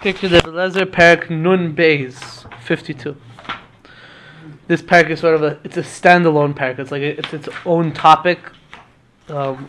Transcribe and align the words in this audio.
Pirkei 0.00 0.28
de 0.28 0.38
Eliezer 0.46 0.86
Parak 0.86 1.30
Nun 1.30 1.74
Beis 1.74 2.46
52. 2.60 3.16
This 4.66 4.82
parak 4.82 5.10
is 5.10 5.20
sort 5.20 5.34
of 5.34 5.42
a 5.42 5.58
it's 5.64 5.76
a 5.76 5.82
standalone 5.82 6.54
parak. 6.54 6.78
It's 6.78 6.90
like 6.90 7.02
a, 7.02 7.18
it's 7.18 7.34
its 7.34 7.48
own 7.66 7.92
topic. 7.92 8.38
Um, 9.28 9.68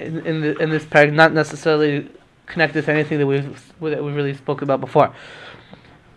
in 0.00 0.24
in, 0.26 0.40
the, 0.40 0.58
in 0.58 0.70
this 0.70 0.84
parak, 0.84 1.12
not 1.12 1.32
necessarily 1.32 2.08
connected 2.46 2.84
to 2.84 2.92
anything 2.92 3.18
that 3.18 3.26
we've 3.26 3.72
that 3.80 4.02
we've 4.02 4.14
really 4.14 4.34
spoke 4.34 4.62
about 4.62 4.80
before. 4.80 5.14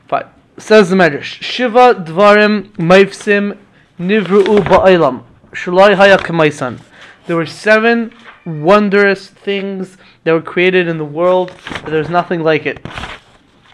But 0.08 0.34
says 0.58 0.90
the 0.90 0.96
Medrash, 0.96 1.24
Shiva 1.42 1.96
Dvarim 1.96 2.72
Maifsim 2.74 3.58
Nivru'u 4.00 4.60
Ba'olam 4.60 5.24
Shalai 5.52 5.96
Haya 5.96 6.18
Kamaisan. 6.18 6.80
There 7.28 7.36
were 7.36 7.46
seven 7.46 8.14
wondrous 8.46 9.28
things 9.28 9.98
that 10.24 10.34
were 10.34 10.42
created 10.42 10.88
in 10.88 10.98
the 10.98 11.06
world. 11.06 11.55
There's 11.86 12.10
nothing 12.10 12.44
like 12.44 12.66
it. 12.66 12.86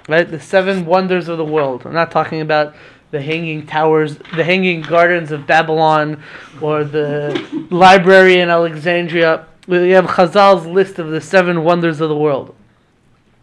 Right? 0.07 0.29
The 0.29 0.39
seven 0.39 0.85
wonders 0.85 1.27
of 1.27 1.37
the 1.37 1.45
world. 1.45 1.83
I'm 1.85 1.93
not 1.93 2.11
talking 2.11 2.41
about 2.41 2.75
the 3.11 3.21
hanging 3.21 3.65
towers, 3.65 4.17
the 4.35 4.43
hanging 4.43 4.81
gardens 4.81 5.31
of 5.31 5.47
Babylon, 5.47 6.21
or 6.61 6.83
the 6.83 7.67
library 7.69 8.39
in 8.39 8.49
Alexandria. 8.49 9.45
We 9.67 9.91
have 9.91 10.05
Chazal's 10.05 10.65
list 10.65 10.99
of 10.99 11.09
the 11.09 11.21
seven 11.21 11.63
wonders 11.63 12.01
of 12.01 12.09
the 12.09 12.17
world. 12.17 12.55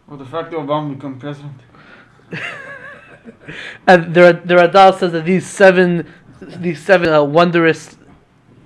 Or 0.07 0.17
the 0.17 0.25
fact 0.25 0.51
that 0.51 0.57
Obama 0.57 0.95
become 0.95 1.19
president. 1.19 1.61
and 3.87 4.13
the 4.13 4.41
the 4.43 4.55
Radal 4.55 4.97
says 4.97 5.11
that 5.13 5.25
these 5.25 5.45
seven, 5.45 6.11
these 6.41 6.83
seven 6.83 7.09
uh, 7.09 7.23
wondrous, 7.23 7.94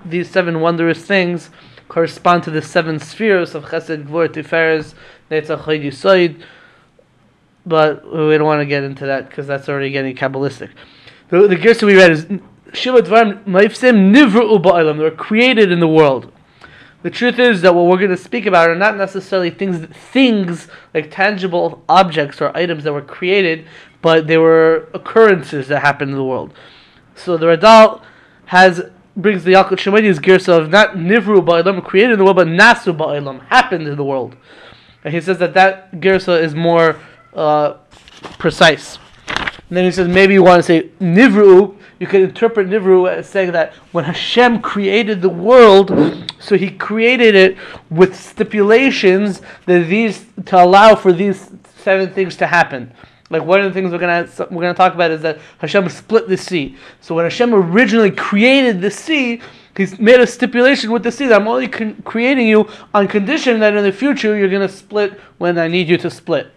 these 0.09 0.29
seven 0.29 0.61
wondrous 0.61 1.03
things 1.03 1.49
correspond 1.87 2.43
to 2.43 2.51
the 2.51 2.61
seven 2.61 2.99
spheres 2.99 3.55
of 3.55 3.65
Chesed, 3.65 4.07
Gvur, 4.07 4.27
Tiferes, 4.27 4.93
Netzach, 5.31 5.63
Chayid, 5.63 5.85
Yisoid. 5.85 6.43
But 7.65 8.05
we 8.05 8.37
don't 8.37 8.45
want 8.45 8.61
to 8.61 8.65
get 8.65 8.83
into 8.83 9.05
that 9.05 9.29
because 9.29 9.47
that's 9.47 9.67
already 9.67 9.91
getting 9.91 10.15
kabbalistic. 10.15 10.69
The, 11.29 11.47
the 11.47 11.55
Gersa 11.55 11.83
we 11.83 11.95
read 11.95 12.11
is 12.11 12.27
Shiva 12.73 13.01
Dvarim 13.01 13.43
Maifsim 13.45 14.13
Nivru 14.13 14.61
Ba'olam. 14.61 14.97
They 14.97 15.03
were 15.03 15.11
created 15.11 15.71
in 15.71 15.79
the 15.79 15.87
world. 15.87 16.31
The 17.01 17.09
truth 17.09 17.39
is 17.39 17.61
that 17.61 17.73
what 17.73 17.85
we're 17.85 17.97
going 17.97 18.09
to 18.09 18.17
speak 18.17 18.45
about 18.45 18.69
are 18.69 18.75
not 18.75 18.97
necessarily 18.97 19.49
things, 19.49 19.85
things 20.11 20.67
like 20.93 21.09
tangible 21.09 21.81
objects 21.87 22.41
or 22.41 22.55
items 22.57 22.83
that 22.83 22.91
were 22.91 23.01
created, 23.01 23.65
but 24.01 24.27
they 24.27 24.37
were 24.37 24.89
occurrences 24.93 25.69
that 25.69 25.79
happened 25.79 26.11
in 26.11 26.17
the 26.17 26.23
world. 26.23 26.53
So 27.15 27.37
the 27.37 27.45
Radal 27.45 28.01
has 28.47 28.89
brings 29.15 29.43
the 29.43 29.53
Yalkut 29.53 29.77
Shimoni's 29.77 30.19
gersa 30.19 30.59
of 30.59 30.69
not 30.69 30.91
Nivru 30.91 31.45
Ba'ilam, 31.45 31.83
created 31.83 32.13
in 32.13 32.17
the 32.19 32.23
world, 32.23 32.37
but 32.37 32.47
Nasu 32.47 32.95
Ba'ilam, 32.95 33.45
happened 33.47 33.87
in 33.87 33.95
the 33.95 34.03
world. 34.03 34.35
And 35.03 35.13
he 35.13 35.21
says 35.21 35.37
that 35.39 35.53
that 35.53 35.91
gersa 35.93 36.41
is 36.41 36.55
more 36.55 36.99
uh, 37.33 37.73
precise. 38.37 38.97
And 39.27 39.77
then 39.77 39.85
he 39.85 39.91
says 39.91 40.07
maybe 40.07 40.33
you 40.33 40.43
want 40.43 40.59
to 40.59 40.63
say 40.63 40.89
Nivru, 40.99 41.75
you 41.99 42.07
can 42.07 42.21
interpret 42.21 42.67
Nivru 42.67 43.09
as 43.09 43.29
saying 43.29 43.51
that 43.51 43.73
when 43.91 44.03
Hashem 44.05 44.61
created 44.61 45.21
the 45.21 45.29
world, 45.29 45.91
so 46.39 46.57
he 46.57 46.71
created 46.71 47.35
it 47.35 47.57
with 47.89 48.15
stipulations 48.15 49.41
that 49.65 49.87
these 49.87 50.25
to 50.45 50.63
allow 50.63 50.95
for 50.95 51.13
these 51.13 51.51
seven 51.77 52.11
things 52.13 52.35
to 52.37 52.47
happen. 52.47 52.91
Like 53.29 53.43
one 53.43 53.61
of 53.61 53.65
the 53.65 53.73
things 53.79 53.91
we're 53.91 53.99
gonna 53.99 54.27
we're 54.51 54.61
gonna 54.61 54.73
talk 54.73 54.93
about 54.93 55.11
is 55.11 55.21
that 55.21 55.39
Hashem 55.59 55.87
split 55.89 56.27
the 56.27 56.37
sea. 56.37 56.75
So 57.01 57.15
when 57.15 57.25
Hashem 57.25 57.53
originally 57.53 58.11
created 58.11 58.81
the 58.81 58.89
sea, 58.89 59.41
He's 59.79 59.97
made 59.97 60.19
a 60.19 60.27
stipulation 60.27 60.91
with 60.91 61.03
the 61.03 61.11
sea 61.11 61.27
that 61.27 61.39
I'm 61.39 61.47
only 61.47 61.69
con- 61.69 62.01
creating 62.03 62.49
you 62.49 62.67
on 62.93 63.07
condition 63.07 63.61
that 63.61 63.77
in 63.77 63.83
the 63.85 63.93
future 63.93 64.35
you're 64.35 64.49
gonna 64.49 64.67
split 64.67 65.17
when 65.37 65.57
I 65.57 65.69
need 65.69 65.87
you 65.87 65.97
to 65.99 66.09
split. 66.09 66.51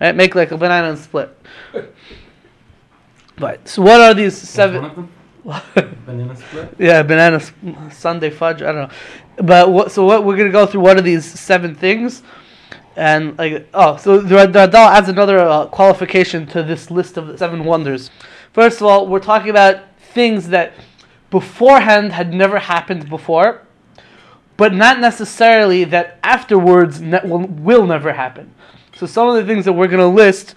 Right? 0.00 0.12
Make 0.12 0.34
like 0.34 0.50
a 0.50 0.56
banana 0.56 0.90
and 0.90 0.98
split. 0.98 1.30
Right. 3.38 3.66
So 3.66 3.80
what 3.80 4.02
are 4.02 4.12
these 4.12 4.36
seven? 4.36 5.08
Banana 6.04 6.36
split. 6.36 6.74
Yeah, 6.78 7.02
banana 7.02 7.40
sundae 7.90 8.28
fudge. 8.28 8.60
I 8.60 8.70
don't 8.70 8.90
know, 8.90 8.90
but 9.42 9.70
what? 9.70 9.92
So 9.92 10.04
what 10.04 10.26
we're 10.26 10.36
gonna 10.36 10.50
go 10.50 10.66
through? 10.66 10.82
What 10.82 10.98
are 10.98 11.00
these 11.00 11.24
seven 11.24 11.74
things? 11.74 12.22
And 13.00 13.38
like, 13.38 13.66
oh, 13.72 13.96
so 13.96 14.20
the 14.20 14.34
Radal 14.34 14.74
adds 14.74 15.08
another 15.08 15.38
uh, 15.38 15.66
qualification 15.68 16.46
to 16.48 16.62
this 16.62 16.90
list 16.90 17.16
of 17.16 17.28
the 17.28 17.38
seven 17.38 17.64
wonders. 17.64 18.10
First 18.52 18.82
of 18.82 18.88
all, 18.88 19.06
we're 19.06 19.20
talking 19.20 19.48
about 19.48 19.84
things 20.12 20.48
that 20.48 20.74
beforehand 21.30 22.12
had 22.12 22.34
never 22.34 22.58
happened 22.58 23.08
before, 23.08 23.62
but 24.58 24.74
not 24.74 25.00
necessarily 25.00 25.84
that 25.84 26.18
afterwards 26.22 27.00
ne- 27.00 27.22
will, 27.24 27.46
will 27.46 27.86
never 27.86 28.12
happen. 28.12 28.52
So 28.94 29.06
some 29.06 29.28
of 29.28 29.34
the 29.36 29.46
things 29.50 29.64
that 29.64 29.72
we're 29.72 29.88
going 29.88 30.00
to 30.00 30.06
list, 30.06 30.54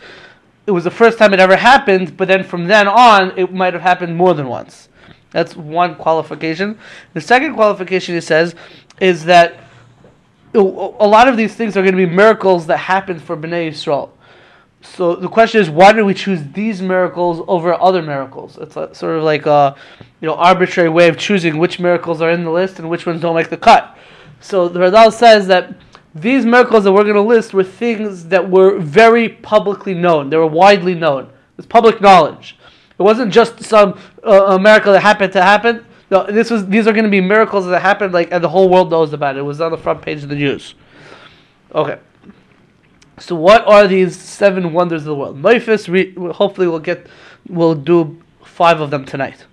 it 0.67 0.71
was 0.71 0.83
the 0.83 0.91
first 0.91 1.17
time 1.17 1.33
it 1.33 1.39
ever 1.39 1.55
happened, 1.55 2.17
but 2.17 2.27
then 2.27 2.43
from 2.43 2.67
then 2.67 2.89
on, 2.89 3.31
it 3.39 3.53
might 3.53 3.71
have 3.71 3.83
happened 3.83 4.17
more 4.17 4.33
than 4.33 4.49
once. 4.49 4.89
That's 5.31 5.55
one 5.55 5.95
qualification. 5.95 6.77
The 7.13 7.21
second 7.21 7.53
qualification, 7.53 8.15
he 8.15 8.21
says, 8.21 8.53
is 8.99 9.23
that 9.23 9.63
a 10.59 11.07
lot 11.07 11.27
of 11.27 11.37
these 11.37 11.55
things 11.55 11.75
are 11.75 11.81
going 11.81 11.95
to 11.95 12.07
be 12.07 12.11
miracles 12.11 12.67
that 12.67 12.77
happen 12.77 13.19
for 13.19 13.35
Bnei 13.35 13.69
Yisrael. 13.69 14.09
So 14.81 15.15
the 15.15 15.29
question 15.29 15.61
is, 15.61 15.69
why 15.69 15.93
did 15.93 16.03
we 16.03 16.13
choose 16.13 16.41
these 16.51 16.81
miracles 16.81 17.43
over 17.47 17.73
other 17.73 18.01
miracles? 18.01 18.57
It's 18.61 18.75
a, 18.75 18.93
sort 18.93 19.17
of 19.17 19.23
like 19.23 19.45
a, 19.45 19.75
you 20.19 20.27
know, 20.27 20.35
arbitrary 20.35 20.89
way 20.89 21.07
of 21.07 21.17
choosing 21.17 21.57
which 21.57 21.79
miracles 21.79 22.21
are 22.21 22.29
in 22.29 22.43
the 22.43 22.51
list 22.51 22.79
and 22.79 22.89
which 22.89 23.05
ones 23.05 23.21
don't 23.21 23.35
make 23.35 23.49
the 23.49 23.57
cut. 23.57 23.97
So 24.41 24.67
the 24.67 24.79
Radal 24.79 25.11
says 25.11 25.47
that 25.47 25.73
these 26.13 26.45
miracles 26.45 26.83
that 26.83 26.91
we're 26.91 27.03
going 27.03 27.15
to 27.15 27.21
list 27.21 27.53
were 27.53 27.63
things 27.63 28.27
that 28.27 28.49
were 28.49 28.77
very 28.77 29.29
publicly 29.29 29.93
known. 29.93 30.29
They 30.29 30.37
were 30.37 30.45
widely 30.47 30.93
known. 30.95 31.23
It 31.23 31.57
was 31.57 31.65
public 31.65 32.01
knowledge. 32.01 32.57
It 32.99 33.01
wasn't 33.01 33.33
just 33.33 33.63
some 33.63 33.97
uh, 34.23 34.57
miracle 34.61 34.91
that 34.93 34.99
happened 34.99 35.33
to 35.33 35.41
happen. 35.41 35.85
No, 36.13 36.27
this 36.27 36.51
was 36.51 36.67
these 36.67 36.85
are 36.85 36.93
going 36.93 37.05
to 37.05 37.09
be 37.09 37.21
miracles 37.21 37.65
that 37.65 37.81
happened 37.81 38.13
like 38.13 38.31
and 38.31 38.43
the 38.43 38.49
whole 38.49 38.69
world 38.69 38.91
knows 38.91 39.13
about 39.13 39.35
it. 39.35 39.39
It 39.39 39.41
was 39.41 39.59
on 39.59 39.71
the 39.71 39.79
front 39.79 40.03
page 40.03 40.21
of 40.21 40.29
the 40.29 40.35
news. 40.35 40.75
Okay. 41.73 41.97
So 43.17 43.33
what 43.33 43.65
are 43.65 43.87
these 43.87 44.15
seven 44.15 44.73
wonders 44.73 45.01
of 45.01 45.05
the 45.05 45.15
world? 45.15 45.41
Maifis, 45.41 45.87
re- 45.87 46.13
hopefully 46.33 46.67
we'll 46.67 46.77
get 46.77 47.07
we'll 47.49 47.73
do 47.73 48.21
five 48.45 48.79
of 48.79 48.91
them 48.91 49.05
tonight. 49.05 49.47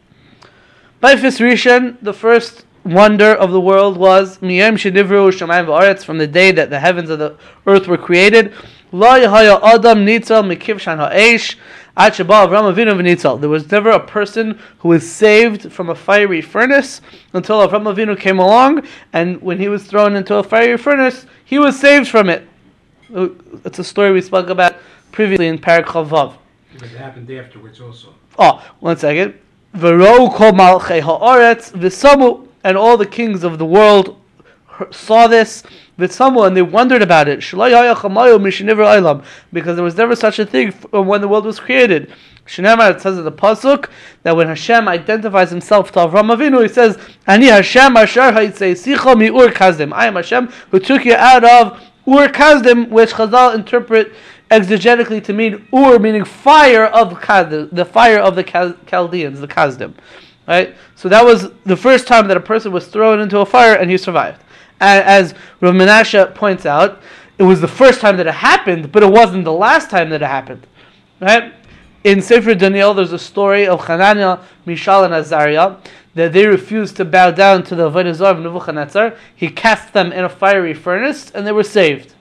Maifis 1.03 1.41
Rishon, 1.41 1.97
the 2.03 2.13
first 2.13 2.67
wonder 2.85 3.33
of 3.33 3.53
the 3.53 3.61
world 3.61 3.97
was 3.97 4.37
Miyem 4.41 4.75
Shedivru 4.75 5.33
Shamayim 5.33 5.65
Va'aretz 5.65 6.05
from 6.05 6.19
the 6.19 6.27
day 6.27 6.53
that 6.53 6.69
the 6.69 6.81
heavens 6.81 7.09
and 7.09 7.23
the 7.23 7.39
earth 7.67 7.89
were 7.89 7.97
created. 7.97 8.53
La 8.93 9.15
Yahaya 9.15 9.63
Adam 9.63 10.05
Nitzal 10.05 10.45
Mikivshan 10.45 10.99
Ha'esh 10.99 11.57
there 12.09 13.49
was 13.49 13.71
never 13.71 13.91
a 13.91 14.01
person 14.01 14.59
who 14.79 14.89
was 14.89 15.11
saved 15.11 15.71
from 15.73 15.91
a 15.91 15.95
fiery 15.95 16.41
furnace 16.41 17.01
until 17.35 17.67
Avram 17.67 17.93
Avinu 17.93 18.19
came 18.19 18.39
along, 18.39 18.87
and 19.13 19.41
when 19.43 19.59
he 19.59 19.69
was 19.69 19.85
thrown 19.85 20.17
into 20.17 20.35
a 20.37 20.43
fiery 20.43 20.79
furnace, 20.79 21.27
he 21.45 21.59
was 21.59 21.79
saved 21.79 22.09
from 22.09 22.31
it. 22.31 22.49
Uh, 23.15 23.29
it's 23.65 23.79
a 23.79 23.85
story 23.85 24.13
we 24.13 24.23
spoke 24.23 24.49
about 24.49 24.77
previously 25.13 25.49
in 25.49 25.59
Parak 25.59 25.85
Chavav. 25.85 26.37
It 26.75 26.91
happened 26.91 27.31
afterwards 27.31 27.81
also. 27.81 28.15
Oh, 28.39 28.65
one 28.79 28.97
second. 28.97 29.35
V'ro 29.75 30.33
kol 30.35 30.53
malchei 30.53 31.01
ha'aretz 31.01 31.73
v'samu, 31.73 32.49
and 32.65 32.79
all 32.79 32.97
the 32.97 33.07
kings 33.07 33.45
of 33.45 33.59
the 33.59 33.67
world 33.67 34.17
saw 34.91 35.27
this 35.27 35.63
v'samu, 36.01 36.47
and 36.47 36.57
they 36.57 36.63
wondered 36.63 37.03
about 37.03 37.29
it. 37.29 37.41
Because 39.53 39.77
there 39.77 39.85
was 39.85 39.97
never 39.97 40.17
such 40.17 40.39
a 40.39 40.47
thing 40.47 40.75
uh, 40.93 41.03
when 41.03 41.21
the 41.21 41.29
world 41.29 41.45
was 41.45 41.61
created. 41.61 42.13
Shinema, 42.47 42.91
it 42.91 43.01
says 43.01 43.17
in 43.17 43.25
the 43.25 43.33
pasuk 43.33 43.89
that 44.25 44.37
when 44.37 44.49
Hashem 44.49 44.89
identifies 44.89 45.51
Himself 45.51 45.93
to 45.93 46.01
Avram 46.01 46.35
Avinu, 46.35 46.63
He 46.63 46.69
says, 46.69 46.99
"Ani 47.27 47.47
Hashem 47.47 47.97
Asher 47.97 48.33
mi 48.33 49.29
Ur 49.29 49.51
Kazdim." 49.51 49.93
I 49.93 50.07
am 50.07 50.17
Hashem 50.17 50.49
who 50.71 50.81
took 50.81 51.05
you 51.05 51.15
out 51.15 51.45
of 51.45 51.81
Ur 52.09 52.29
Kazdim, 52.29 52.89
which 52.89 53.13
Chazal 53.13 53.55
interpret 53.55 54.13
exegetically 54.51 55.23
to 55.25 55.33
mean 55.33 55.69
Ur, 55.73 55.99
meaning 56.01 56.25
fire 56.25 56.87
of 56.87 57.13
Kazdim, 57.21 57.69
the 57.71 57.85
fire 57.85 58.19
of 58.19 58.35
the 58.35 58.43
Chaldeans, 58.43 59.41
the 59.41 59.49
Kazdim. 59.49 59.95
Right? 60.49 60.75
So 60.97 61.09
that 61.09 61.25
was 61.25 61.51
the 61.65 61.77
first 61.77 62.09
time 62.09 62.27
that 62.27 62.37
a 62.37 62.41
person 62.41 62.73
was 62.73 62.89
thrown 62.89 63.21
into 63.21 63.39
a 63.39 63.47
fire 63.47 63.77
and 63.77 63.89
he 63.89 63.97
survived. 63.97 64.43
As 64.81 65.35
Rav 65.61 65.75
Menashe 65.75 66.35
points 66.35 66.67
out, 66.67 67.03
it 67.39 67.43
was 67.43 67.61
the 67.61 67.69
first 67.69 68.01
time 68.01 68.17
that 68.17 68.27
it 68.27 68.35
happened, 68.35 68.93
but 68.93 69.03
it 69.03 69.11
wasn't 69.11 69.45
the 69.45 69.53
last 69.53 69.91
time 69.91 70.11
that 70.11 70.23
it 70.23 70.27
happened. 70.27 70.67
Right? 71.21 71.55
In 72.03 72.23
Sefer 72.23 72.55
Daniel, 72.55 72.95
there's 72.95 73.13
a 73.13 73.19
story 73.19 73.67
of 73.67 73.87
Hananiah, 73.87 74.39
Mishael, 74.65 75.05
and 75.05 75.15
Azariah 75.15 75.77
that 76.15 76.33
they 76.33 76.47
refused 76.47 76.97
to 76.97 77.05
bow 77.05 77.31
down 77.31 77.63
to 77.65 77.75
the 77.75 77.91
Avodah 77.91 78.21
of 78.21 78.41
Nebuchadnezzar. 78.41 79.15
He 79.37 79.49
cast 79.49 79.93
them 79.93 80.13
in 80.13 80.25
a 80.25 80.29
fiery 80.29 80.75
furnace, 80.75 81.31
and 81.31 81.47
they 81.47 81.53
were 81.53 81.63
saved. 81.63 82.15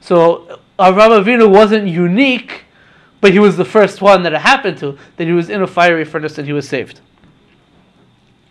So 0.00 0.60
uh, 0.78 0.92
Avram 0.92 1.24
Avinu 1.24 1.50
wasn't 1.50 1.88
unique, 1.88 2.64
but 3.20 3.32
he 3.32 3.38
was 3.38 3.56
the 3.56 3.64
first 3.64 4.02
one 4.02 4.22
that 4.22 4.32
it 4.32 4.40
happened 4.40 4.78
to, 4.78 4.98
that 5.16 5.26
he 5.26 5.32
was 5.32 5.50
in 5.50 5.62
a 5.62 5.66
fiery 5.66 6.04
furnace 6.04 6.38
and 6.38 6.46
he 6.46 6.52
was 6.52 6.68
saved. 6.68 7.00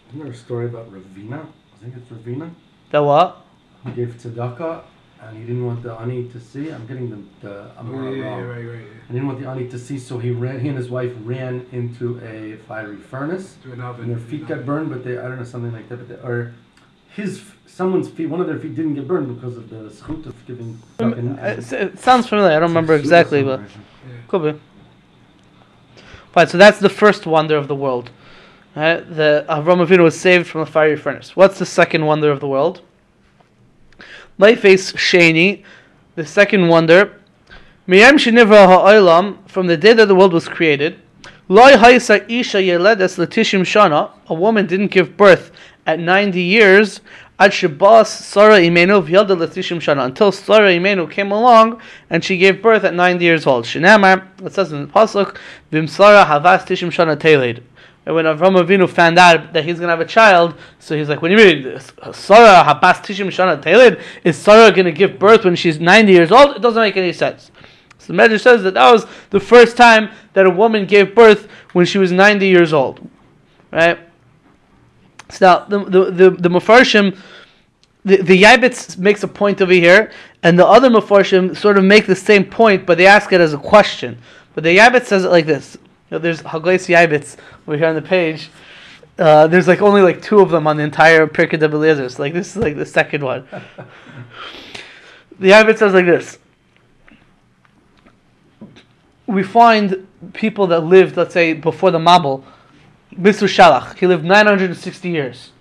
Isn't 0.09 0.19
there 0.19 0.31
a 0.31 0.35
story 0.35 0.65
about 0.65 0.91
Ravina? 0.91 1.45
I 1.45 1.83
think 1.83 1.95
it's 1.95 2.09
Ravina. 2.09 2.51
That 2.95 3.03
what? 3.03 3.41
Who 3.83 3.91
gave 3.91 4.07
tzedakah 4.15 4.81
and 5.21 5.35
he 5.37 5.43
didn't 5.43 5.65
want 5.65 5.83
the 5.83 5.93
ani 5.99 6.29
to 6.29 6.39
see. 6.39 6.69
I'm 6.71 6.87
getting 6.87 7.09
the 7.09 7.17
the 7.45 7.53
Oh, 7.77 7.83
Amora 7.83 8.15
yeah, 8.17 8.23
yeah, 8.23 8.29
wrong. 8.29 8.43
right, 8.47 8.65
right. 8.73 8.87
He 9.09 9.13
didn't 9.13 9.27
want 9.27 9.41
the 9.41 9.49
ani 9.49 9.67
to 9.67 9.77
see, 9.77 9.99
so 9.99 10.17
he 10.17 10.31
ran. 10.31 10.61
He 10.61 10.69
and 10.69 10.77
his 10.77 10.89
wife 10.89 11.11
ran 11.25 11.65
into 11.73 12.17
a 12.23 12.55
fiery 12.69 12.95
furnace, 12.95 13.57
To 13.63 13.73
an 13.73 13.81
oven. 13.81 14.03
and 14.05 14.11
their 14.13 14.17
feet 14.29 14.47
got 14.47 14.65
burned. 14.65 14.89
But 14.91 15.03
they, 15.03 15.17
I 15.17 15.23
don't 15.23 15.37
know, 15.39 15.43
something 15.43 15.73
like 15.73 15.89
that. 15.89 15.97
But 15.97 16.07
they, 16.07 16.15
or 16.29 16.53
his, 17.17 17.43
someone's 17.67 18.07
feet, 18.07 18.27
one 18.27 18.39
of 18.39 18.47
their 18.47 18.59
feet 18.59 18.75
didn't 18.75 18.93
get 18.95 19.09
burned 19.09 19.27
because 19.35 19.57
of 19.57 19.69
the 19.69 19.89
schut 19.89 20.25
of 20.25 20.35
giving. 20.47 20.79
Um, 20.99 21.37
It, 21.39 21.73
it 21.73 21.99
sounds 21.99 22.27
familiar. 22.29 22.55
I 22.55 22.59
don't 22.61 22.69
remember 22.69 22.95
exactly, 22.95 23.43
but 23.43 23.59
Yeah. 23.59 24.13
could 24.29 24.43
be. 24.47 24.53
Right, 26.33 26.47
so 26.49 26.57
that's 26.57 26.79
the 26.79 26.93
first 27.03 27.25
wonder 27.25 27.57
of 27.57 27.67
the 27.67 27.75
world. 27.75 28.09
Right? 28.75 28.99
The 29.15 29.45
Avram 29.47 29.85
Avinu 29.85 30.03
was 30.03 30.19
saved 30.19 30.47
from 30.47 30.61
the 30.61 30.67
fiery 30.67 30.97
furnace. 30.97 31.35
What's 31.35 31.59
the 31.59 31.65
second 31.65 32.05
wonder 32.05 32.29
of 32.29 32.41
the 32.41 32.47
world? 32.47 32.81
Maifis 34.37 34.93
Shani, 34.95 35.63
the 36.15 36.25
second 36.25 36.67
wonder. 36.67 37.21
Miyam 37.87 38.15
shenivra 38.15 38.67
ha'olam, 38.67 39.37
from 39.47 39.67
the 39.67 39.77
day 39.77 39.93
that 39.93 40.07
the 40.07 40.15
world 40.15 40.33
was 40.33 40.49
created, 40.49 40.99
Loi 41.47 41.73
haisa 41.73 42.29
isha 42.29 42.57
yeledes 42.57 43.17
letishim 43.17 43.61
shana, 43.61 44.11
a 44.27 44.33
woman 44.33 44.65
didn't 44.65 44.87
give 44.87 45.15
birth 45.15 45.51
at 45.85 45.99
90 45.99 46.41
years, 46.41 46.99
ad 47.37 47.51
shebas 47.51 48.07
Sarah 48.07 48.57
imenu 48.57 49.05
v'yalda 49.07 49.37
letishim 49.37 49.77
shana, 49.77 50.03
until 50.05 50.31
Sarah 50.31 50.71
imenu 50.71 51.09
came 51.09 51.31
along 51.31 51.79
and 52.09 52.23
she 52.23 52.37
gave 52.37 52.61
birth 52.61 52.83
at 52.83 52.95
90 52.95 53.23
years 53.23 53.45
old. 53.45 53.65
Shinamar, 53.65 54.25
it 54.43 54.53
says 54.53 54.73
in 54.73 54.87
the 54.87 54.91
pasuk, 54.91 55.37
vim 55.71 55.87
Sarah 55.87 56.25
havas 56.25 56.65
tishim 56.65 56.89
shana 56.89 57.17
teled. 57.17 57.61
And 58.05 58.13
when 58.13 58.25
Avram 58.25 58.61
Avinu 58.61 58.87
found 58.87 59.17
out 59.17 59.53
that 59.53 59.65
he's 59.65 59.79
going 59.79 59.87
to 59.87 59.91
have 59.91 59.99
a 59.99 60.05
child, 60.05 60.55
so 60.79 60.95
he's 60.95 61.09
like, 61.09 61.21
"When 61.21 61.31
you 61.31 61.37
mean 61.37 61.67
uh, 61.67 62.11
Sarah 62.11 62.63
habas 62.63 63.01
tishim 63.03 63.27
shana 63.27 63.59
teled? 63.59 63.99
Is 64.23 64.37
Sarah 64.37 64.71
going 64.71 64.85
to 64.85 64.91
give 64.91 65.17
birth 65.17 65.43
when 65.43 65.55
she's 65.55 65.79
90 65.79 66.11
years 66.11 66.31
old? 66.31 66.55
It 66.55 66.61
doesn't 66.61 66.81
make 66.81 66.97
any 66.97 67.13
sense." 67.13 67.51
So 67.97 68.13
the 68.13 68.21
Medrash 68.21 68.41
says 68.41 68.61
that 68.63 68.75
that 68.75 68.91
was 68.91 69.07
the 69.31 69.39
first 69.39 69.75
time 69.75 70.11
that 70.33 70.45
a 70.45 70.49
woman 70.49 70.85
gave 70.85 71.15
birth 71.15 71.47
when 71.73 71.87
she 71.87 71.97
was 71.97 72.11
90 72.11 72.47
years 72.47 72.71
old, 72.71 73.07
right? 73.71 73.97
So 75.29 75.45
now 75.45 75.65
the 75.65 75.79
the 75.85 76.11
the, 76.11 76.29
the 76.29 76.49
Mefarshim, 76.49 77.17
the 78.03 78.17
the 78.17 78.43
Yabitz 78.43 78.99
makes 78.99 79.23
a 79.23 79.27
point 79.27 79.59
over 79.63 79.73
here, 79.73 80.11
and 80.43 80.59
the 80.59 80.67
other 80.67 80.91
Mefarshim 80.91 81.57
sort 81.57 81.79
of 81.79 81.83
make 81.83 82.05
the 82.05 82.15
same 82.15 82.45
point, 82.45 82.85
but 82.85 82.99
they 82.99 83.07
ask 83.07 83.33
it 83.33 83.41
as 83.41 83.55
a 83.55 83.57
question. 83.57 84.19
But 84.53 84.63
the 84.63 84.77
Yabitz 84.77 85.05
says 85.05 85.25
it 85.25 85.31
like 85.31 85.47
this. 85.47 85.75
Know, 86.15 86.19
there's 86.19 86.41
Hagais 86.41 86.87
Yabitz 86.87 87.37
over 87.67 87.77
here 87.77 87.87
on 87.87 87.95
the 87.95 88.01
page. 88.01 88.49
Uh, 89.19 89.47
there's 89.47 89.67
like 89.67 89.81
only 89.81 90.01
like 90.01 90.21
two 90.21 90.39
of 90.39 90.49
them 90.49 90.67
on 90.67 90.77
the 90.77 90.83
entire 90.83 91.27
Pirkei 91.27 91.59
de 91.59 91.65
Eliezer. 91.65 92.09
So 92.09 92.23
like 92.23 92.33
this 92.33 92.55
is 92.55 92.57
like 92.57 92.75
the 92.75 92.85
second 92.85 93.23
one. 93.23 93.47
the 95.39 95.51
Yabitz 95.51 95.79
says 95.79 95.93
like 95.93 96.05
this 96.05 96.39
we 99.27 99.43
find 99.43 100.07
people 100.33 100.67
that 100.67 100.81
lived, 100.81 101.17
let's 101.17 101.33
say, 101.33 101.53
before 101.53 101.91
the 101.91 101.99
Mabul. 101.99 102.43
Mesushelach, 103.13 103.97
he 103.97 104.07
lived 104.07 104.23
960 104.23 105.09
years. 105.09 105.51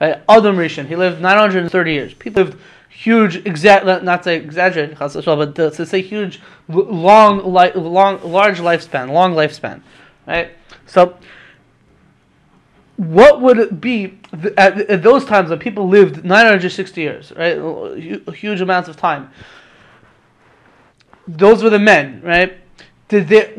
Right? 0.00 0.22
Adam 0.28 0.56
Rishon, 0.56 0.86
he 0.86 0.96
lived 0.96 1.20
930 1.20 1.92
years. 1.92 2.14
People 2.14 2.44
lived 2.44 2.60
huge, 2.88 3.36
exact, 3.46 3.86
not 3.86 4.22
to 4.24 4.32
exaggerate, 4.32 4.98
chas 4.98 5.16
v'shalom, 5.16 5.38
but 5.38 5.54
to, 5.54 5.70
to 5.70 5.86
say 5.86 6.00
huge, 6.00 6.40
long, 6.68 7.38
li- 7.52 7.72
long, 7.74 8.20
large 8.22 8.60
lifespan, 8.60 9.10
long 9.10 9.34
lifespan. 9.34 9.80
Right? 10.26 10.52
So, 10.86 11.16
what 12.96 13.40
would 13.40 13.58
it 13.58 13.80
be 13.80 14.18
at, 14.56 14.78
at 14.78 15.02
those 15.02 15.24
times 15.24 15.50
when 15.50 15.58
people 15.58 15.88
lived 15.88 16.24
960 16.24 17.00
years, 17.00 17.32
right? 17.32 17.56
Huge 18.34 18.60
amounts 18.60 18.88
of 18.88 18.96
time. 18.96 19.30
Those 21.26 21.62
were 21.62 21.70
the 21.70 21.78
men, 21.78 22.20
right? 22.22 22.58
Did 23.08 23.28
they, 23.28 23.54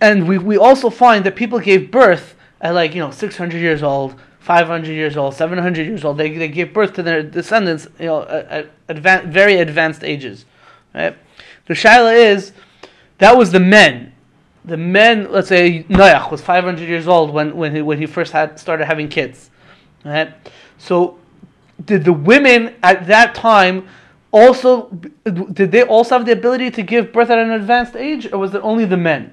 and 0.00 0.26
we, 0.26 0.38
we 0.38 0.56
also 0.56 0.90
find 0.90 1.24
that 1.24 1.36
people 1.36 1.58
gave 1.58 1.90
birth 1.90 2.34
at 2.60 2.74
like, 2.74 2.94
you 2.94 3.00
know, 3.00 3.10
600 3.10 3.58
years 3.58 3.82
old, 3.82 4.18
500 4.40 4.90
years 4.90 5.16
old, 5.16 5.34
700 5.34 5.86
years 5.86 6.04
old. 6.04 6.18
They, 6.18 6.36
they 6.36 6.48
gave 6.48 6.72
birth 6.72 6.94
to 6.94 7.02
their 7.02 7.22
descendants, 7.22 7.86
you 7.98 8.06
know, 8.06 8.22
at, 8.22 8.70
at 8.88 8.98
very 8.98 9.58
advanced 9.58 10.02
ages, 10.02 10.44
right? 10.94 11.16
The 11.66 11.74
shaila 11.74 12.16
is, 12.16 12.52
that 13.18 13.36
was 13.36 13.52
the 13.52 13.60
men. 13.60 14.12
The 14.66 14.76
men, 14.76 15.30
let's 15.30 15.48
say 15.48 15.84
Noach 15.84 16.30
was 16.30 16.40
500 16.40 16.88
years 16.88 17.06
old 17.06 17.32
when, 17.32 17.56
when, 17.56 17.74
he, 17.74 17.82
when 17.82 17.98
he 17.98 18.06
first 18.06 18.32
had 18.32 18.58
started 18.58 18.86
having 18.86 19.08
kids, 19.08 19.50
right? 20.04 20.34
So, 20.78 21.18
did 21.84 22.04
the 22.04 22.12
women 22.12 22.74
at 22.82 23.06
that 23.06 23.34
time 23.34 23.88
also 24.32 24.88
did 24.90 25.70
they 25.72 25.82
also 25.82 26.18
have 26.18 26.26
the 26.26 26.32
ability 26.32 26.70
to 26.72 26.82
give 26.82 27.12
birth 27.12 27.30
at 27.30 27.38
an 27.38 27.52
advanced 27.52 27.96
age, 27.96 28.30
or 28.32 28.38
was 28.38 28.54
it 28.54 28.60
only 28.62 28.84
the 28.84 28.96
men? 28.96 29.32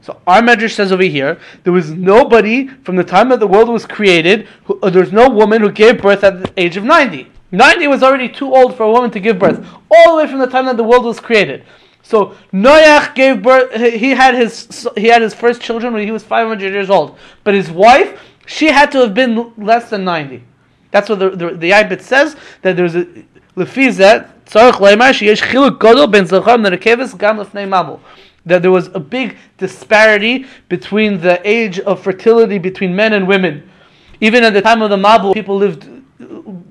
So 0.00 0.20
our 0.26 0.42
Medrash 0.42 0.74
says 0.74 0.90
over 0.92 1.02
here 1.02 1.40
there 1.64 1.72
was 1.72 1.90
nobody 1.90 2.68
from 2.68 2.96
the 2.96 3.04
time 3.04 3.28
that 3.30 3.40
the 3.40 3.46
world 3.46 3.68
was 3.68 3.86
created. 3.86 4.48
Who, 4.64 4.78
uh, 4.80 4.90
there's 4.90 5.12
no 5.12 5.28
woman 5.28 5.62
who 5.62 5.70
gave 5.70 6.02
birth 6.02 6.24
at 6.24 6.42
the 6.42 6.52
age 6.56 6.76
of 6.76 6.84
ninety. 6.84 7.30
Ninety 7.50 7.86
was 7.86 8.02
already 8.02 8.28
too 8.28 8.54
old 8.54 8.76
for 8.76 8.84
a 8.84 8.90
woman 8.90 9.10
to 9.12 9.20
give 9.20 9.38
birth, 9.38 9.64
all 9.90 10.16
the 10.16 10.24
way 10.24 10.30
from 10.30 10.40
the 10.40 10.46
time 10.46 10.66
that 10.66 10.76
the 10.76 10.84
world 10.84 11.04
was 11.04 11.20
created. 11.20 11.64
So 12.12 12.36
Noach 12.52 13.14
gave 13.14 13.40
birth. 13.40 13.72
He 13.74 14.10
had 14.10 14.34
his 14.34 14.86
he 14.98 15.06
had 15.06 15.22
his 15.22 15.32
first 15.32 15.62
children 15.62 15.94
when 15.94 16.04
he 16.04 16.10
was 16.10 16.22
500 16.22 16.70
years 16.70 16.90
old, 16.90 17.16
but 17.42 17.54
his 17.54 17.70
wife 17.70 18.20
she 18.44 18.66
had 18.66 18.92
to 18.92 18.98
have 18.98 19.14
been 19.14 19.50
less 19.56 19.88
than 19.88 20.04
90. 20.04 20.44
That's 20.90 21.08
what 21.08 21.20
the 21.20 21.30
the, 21.30 21.50
the 21.52 21.70
Yabitz 21.70 22.02
says 22.02 22.36
that 22.60 22.76
there's 22.76 22.96
a 22.96 23.06
lefizet 23.56 24.28
tzarich 24.44 25.40
chiluk 25.40 26.12
ben 26.12 26.26
gam 26.26 27.36
lefnei 27.38 27.66
mabul. 27.66 27.98
That 28.44 28.60
there 28.60 28.70
was 28.70 28.88
a 28.88 29.00
big 29.00 29.38
disparity 29.56 30.44
between 30.68 31.18
the 31.18 31.40
age 31.48 31.80
of 31.80 32.02
fertility 32.02 32.58
between 32.58 32.94
men 32.94 33.14
and 33.14 33.26
women. 33.26 33.70
Even 34.20 34.44
at 34.44 34.52
the 34.52 34.60
time 34.60 34.82
of 34.82 34.90
the 34.90 34.96
Mabul, 34.96 35.32
people 35.32 35.56
lived 35.56 35.88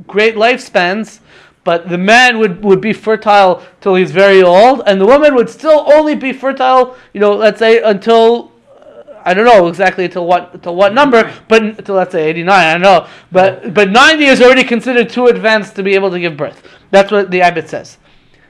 great 0.05 0.35
lifespans, 0.35 1.19
but 1.63 1.89
the 1.89 1.97
man 1.97 2.39
would, 2.39 2.63
would 2.63 2.81
be 2.81 2.93
fertile 2.93 3.61
till 3.81 3.95
he's 3.95 4.11
very 4.11 4.41
old, 4.41 4.81
and 4.87 4.99
the 4.99 5.05
woman 5.05 5.35
would 5.35 5.49
still 5.49 5.91
only 5.93 6.15
be 6.15 6.33
fertile, 6.33 6.95
you 7.13 7.19
know, 7.19 7.33
let's 7.33 7.59
say 7.59 7.81
until 7.81 8.51
uh, 8.79 9.21
I 9.23 9.33
don't 9.33 9.45
know 9.45 9.67
exactly 9.67 10.05
until 10.05 10.25
what 10.25 10.53
until 10.53 10.75
what 10.75 10.93
number, 10.93 11.31
but 11.47 11.61
until 11.61 11.95
let's 11.95 12.11
say 12.11 12.27
eighty 12.27 12.43
nine. 12.43 12.67
I 12.67 12.73
don't 12.73 12.81
know, 12.81 13.07
but 13.31 13.73
but 13.73 13.91
ninety 13.91 14.25
is 14.25 14.41
already 14.41 14.63
considered 14.63 15.09
too 15.09 15.27
advanced 15.27 15.75
to 15.75 15.83
be 15.83 15.93
able 15.93 16.09
to 16.11 16.19
give 16.19 16.35
birth. 16.35 16.67
That's 16.89 17.11
what 17.11 17.29
the 17.29 17.41
Yabitz 17.41 17.69
says. 17.69 17.97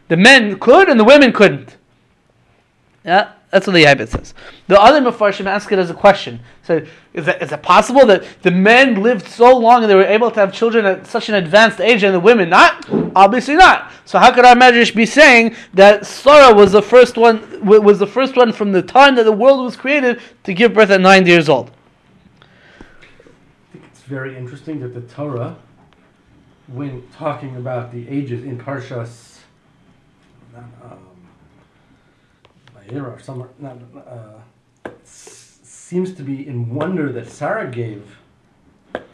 The 0.07 0.17
men 0.17 0.59
could, 0.59 0.89
and 0.89 0.99
the 0.99 1.03
women 1.03 1.33
couldn't. 1.33 1.77
Yeah, 3.03 3.33
that's 3.51 3.67
what 3.67 3.73
the 3.73 3.83
Yabitz 3.83 4.09
says. 4.09 4.33
The 4.67 4.81
other 4.81 5.01
Mefarshim 5.01 5.45
ask 5.45 5.69
it 5.73 5.77
as 5.77 5.89
a 5.89 5.93
question. 5.93 6.39
So, 6.63 6.85
is 7.13 7.27
it, 7.27 7.41
is 7.41 7.51
it 7.51 7.61
possible 7.61 8.05
that 8.05 8.23
the 8.43 8.51
men 8.51 9.01
lived 9.03 9.27
so 9.27 9.57
long 9.57 9.83
and 9.83 9.91
they 9.91 9.95
were 9.95 10.05
able 10.05 10.31
to 10.31 10.39
have 10.39 10.53
children 10.53 10.85
at 10.85 11.05
such 11.05 11.27
an 11.27 11.35
advanced 11.35 11.81
age 11.81 12.03
and 12.03 12.15
the 12.15 12.19
women 12.19 12.49
not? 12.49 12.87
Obviously 13.13 13.55
not. 13.55 13.91
So, 14.05 14.19
how 14.19 14.33
could 14.33 14.45
our 14.45 14.55
Medrash 14.55 14.95
be 14.95 15.05
saying 15.05 15.55
that 15.73 16.05
Sarah 16.05 16.55
was 16.55 16.71
the 16.71 16.81
first 16.81 17.17
one 17.17 17.65
was 17.65 17.99
the 17.99 18.07
first 18.07 18.37
one 18.37 18.53
from 18.53 18.71
the 18.71 18.81
time 18.81 19.15
that 19.15 19.23
the 19.23 19.33
world 19.33 19.65
was 19.65 19.75
created 19.75 20.21
to 20.43 20.53
give 20.53 20.73
birth 20.73 20.89
at 20.89 21.01
90 21.01 21.29
years 21.29 21.49
old? 21.49 21.71
I 22.41 22.45
think 23.73 23.83
it's 23.91 24.03
very 24.03 24.37
interesting 24.37 24.79
that 24.79 24.93
the 24.93 25.01
Torah, 25.01 25.57
when 26.67 27.05
talking 27.09 27.57
about 27.57 27.91
the 27.91 28.07
ages 28.07 28.45
in 28.45 28.57
Parshas, 28.57 29.39
um, 30.55 31.11
Or 32.99 33.19
somewhere, 33.19 33.49
not, 33.59 33.77
uh, 33.95 34.89
seems 35.03 36.13
to 36.15 36.23
be 36.23 36.47
in 36.47 36.73
wonder 36.73 37.11
that 37.11 37.29
Sarah 37.29 37.69
gave 37.69 38.17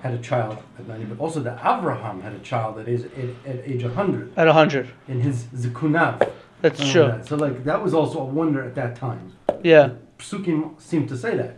had 0.02 0.14
a 0.14 0.18
child 0.20 0.58
at 0.80 0.88
90, 0.88 1.06
but 1.06 1.20
also 1.20 1.40
that 1.42 1.60
Abraham 1.60 2.22
had 2.22 2.34
a 2.34 2.40
child 2.40 2.80
at 2.80 2.88
age, 2.88 3.04
at, 3.46 3.56
at 3.58 3.68
age 3.68 3.84
100 3.84 4.34
At 4.38 4.48
100. 4.48 4.88
in 5.08 5.22
his 5.22 5.44
Zikunav. 5.46 6.32
That's 6.62 6.80
true. 6.92 7.08
that. 7.08 7.28
So 7.28 7.36
like 7.36 7.64
that 7.66 7.84
was 7.84 7.94
also 7.94 8.20
a 8.20 8.26
wonder 8.26 8.64
at 8.64 8.74
that 8.76 8.96
time. 8.96 9.34
Yeah. 9.64 9.92
Psukim 10.18 10.80
seemed 10.82 11.10
to 11.10 11.18
say 11.18 11.36
that. 11.38 11.58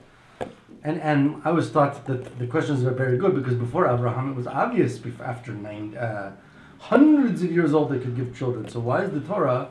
And 0.83 0.99
and 1.01 1.41
I 1.43 1.49
always 1.49 1.69
thought 1.69 2.05
that 2.07 2.37
the 2.39 2.47
questions 2.47 2.83
are 2.83 2.91
very 2.91 3.17
good 3.17 3.35
because 3.35 3.55
before 3.55 3.87
Abraham 3.93 4.31
it 4.31 4.35
was 4.35 4.47
obvious 4.47 4.99
after 5.21 5.53
nine 5.53 5.95
uh, 5.97 6.31
hundreds 6.79 7.43
of 7.43 7.51
years 7.51 7.73
old 7.73 7.91
they 7.91 7.99
could 7.99 8.15
give 8.15 8.37
children. 8.37 8.67
So 8.67 8.79
why 8.79 9.03
is 9.03 9.11
the 9.11 9.21
Torah 9.21 9.69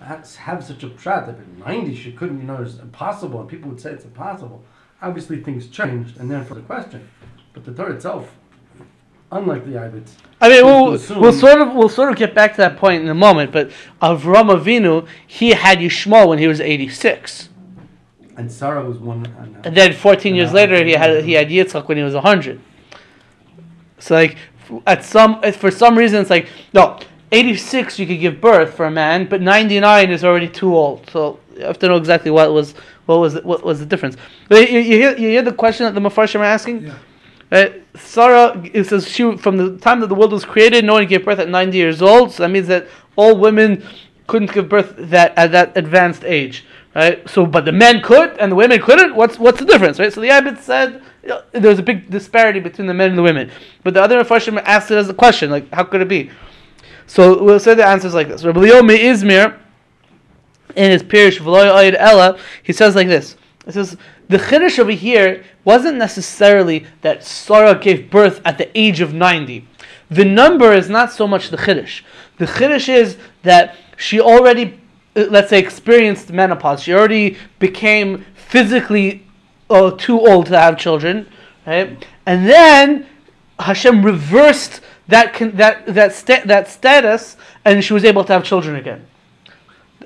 have 0.00 0.64
such 0.64 0.82
a 0.82 0.88
pshat 0.88 1.26
that 1.26 1.38
at 1.38 1.48
90 1.58 1.94
she 1.94 2.12
couldn't, 2.12 2.38
you 2.38 2.44
know, 2.44 2.62
it's 2.62 2.78
impossible 2.78 3.40
and 3.40 3.48
people 3.48 3.70
would 3.70 3.80
say 3.80 3.90
it's 3.90 4.04
impossible. 4.04 4.62
Obviously 5.02 5.42
things 5.42 5.68
changed 5.68 6.18
and 6.18 6.30
then 6.30 6.44
for 6.44 6.54
the 6.54 6.60
question. 6.62 7.08
But 7.52 7.64
the 7.64 7.72
Torah 7.72 7.92
itself, 7.94 8.34
unlike 9.30 9.64
the 9.64 9.72
Yabitz, 9.72 10.12
I 10.40 10.48
mean, 10.48 10.64
we'll, 10.64 10.94
assume- 10.94 11.20
we'll 11.20 11.32
sort 11.32 11.60
of 11.60 11.74
we'll 11.74 11.88
sort 11.88 12.10
of 12.10 12.16
get 12.16 12.34
back 12.34 12.52
to 12.52 12.56
that 12.58 12.76
point 12.76 13.02
in 13.02 13.08
a 13.08 13.14
moment. 13.14 13.52
But 13.52 13.70
Avram 14.02 14.50
Avinu, 14.56 15.06
he 15.26 15.50
had 15.50 15.78
Yishmael 15.78 16.28
when 16.28 16.38
he 16.38 16.48
was 16.48 16.60
86. 16.60 17.48
and 18.36 18.50
Sarah 18.50 18.84
was 18.84 18.98
one. 18.98 19.24
And, 19.38 19.56
uh, 19.56 19.60
And 19.64 19.76
then 19.76 19.92
14 19.92 20.34
years 20.34 20.52
later, 20.52 20.84
he 20.84 20.92
had 20.92 21.24
he 21.24 21.32
had 21.32 21.48
Yitzchak 21.48 21.86
when 21.88 21.96
he 21.96 22.02
was 22.02 22.14
100. 22.14 22.60
So 23.98 24.14
like 24.16 24.36
at 24.86 25.04
some 25.04 25.40
for 25.52 25.70
some 25.70 25.96
reason 25.96 26.20
it's 26.20 26.30
like 26.30 26.48
no 26.72 26.98
86 27.32 27.98
you 27.98 28.06
could 28.06 28.20
give 28.20 28.40
birth 28.40 28.74
for 28.74 28.86
a 28.86 28.90
man, 28.90 29.26
but 29.26 29.40
99 29.40 30.10
is 30.10 30.24
already 30.24 30.48
too 30.48 30.76
old. 30.76 31.08
So 31.10 31.40
you 31.56 31.62
have 31.64 31.78
to 31.80 31.88
know 31.88 31.96
exactly 31.96 32.30
what 32.30 32.52
was 32.52 32.74
what 33.06 33.18
was 33.18 33.34
the, 33.34 33.42
what 33.42 33.64
was 33.64 33.80
the 33.80 33.86
difference. 33.86 34.16
But 34.48 34.70
you, 34.70 34.78
you, 34.78 34.96
hear, 34.96 35.10
you 35.12 35.28
hear 35.28 35.42
the 35.42 35.52
question 35.52 35.84
that 35.84 35.94
the 35.94 36.00
Mepharshim 36.00 36.40
are 36.40 36.44
asking? 36.44 36.86
Yeah. 36.86 36.98
Right? 37.50 37.86
Sarah, 37.96 38.60
it 38.72 38.84
says 38.84 39.08
she 39.08 39.36
from 39.36 39.56
the 39.56 39.78
time 39.78 40.00
that 40.00 40.08
the 40.08 40.14
world 40.14 40.32
was 40.32 40.44
created, 40.44 40.84
no 40.84 40.94
one 40.94 41.06
gave 41.06 41.24
birth 41.24 41.38
at 41.38 41.48
90 41.48 41.76
years 41.76 42.02
old. 42.02 42.32
So 42.32 42.42
that 42.42 42.48
means 42.48 42.66
that 42.68 42.88
all 43.16 43.36
women 43.36 43.86
couldn't 44.26 44.52
give 44.52 44.68
birth 44.68 44.94
that 44.96 45.36
at 45.36 45.52
that 45.52 45.76
advanced 45.76 46.24
age, 46.24 46.64
right? 46.94 47.28
So, 47.28 47.44
but 47.46 47.64
the 47.64 47.72
men 47.72 48.00
could 48.00 48.38
and 48.38 48.50
the 48.50 48.56
women 48.56 48.80
couldn't. 48.80 49.14
What's 49.14 49.38
what's 49.38 49.58
the 49.58 49.66
difference, 49.66 49.98
right? 49.98 50.12
So 50.12 50.20
the 50.20 50.28
Yabitz 50.28 50.60
said 50.60 51.02
you 51.22 51.28
know, 51.28 51.42
there's 51.52 51.78
a 51.78 51.82
big 51.82 52.10
disparity 52.10 52.60
between 52.60 52.86
the 52.86 52.94
men 52.94 53.10
and 53.10 53.18
the 53.18 53.22
women. 53.22 53.50
But 53.82 53.94
the 53.94 54.02
other 54.02 54.22
Mepharshim 54.22 54.60
asked 54.64 54.90
it 54.90 54.96
as 54.96 55.08
a 55.08 55.14
question, 55.14 55.50
like 55.50 55.72
how 55.72 55.84
could 55.84 56.00
it 56.00 56.08
be? 56.08 56.30
So 57.06 57.42
we'll 57.42 57.60
say 57.60 57.74
the 57.74 57.84
answers 57.84 58.14
like 58.14 58.28
this. 58.28 58.44
Rabbi 58.44 58.60
Leo 58.60 58.82
Izmir, 58.82 59.58
in 60.76 60.90
his 60.90 61.02
Pirish 61.02 61.38
V'loy 61.38 61.70
Oid 61.70 61.96
Ella, 61.98 62.38
he 62.62 62.72
says 62.72 62.94
like 62.94 63.08
this. 63.08 63.36
It 63.66 63.72
says 63.72 63.96
the 64.28 64.38
chiddush 64.38 64.78
over 64.78 64.90
here 64.90 65.44
wasn't 65.64 65.96
necessarily 65.98 66.86
that 67.02 67.24
Sarah 67.24 67.78
gave 67.78 68.10
birth 68.10 68.40
at 68.44 68.58
the 68.58 68.76
age 68.78 69.00
of 69.00 69.14
ninety. 69.14 69.66
The 70.10 70.24
number 70.24 70.72
is 70.72 70.88
not 70.90 71.12
so 71.12 71.26
much 71.26 71.48
the 71.48 71.56
chiddush. 71.56 72.02
The 72.38 72.46
chiddush 72.46 72.88
is 72.88 73.16
that 73.42 73.76
she 73.96 74.20
already, 74.20 74.80
uh, 75.16 75.26
let's 75.30 75.50
say, 75.50 75.58
experienced 75.58 76.32
menopause. 76.32 76.82
She 76.82 76.92
already 76.92 77.36
became 77.58 78.24
physically 78.34 79.26
uh, 79.70 79.92
too 79.92 80.20
old 80.20 80.46
to 80.46 80.58
have 80.58 80.76
children, 80.76 81.26
right? 81.66 82.06
And 82.26 82.48
then 82.48 83.06
Hashem 83.58 84.04
reversed 84.04 84.80
that 85.08 85.34
con- 85.34 85.52
that 85.52 85.86
that 85.86 86.12
sta- 86.12 86.44
that 86.46 86.68
status, 86.68 87.36
and 87.64 87.84
she 87.84 87.92
was 87.92 88.04
able 88.04 88.24
to 88.24 88.32
have 88.32 88.44
children 88.44 88.76
again. 88.76 89.06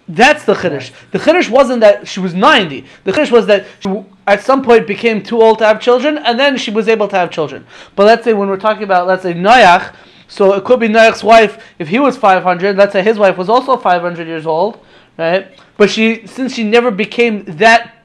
That's 0.09 0.45
the 0.45 0.55
chiddush. 0.55 0.91
The 1.11 1.19
chiddush 1.19 1.51
wasn't 1.51 1.81
that 1.81 2.09
she 2.09 2.21
was 2.21 2.35
ninety. 2.35 2.87
The 3.05 3.13
chiddush 3.13 3.31
was 3.31 3.47
that 3.47 3.67
she 3.81 4.05
at 4.27 4.43
some 4.43 4.63
point 4.63 4.87
became 4.87 5.23
too 5.23 5.41
old 5.41 5.59
to 5.59 5.67
have 5.67 5.81
children, 5.81 6.19
and 6.19 6.39
then 6.39 6.57
she 6.57 6.71
was 6.71 6.89
able 6.89 7.09
to 7.09 7.17
have 7.17 7.31
children. 7.31 7.67
But 7.95 8.07
let's 8.07 8.25
say 8.25 8.33
when 8.33 8.49
we're 8.49 8.57
talking 8.57 8.85
about 8.85 9.07
let's 9.07 9.23
say 9.23 9.35
Noach, 9.35 9.95
so 10.27 10.55
it 10.55 10.65
could 10.65 10.81
be 10.81 10.89
Noach's 10.89 11.23
wife 11.23 11.63
if 11.79 11.89
he 11.89 11.99
was 11.99 12.17
five 12.17 12.43
hundred. 12.43 12.77
Let's 12.77 12.93
say 12.93 13.03
his 13.03 13.19
wife 13.19 13.37
was 13.37 13.49
also 13.49 13.77
five 13.77 14.01
hundred 14.01 14.27
years 14.27 14.47
old, 14.47 14.85
right? 15.19 15.49
But 15.77 15.91
she 15.91 16.27
since 16.27 16.55
she 16.55 16.65
never 16.65 16.91
became 16.91 17.45
that 17.45 17.98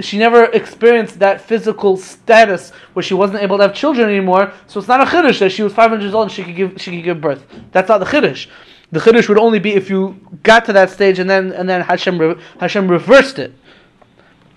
she 0.00 0.16
never 0.18 0.44
experienced 0.44 1.18
that 1.18 1.40
physical 1.40 1.96
status 1.96 2.70
where 2.92 3.02
she 3.02 3.14
wasn't 3.14 3.42
able 3.42 3.56
to 3.56 3.64
have 3.64 3.74
children 3.74 4.08
anymore. 4.08 4.52
So 4.66 4.78
it's 4.78 4.88
not 4.88 5.00
a 5.00 5.04
chiddush 5.04 5.38
that 5.40 5.50
she 5.50 5.62
was 5.62 5.72
500 5.72 6.02
years 6.02 6.14
old 6.14 6.24
and 6.24 6.32
she 6.32 6.44
could 6.44 6.54
give 6.56 6.80
she 6.80 6.92
could 6.96 7.04
give 7.04 7.20
birth. 7.20 7.44
That's 7.72 7.88
not 7.88 7.98
the 7.98 8.06
chiddush. 8.06 8.46
The 8.92 9.00
chiddush 9.00 9.28
would 9.28 9.38
only 9.38 9.58
be 9.58 9.74
if 9.74 9.90
you 9.90 10.18
got 10.42 10.64
to 10.66 10.72
that 10.74 10.90
stage 10.90 11.18
and 11.18 11.28
then 11.28 11.52
and 11.52 11.68
then 11.68 11.80
Hashem 11.82 12.18
re- 12.18 12.36
Hashem 12.60 12.88
reversed 12.88 13.38
it. 13.38 13.52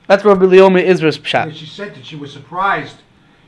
That's 0.08 0.24
Rabbi 0.26 0.46
Leomi 0.46 0.84
Israel's 0.84 1.18
pshat. 1.18 1.54
she 1.56 1.66
said 1.66 1.96
that 1.96 2.06
she 2.06 2.16
was 2.16 2.32
surprised. 2.32 2.98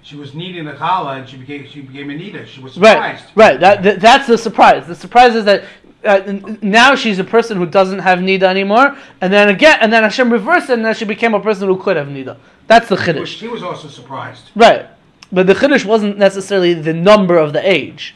She 0.02 0.16
was 0.18 0.34
needing 0.34 0.66
the 0.66 0.74
challah 0.74 1.20
and 1.20 1.30
she 1.30 1.38
became 1.38 1.66
she 1.68 1.82
became 1.82 2.10
Anita. 2.10 2.46
She 2.46 2.60
was 2.62 2.78
Right, 2.78 3.20
surprised. 3.20 3.26
right. 3.36 3.60
That, 3.60 3.84
that 3.84 4.00
that's 4.02 4.28
the 4.28 4.38
surprise. 4.38 4.88
The 4.88 4.96
surprise 4.96 5.36
is 5.36 5.46
that. 5.46 5.64
Uh, 6.06 6.40
now 6.62 6.96
she's 6.96 7.20
a 7.20 7.24
person 7.24 7.58
who 7.58 7.66
doesn't 7.66 8.00
have 8.00 8.20
nida 8.20 8.44
anymore, 8.44 8.98
and 9.22 9.32
then 9.32 9.50
again, 9.50 9.78
and 9.82 9.92
then 9.92 10.04
Hashem 10.04 10.32
reversed 10.32 10.70
it, 10.70 10.74
and 10.74 10.86
then 10.86 10.94
she 10.96 11.06
became 11.06 11.34
a 11.34 11.40
person 11.40 11.68
who 11.68 11.78
could 11.78 11.96
have 11.98 12.08
nida. 12.08 12.38
That's 12.68 12.90
the 12.90 12.98
She 12.98 13.04
chiddush. 13.12 13.28
she 13.28 13.48
was 13.48 13.64
also 13.64 13.88
surprised. 13.88 14.52
Right. 14.56 14.88
But 15.32 15.48
the 15.48 15.54
Chiddush 15.54 15.84
wasn't 15.84 16.18
necessarily 16.18 16.76
the 16.76 16.94
number 16.94 17.38
of 17.38 17.54
the 17.54 17.68
age. 17.68 18.14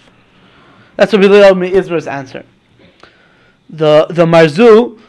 That's 0.98 1.12
what 1.12 1.22
Bilal 1.22 1.62
Israel's 1.64 2.08
answer. 2.08 2.46
The 3.70 4.06
the 4.10 4.26
Marzu, 4.26 5.00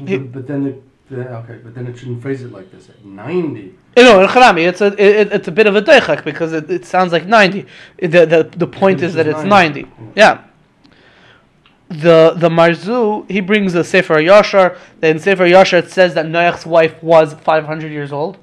But, 0.00 0.32
but 0.32 0.46
then 0.46 0.66
it, 0.66 0.82
the, 1.08 1.28
okay, 1.38 1.58
but 1.62 1.74
then 1.74 1.86
it 1.86 1.96
shouldn't 1.98 2.20
phrase 2.22 2.42
it 2.42 2.52
like 2.52 2.70
this. 2.70 2.88
At 2.90 3.04
ninety, 3.04 3.74
you 3.96 4.02
know, 4.02 4.20
in 4.22 4.28
Harami, 4.28 4.68
it's 4.68 4.80
a 4.80 4.86
it, 5.02 5.32
it's 5.32 5.48
a 5.48 5.52
bit 5.52 5.66
of 5.66 5.74
a 5.76 5.80
deichak 5.82 6.24
because 6.24 6.52
it, 6.52 6.70
it 6.70 6.84
sounds 6.84 7.12
like 7.12 7.26
ninety. 7.26 7.66
The 7.98 8.26
the, 8.26 8.50
the 8.56 8.66
point 8.66 9.00
is 9.00 9.14
that 9.14 9.24
that 9.26 9.36
is 9.36 9.42
it's 9.42 9.48
90. 9.48 9.82
ninety. 9.82 10.12
Yeah. 10.16 10.42
The 11.88 12.34
the 12.36 12.50
Marzu 12.50 13.30
he 13.30 13.40
brings 13.40 13.74
a 13.74 13.82
Sefer 13.82 14.16
Yashar. 14.16 14.76
Then 15.00 15.18
Sefer 15.18 15.44
Yashar 15.44 15.84
it 15.84 15.90
says 15.90 16.14
that 16.14 16.26
Noach's 16.26 16.66
wife 16.66 17.02
was 17.02 17.34
five 17.34 17.64
hundred 17.64 17.92
years 17.92 18.12
old. 18.12 18.38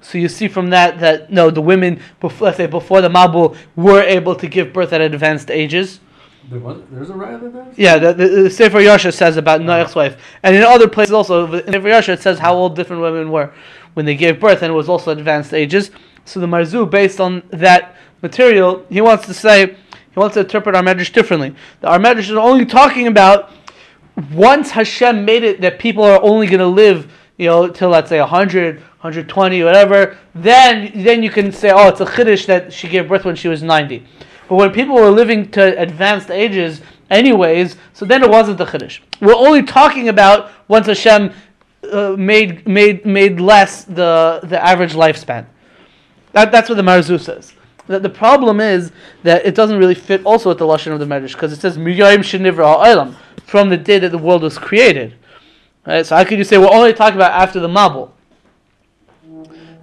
So 0.00 0.16
you 0.16 0.28
see 0.28 0.48
from 0.48 0.70
that 0.70 1.00
that 1.00 1.30
no, 1.30 1.50
the 1.50 1.60
women, 1.60 2.00
before, 2.20 2.46
let's 2.46 2.56
say 2.56 2.66
before 2.66 3.00
the 3.00 3.08
Mabul, 3.08 3.56
were 3.76 4.02
able 4.02 4.34
to 4.36 4.46
give 4.46 4.72
birth 4.72 4.92
at 4.92 5.00
advanced 5.00 5.50
ages. 5.50 6.00
there 6.48 6.60
was 6.60 6.78
there's 6.90 7.10
a 7.10 7.14
riot 7.14 7.42
of 7.42 7.52
that. 7.52 7.78
Yeah, 7.78 7.98
the, 7.98 8.12
the, 8.14 8.28
the 8.44 8.50
Sefer 8.50 8.78
Yashar 8.78 9.12
says 9.12 9.36
about 9.36 9.60
Noach's 9.60 9.94
wife, 9.94 10.16
and 10.42 10.56
in 10.56 10.62
other 10.62 10.88
places 10.88 11.12
also, 11.12 11.52
in 11.52 11.72
Sefer 11.72 11.88
Yashar 11.88 12.14
it 12.14 12.22
says 12.22 12.38
how 12.38 12.54
old 12.54 12.74
different 12.74 13.02
women 13.02 13.30
were 13.30 13.52
when 13.94 14.06
they 14.06 14.14
gave 14.14 14.40
birth, 14.40 14.62
and 14.62 14.70
it 14.72 14.74
was 14.74 14.88
also 14.88 15.10
advanced 15.10 15.52
ages. 15.52 15.90
So 16.24 16.40
the 16.40 16.46
Marzu, 16.46 16.88
based 16.88 17.20
on 17.20 17.42
that 17.50 17.96
material, 18.22 18.84
he 18.88 19.00
wants 19.00 19.26
to 19.26 19.34
say 19.34 19.76
he 20.12 20.20
wants 20.20 20.34
to 20.34 20.40
interpret 20.40 20.74
our 20.74 20.82
medrash 20.82 21.12
differently. 21.12 21.54
Our 21.82 21.98
medrash 21.98 22.30
is 22.30 22.32
only 22.32 22.64
talking 22.64 23.06
about 23.06 23.52
once 24.32 24.70
Hashem 24.70 25.24
made 25.24 25.44
it 25.44 25.60
that 25.60 25.78
people 25.78 26.02
are 26.02 26.20
only 26.22 26.46
going 26.46 26.58
to 26.60 26.66
live, 26.66 27.12
you 27.36 27.46
know, 27.46 27.68
till 27.68 27.90
let's 27.90 28.08
say 28.08 28.18
100, 28.20 28.80
120, 28.80 29.64
whatever. 29.64 30.18
Then 30.34 30.90
then 30.94 31.22
you 31.22 31.30
can 31.30 31.52
say, 31.52 31.70
oh, 31.70 31.88
it's 31.88 32.00
a 32.00 32.06
chiddush 32.06 32.46
that 32.46 32.72
she 32.72 32.88
gave 32.88 33.08
birth 33.08 33.24
when 33.24 33.36
she 33.36 33.48
was 33.48 33.62
90. 33.62 34.04
But 34.48 34.56
when 34.56 34.72
people 34.72 34.94
were 34.94 35.10
living 35.10 35.50
to 35.52 35.80
advanced 35.80 36.30
ages, 36.30 36.80
anyways, 37.10 37.76
so 37.92 38.04
then 38.04 38.22
it 38.22 38.30
wasn't 38.30 38.58
the 38.58 38.64
chiddush. 38.64 39.00
We're 39.20 39.34
only 39.34 39.62
talking 39.62 40.08
about 40.08 40.50
once 40.68 40.86
Hashem 40.86 41.32
uh, 41.92 42.16
made 42.18 42.66
made 42.66 43.06
made 43.06 43.40
less 43.40 43.84
the 43.84 44.40
the 44.42 44.62
average 44.62 44.94
lifespan. 44.94 45.46
That, 46.32 46.52
that's 46.52 46.68
what 46.68 46.74
the 46.74 46.82
Marzu 46.82 47.20
says. 47.20 47.54
That 47.88 48.02
the 48.02 48.10
problem 48.10 48.60
is 48.60 48.92
that 49.22 49.44
it 49.44 49.54
doesn't 49.54 49.78
really 49.78 49.94
fit 49.94 50.24
also 50.24 50.50
with 50.50 50.58
the 50.58 50.66
lashon 50.66 50.92
of 50.92 51.00
the 51.00 51.06
Medrash 51.06 51.32
because 51.32 51.52
it 51.52 51.60
says 51.60 51.76
Miyayim 51.76 52.18
Shenivra 52.18 52.64
Ha'olam 52.64 53.16
from 53.44 53.70
the 53.70 53.78
day 53.78 53.98
that 53.98 54.10
the 54.10 54.18
world 54.18 54.42
was 54.42 54.58
created. 54.58 55.14
Right? 55.86 56.04
So 56.04 56.16
how 56.16 56.24
could 56.24 56.38
you 56.38 56.44
say 56.44 56.58
we're 56.58 56.70
only 56.70 56.92
talking 56.92 57.16
about 57.16 57.32
after 57.32 57.60
the 57.60 57.68
Mabul? 57.68 58.10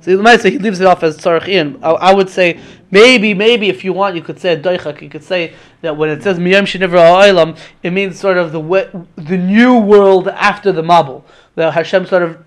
So 0.02 0.22
might 0.22 0.40
say 0.40 0.52
he 0.52 0.60
leaves 0.60 0.80
it 0.80 0.86
off 0.86 1.02
as 1.02 1.18
tzarachin. 1.18 1.80
I, 1.82 1.90
I 1.90 2.14
would 2.14 2.30
say 2.30 2.60
maybe, 2.92 3.34
maybe 3.34 3.70
if 3.70 3.84
you 3.84 3.92
want, 3.92 4.16
you 4.16 4.22
could 4.22 4.40
say 4.40 4.56
doichak. 4.56 5.02
You 5.02 5.10
could 5.10 5.24
say 5.24 5.56
that 5.82 5.98
when 5.98 6.12
it 6.12 6.22
says 6.22 6.38
miyam 6.38 6.62
shenivra 6.62 7.00
ha'olam, 7.00 7.58
it 7.82 7.90
means 7.90 8.20
sort 8.20 8.38
of 8.38 8.52
the 8.52 9.08
the 9.16 9.38
new 9.38 9.80
world 9.80 10.28
after 10.28 10.72
the 10.72 10.84
Mabul. 10.84 11.24
That 11.56 11.74
Hashem 11.74 12.06
sort 12.06 12.22
of 12.22 12.38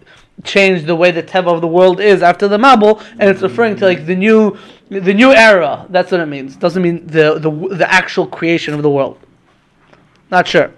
changed 0.45 0.87
the 0.87 0.95
way 0.95 1.11
the 1.11 1.23
teva 1.23 1.53
of 1.53 1.61
the 1.61 1.69
world 1.69 2.01
is 2.01 2.23
after 2.23 2.49
the 2.49 2.59
Mabul, 2.59 3.05
and 3.19 3.29
it's 3.29 3.43
referring 3.43 3.77
to 3.77 3.85
like 3.85 4.07
the 4.07 4.15
new, 4.15 4.57
the 4.89 5.15
new 5.15 5.33
era. 5.33 5.87
That's 5.91 6.11
what 6.11 6.21
it 6.21 6.27
means. 6.27 6.57
Doesn't 6.57 6.83
mean 6.83 7.07
the 7.07 7.39
the 7.39 7.51
the 7.75 7.91
actual 7.91 8.27
creation 8.27 8.75
of 8.75 8.83
the 8.83 8.91
world. 8.91 9.19
Not 10.31 10.47
sure. 10.47 10.73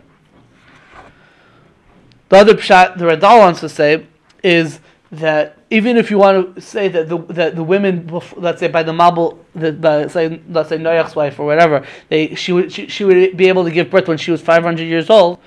The 2.29 2.37
other 2.37 2.55
pshat 2.55 2.99
the 2.99 3.05
Radal 3.05 3.39
wants 3.39 3.61
to 3.61 3.69
say 3.69 4.07
is 4.43 4.81
that 5.13 5.59
even 5.71 5.97
if 5.97 6.11
you 6.11 6.19
want 6.19 6.55
to 6.55 6.61
say 6.61 6.89
that 6.89 7.09
the 7.09 7.19
that 7.35 7.57
the 7.57 7.65
women, 7.65 8.09
let's 8.37 8.61
say 8.61 8.69
by 8.69 8.83
the 8.83 8.93
Mabul, 8.93 9.39
the, 9.55 9.73
by, 9.73 10.07
say 10.07 10.41
let's 10.49 10.69
say 10.69 10.79
Noach's 10.79 11.17
wife 11.17 11.39
or 11.39 11.47
whatever, 11.47 11.85
they 12.09 12.35
she 12.35 12.53
would 12.53 12.73
she, 12.73 12.87
she 12.87 13.05
would 13.05 13.37
be 13.37 13.49
able 13.49 13.65
to 13.65 13.71
give 13.71 13.91
birth 13.91 14.09
when 14.09 14.19
she 14.19 14.31
was 14.31 14.41
five 14.41 14.63
hundred 14.63 14.85
years 14.85 15.11
old, 15.11 15.41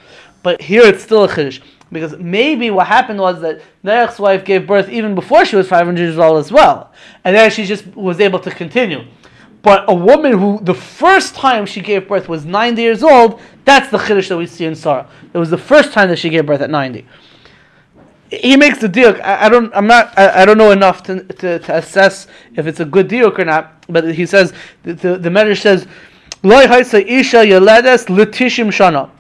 but 0.44 0.62
here 0.62 0.84
it's 0.84 1.04
still 1.04 1.24
a 1.24 1.30
chiddush 1.30 1.62
because 1.94 2.18
maybe 2.18 2.72
what 2.72 2.88
happened 2.88 3.20
was 3.20 3.42
that 3.42 3.62
Noach's 3.84 4.20
wife 4.20 4.44
gave 4.44 4.68
birth 4.68 4.90
even 4.90 5.16
before 5.16 5.46
she 5.46 5.56
was 5.56 5.68
five 5.68 5.86
hundred 5.86 6.04
years 6.04 6.18
old 6.18 6.40
as 6.40 6.52
well, 6.52 6.92
and 7.24 7.36
then 7.36 7.50
she 7.52 7.66
just 7.66 7.86
was 7.96 8.20
able 8.20 8.40
to 8.40 8.52
continue. 8.52 9.06
But 9.64 9.86
a 9.88 9.94
woman 9.94 10.38
who 10.38 10.60
the 10.62 10.74
first 10.74 11.36
time 11.36 11.66
she 11.66 11.80
gave 11.80 12.10
birth 12.10 12.28
was 12.28 12.44
90 12.44 12.82
years 12.82 13.02
old, 13.02 13.40
that's 13.64 13.90
the 13.90 13.98
chiddush 13.98 14.28
that 14.28 14.38
we 14.38 14.46
see 14.46 14.66
in 14.66 14.76
Sarah. 14.76 15.08
It 15.34 15.38
was 15.38 15.50
the 15.50 15.58
first 15.58 15.94
time 15.94 16.10
that 16.10 16.20
she 16.20 16.30
gave 16.30 16.46
birth 16.46 16.60
at 16.60 16.70
90. 16.70 17.08
He 18.30 18.58
makes 18.58 18.80
the 18.80 18.90
deal. 18.90 19.16
I, 19.24 19.46
I 19.46 19.50
don't. 19.50 19.74
I'm 19.74 19.88
not. 19.88 20.18
I, 20.18 20.42
I 20.42 20.46
don't 20.46 20.58
know 20.58 20.72
enough 20.72 21.04
to, 21.04 21.24
to, 21.24 21.60
to 21.60 21.76
assess 21.78 22.28
if 22.56 22.68
it's 22.68 22.80
a 22.80 22.86
good 22.86 23.08
deal 23.08 23.32
or 23.32 23.46
not. 23.46 23.86
But 23.88 24.14
he 24.14 24.26
says 24.26 24.54
the 24.82 24.94
the, 24.96 25.18
the 25.30 25.56
says, 25.56 25.86
"Loi 26.42 26.66
haisa 26.66 27.06
isha 27.06 27.38
yeledes 27.38 28.08
litishim 28.08 28.70
shana." 28.70 29.12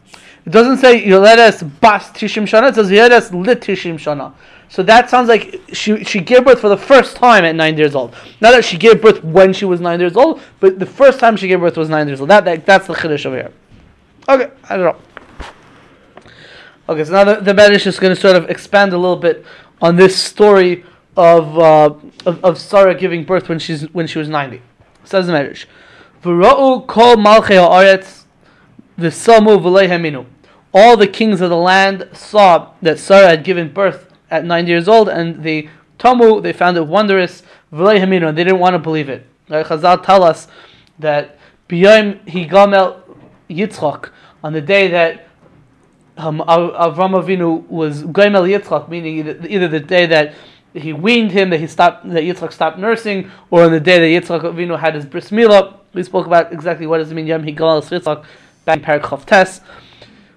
It 0.45 0.51
doesn't 0.51 0.77
say 0.77 1.01
yeledes 1.05 1.79
bas 1.79 2.09
tishim 2.09 2.43
shana. 2.43 2.69
It 2.69 2.75
says 2.75 2.89
yeledes 2.89 3.31
litishim 3.31 3.95
shana. 3.95 4.33
So 4.67 4.83
that 4.83 5.09
sounds 5.09 5.29
like 5.29 5.61
she 5.71 6.03
she 6.03 6.19
gave 6.19 6.45
birth 6.45 6.59
for 6.59 6.69
the 6.69 6.77
first 6.77 7.15
time 7.15 7.45
at 7.45 7.55
nine 7.55 7.77
years 7.77 7.95
old. 7.95 8.13
Not 8.41 8.51
that 8.51 8.65
she 8.65 8.77
gave 8.77 9.01
birth 9.01 9.23
when 9.23 9.53
she 9.53 9.65
was 9.65 9.79
nine 9.79 9.99
years 9.99 10.17
old, 10.17 10.41
but 10.59 10.79
the 10.79 10.85
first 10.85 11.19
time 11.19 11.37
she 11.37 11.47
gave 11.47 11.59
birth 11.59 11.77
was 11.77 11.89
nine 11.89 12.07
years 12.07 12.19
old. 12.19 12.29
That, 12.29 12.43
that 12.45 12.65
that's 12.65 12.87
the 12.87 12.93
chiddush 12.93 13.25
over 13.25 13.35
here. 13.35 13.51
Okay, 14.27 14.51
I 14.69 14.77
don't 14.77 14.85
know. 14.85 16.23
Okay, 16.89 17.05
so 17.05 17.13
now 17.13 17.23
the, 17.23 17.35
the 17.39 17.53
Medrash 17.53 17.87
is 17.87 17.99
going 17.99 18.13
to 18.13 18.19
sort 18.19 18.35
of 18.35 18.49
expand 18.49 18.91
a 18.91 18.97
little 18.97 19.15
bit 19.15 19.45
on 19.81 19.95
this 19.95 20.15
story 20.15 20.83
of, 21.15 21.57
uh, 21.57 21.93
of 22.25 22.43
of 22.43 22.57
Sarah 22.57 22.95
giving 22.95 23.23
birth 23.23 23.47
when 23.47 23.59
she's 23.59 23.83
when 23.93 24.07
she 24.07 24.19
was 24.19 24.27
ninety. 24.27 24.61
Says 25.05 25.27
the 25.27 25.33
Medrash, 25.33 25.65
"V'ra'u 26.23 26.85
kol 26.87 27.15
malchei 27.15 27.57
haaretz 27.57 28.23
V'samu 28.97 29.59
v'lei 29.59 29.87
haminu. 29.87 30.25
All 30.73 30.97
the 30.97 31.07
kings 31.07 31.39
of 31.41 31.49
the 31.49 31.57
land 31.57 32.09
saw 32.13 32.71
that 32.81 32.97
Sarah 32.99 33.29
had 33.29 33.43
given 33.43 33.71
birth 33.71 34.11
at 34.31 34.43
90 34.43 34.71
years 34.71 34.87
old, 34.87 35.07
and 35.07 35.43
they 35.43 35.69
tamu, 35.99 36.41
they 36.41 36.53
found 36.53 36.77
it 36.77 36.87
wondrous, 36.87 37.43
and 37.71 38.11
they 38.11 38.43
didn't 38.43 38.59
want 38.59 38.73
to 38.73 38.79
believe 38.79 39.09
it. 39.09 39.27
Right? 39.49 39.65
Chazal 39.65 40.03
tell 40.03 40.23
us 40.23 40.47
that 40.99 41.37
b'yom 41.69 42.25
higamel 42.25 43.01
Yitzchak, 43.49 44.09
on 44.43 44.53
the 44.53 44.61
day 44.61 44.87
that 44.89 45.27
um, 46.17 46.39
Avram 46.39 47.21
Avinu 47.21 47.67
was 47.67 48.03
Goimel 48.03 48.47
Yitzchak, 48.47 48.89
meaning 48.89 49.17
either, 49.47 49.67
the 49.67 49.79
day 49.79 50.05
that 50.05 50.33
he 50.73 50.93
weaned 50.93 51.31
him, 51.31 51.49
that 51.51 51.59
he 51.59 51.67
stopped, 51.67 52.07
that 52.09 52.23
Yitzchak 52.23 52.51
stopped 52.51 52.77
nursing, 52.77 53.31
or 53.49 53.63
on 53.63 53.71
the 53.71 53.79
day 53.79 53.99
that 53.99 54.25
Yitzchak 54.25 54.41
Avinu 54.41 54.79
had 54.79 54.95
his 54.95 55.05
bris 55.05 55.29
milah. 55.29 55.75
We 55.93 56.03
spoke 56.03 56.25
about 56.25 56.51
exactly 56.51 56.87
what 56.87 56.97
does 56.97 57.11
it 57.11 57.15
mean 57.15 57.27
Yom 57.27 57.43
Higal 57.43 57.83
Yitzchak 57.83 58.25
back 58.65 58.79
in 58.79 58.83
Parak 58.83 59.25
Tes. 59.25 59.61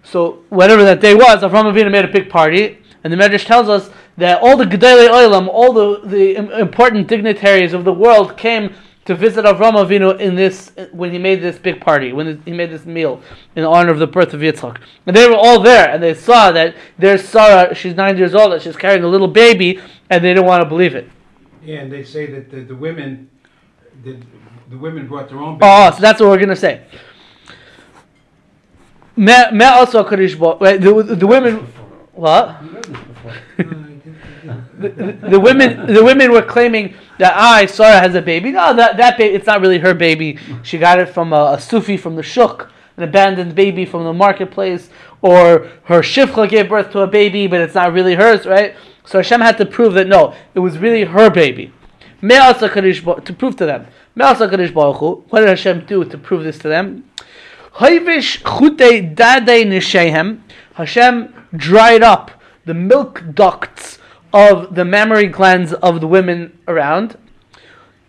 So 0.06 0.44
whatever 0.50 0.84
that 0.84 1.00
day 1.00 1.14
was, 1.14 1.42
Avram 1.42 1.72
Avinu 1.72 1.90
made 1.90 2.04
a 2.04 2.08
big 2.08 2.30
party, 2.30 2.78
and 3.02 3.12
the 3.12 3.16
Medrash 3.16 3.44
tells 3.44 3.68
us 3.68 3.90
that 4.16 4.40
all 4.40 4.56
the 4.56 4.64
Gedolei 4.64 5.08
Olam, 5.08 5.48
all 5.48 5.72
the, 5.72 6.00
the 6.06 6.36
important 6.60 7.08
dignitaries 7.08 7.72
of 7.72 7.84
the 7.84 7.92
world 7.92 8.36
came 8.36 8.72
to 9.06 9.16
visit 9.16 9.44
Avram 9.44 9.72
Avinu 9.72 10.18
in 10.20 10.36
this 10.36 10.70
when 10.92 11.10
he 11.10 11.18
made 11.18 11.42
this 11.42 11.58
big 11.58 11.80
party, 11.80 12.12
when 12.12 12.40
he 12.44 12.52
made 12.52 12.70
this 12.70 12.86
meal 12.86 13.20
in 13.56 13.64
honor 13.64 13.90
of 13.90 13.98
the 13.98 14.06
birth 14.06 14.32
of 14.32 14.40
Yitzchak. 14.42 14.80
And 15.06 15.16
they 15.16 15.28
were 15.28 15.34
all 15.34 15.60
there, 15.60 15.90
and 15.90 16.00
they 16.00 16.14
saw 16.14 16.52
that 16.52 16.76
there's 16.96 17.24
Sarah, 17.28 17.74
she's 17.74 17.96
nine 17.96 18.16
years 18.16 18.32
old, 18.32 18.52
and 18.52 18.62
she's 18.62 18.76
carrying 18.76 19.02
a 19.02 19.08
little 19.08 19.28
baby, 19.28 19.80
and 20.08 20.22
they 20.22 20.34
didn't 20.34 20.46
want 20.46 20.62
to 20.62 20.68
believe 20.68 20.94
it. 20.94 21.10
Yeah, 21.64 21.80
and 21.80 21.90
they 21.90 22.04
say 22.04 22.26
that 22.26 22.48
the, 22.48 22.60
the 22.60 22.76
women, 22.76 23.28
the, 24.04 24.18
the 24.70 24.78
women 24.78 25.08
brought 25.08 25.28
their 25.28 25.38
own 25.38 25.58
Oh, 25.60 25.90
so 25.90 26.00
that's 26.00 26.20
what 26.20 26.30
we're 26.30 26.38
gonna 26.38 26.54
say. 26.54 26.84
Me, 29.16 29.34
me 29.52 29.64
also 29.64 30.04
Kaddish 30.04 30.36
wait, 30.36 30.80
the, 30.80 31.02
the 31.02 31.26
women, 31.26 31.66
what? 32.12 32.56
The, 34.78 35.16
the, 35.30 35.40
women 35.40 35.92
the 35.92 36.04
women 36.04 36.30
were 36.30 36.42
claiming 36.42 36.94
that 37.18 37.34
I 37.34 37.64
Sarah 37.64 37.98
has 37.98 38.14
a 38.14 38.20
baby. 38.20 38.52
No, 38.52 38.74
that 38.74 38.98
that 38.98 39.16
baby 39.16 39.34
it's 39.34 39.46
not 39.46 39.62
really 39.62 39.78
her 39.78 39.94
baby. 39.94 40.38
She 40.62 40.76
got 40.76 40.98
it 40.98 41.08
from 41.08 41.32
a, 41.32 41.56
asufi 41.56 41.98
from 41.98 42.14
the 42.14 42.22
shuk, 42.22 42.70
an 42.96 43.02
abandoned 43.02 43.54
baby 43.54 43.86
from 43.86 44.04
the 44.04 44.12
marketplace, 44.12 44.90
or 45.22 45.70
her 45.84 46.00
shifcha 46.00 46.48
gave 46.48 46.68
birth 46.68 46.92
to 46.92 47.00
a 47.00 47.06
baby, 47.06 47.46
but 47.46 47.60
it's 47.60 47.74
not 47.74 47.92
really 47.92 48.14
hers, 48.14 48.44
right? 48.44 48.76
So 49.06 49.18
Hashem 49.18 49.40
had 49.40 49.56
to 49.58 49.66
prove 49.66 49.94
that 49.94 50.08
no, 50.08 50.34
it 50.54 50.60
was 50.60 50.78
really 50.78 51.04
her 51.04 51.30
baby. 51.30 51.72
To 52.20 53.34
prove 53.38 53.56
to 53.56 53.66
them. 53.66 53.86
Baruch 54.14 55.00
What 55.30 55.40
did 55.40 55.48
Hashem 55.48 55.86
do 55.86 56.04
to 56.04 56.18
prove 56.18 56.44
this 56.44 56.58
to 56.58 56.68
them? 56.68 57.08
Hayvish 57.78 58.38
chute 58.38 59.14
dadei 59.14 59.66
nishehem. 59.66 60.40
Hashem 60.74 61.34
dried 61.54 62.02
up 62.02 62.30
the 62.64 62.72
milk 62.72 63.22
ducts 63.34 63.98
of 64.32 64.74
the 64.74 64.84
mammary 64.84 65.26
glands 65.26 65.74
of 65.74 66.00
the 66.00 66.06
women 66.06 66.58
around. 66.66 67.18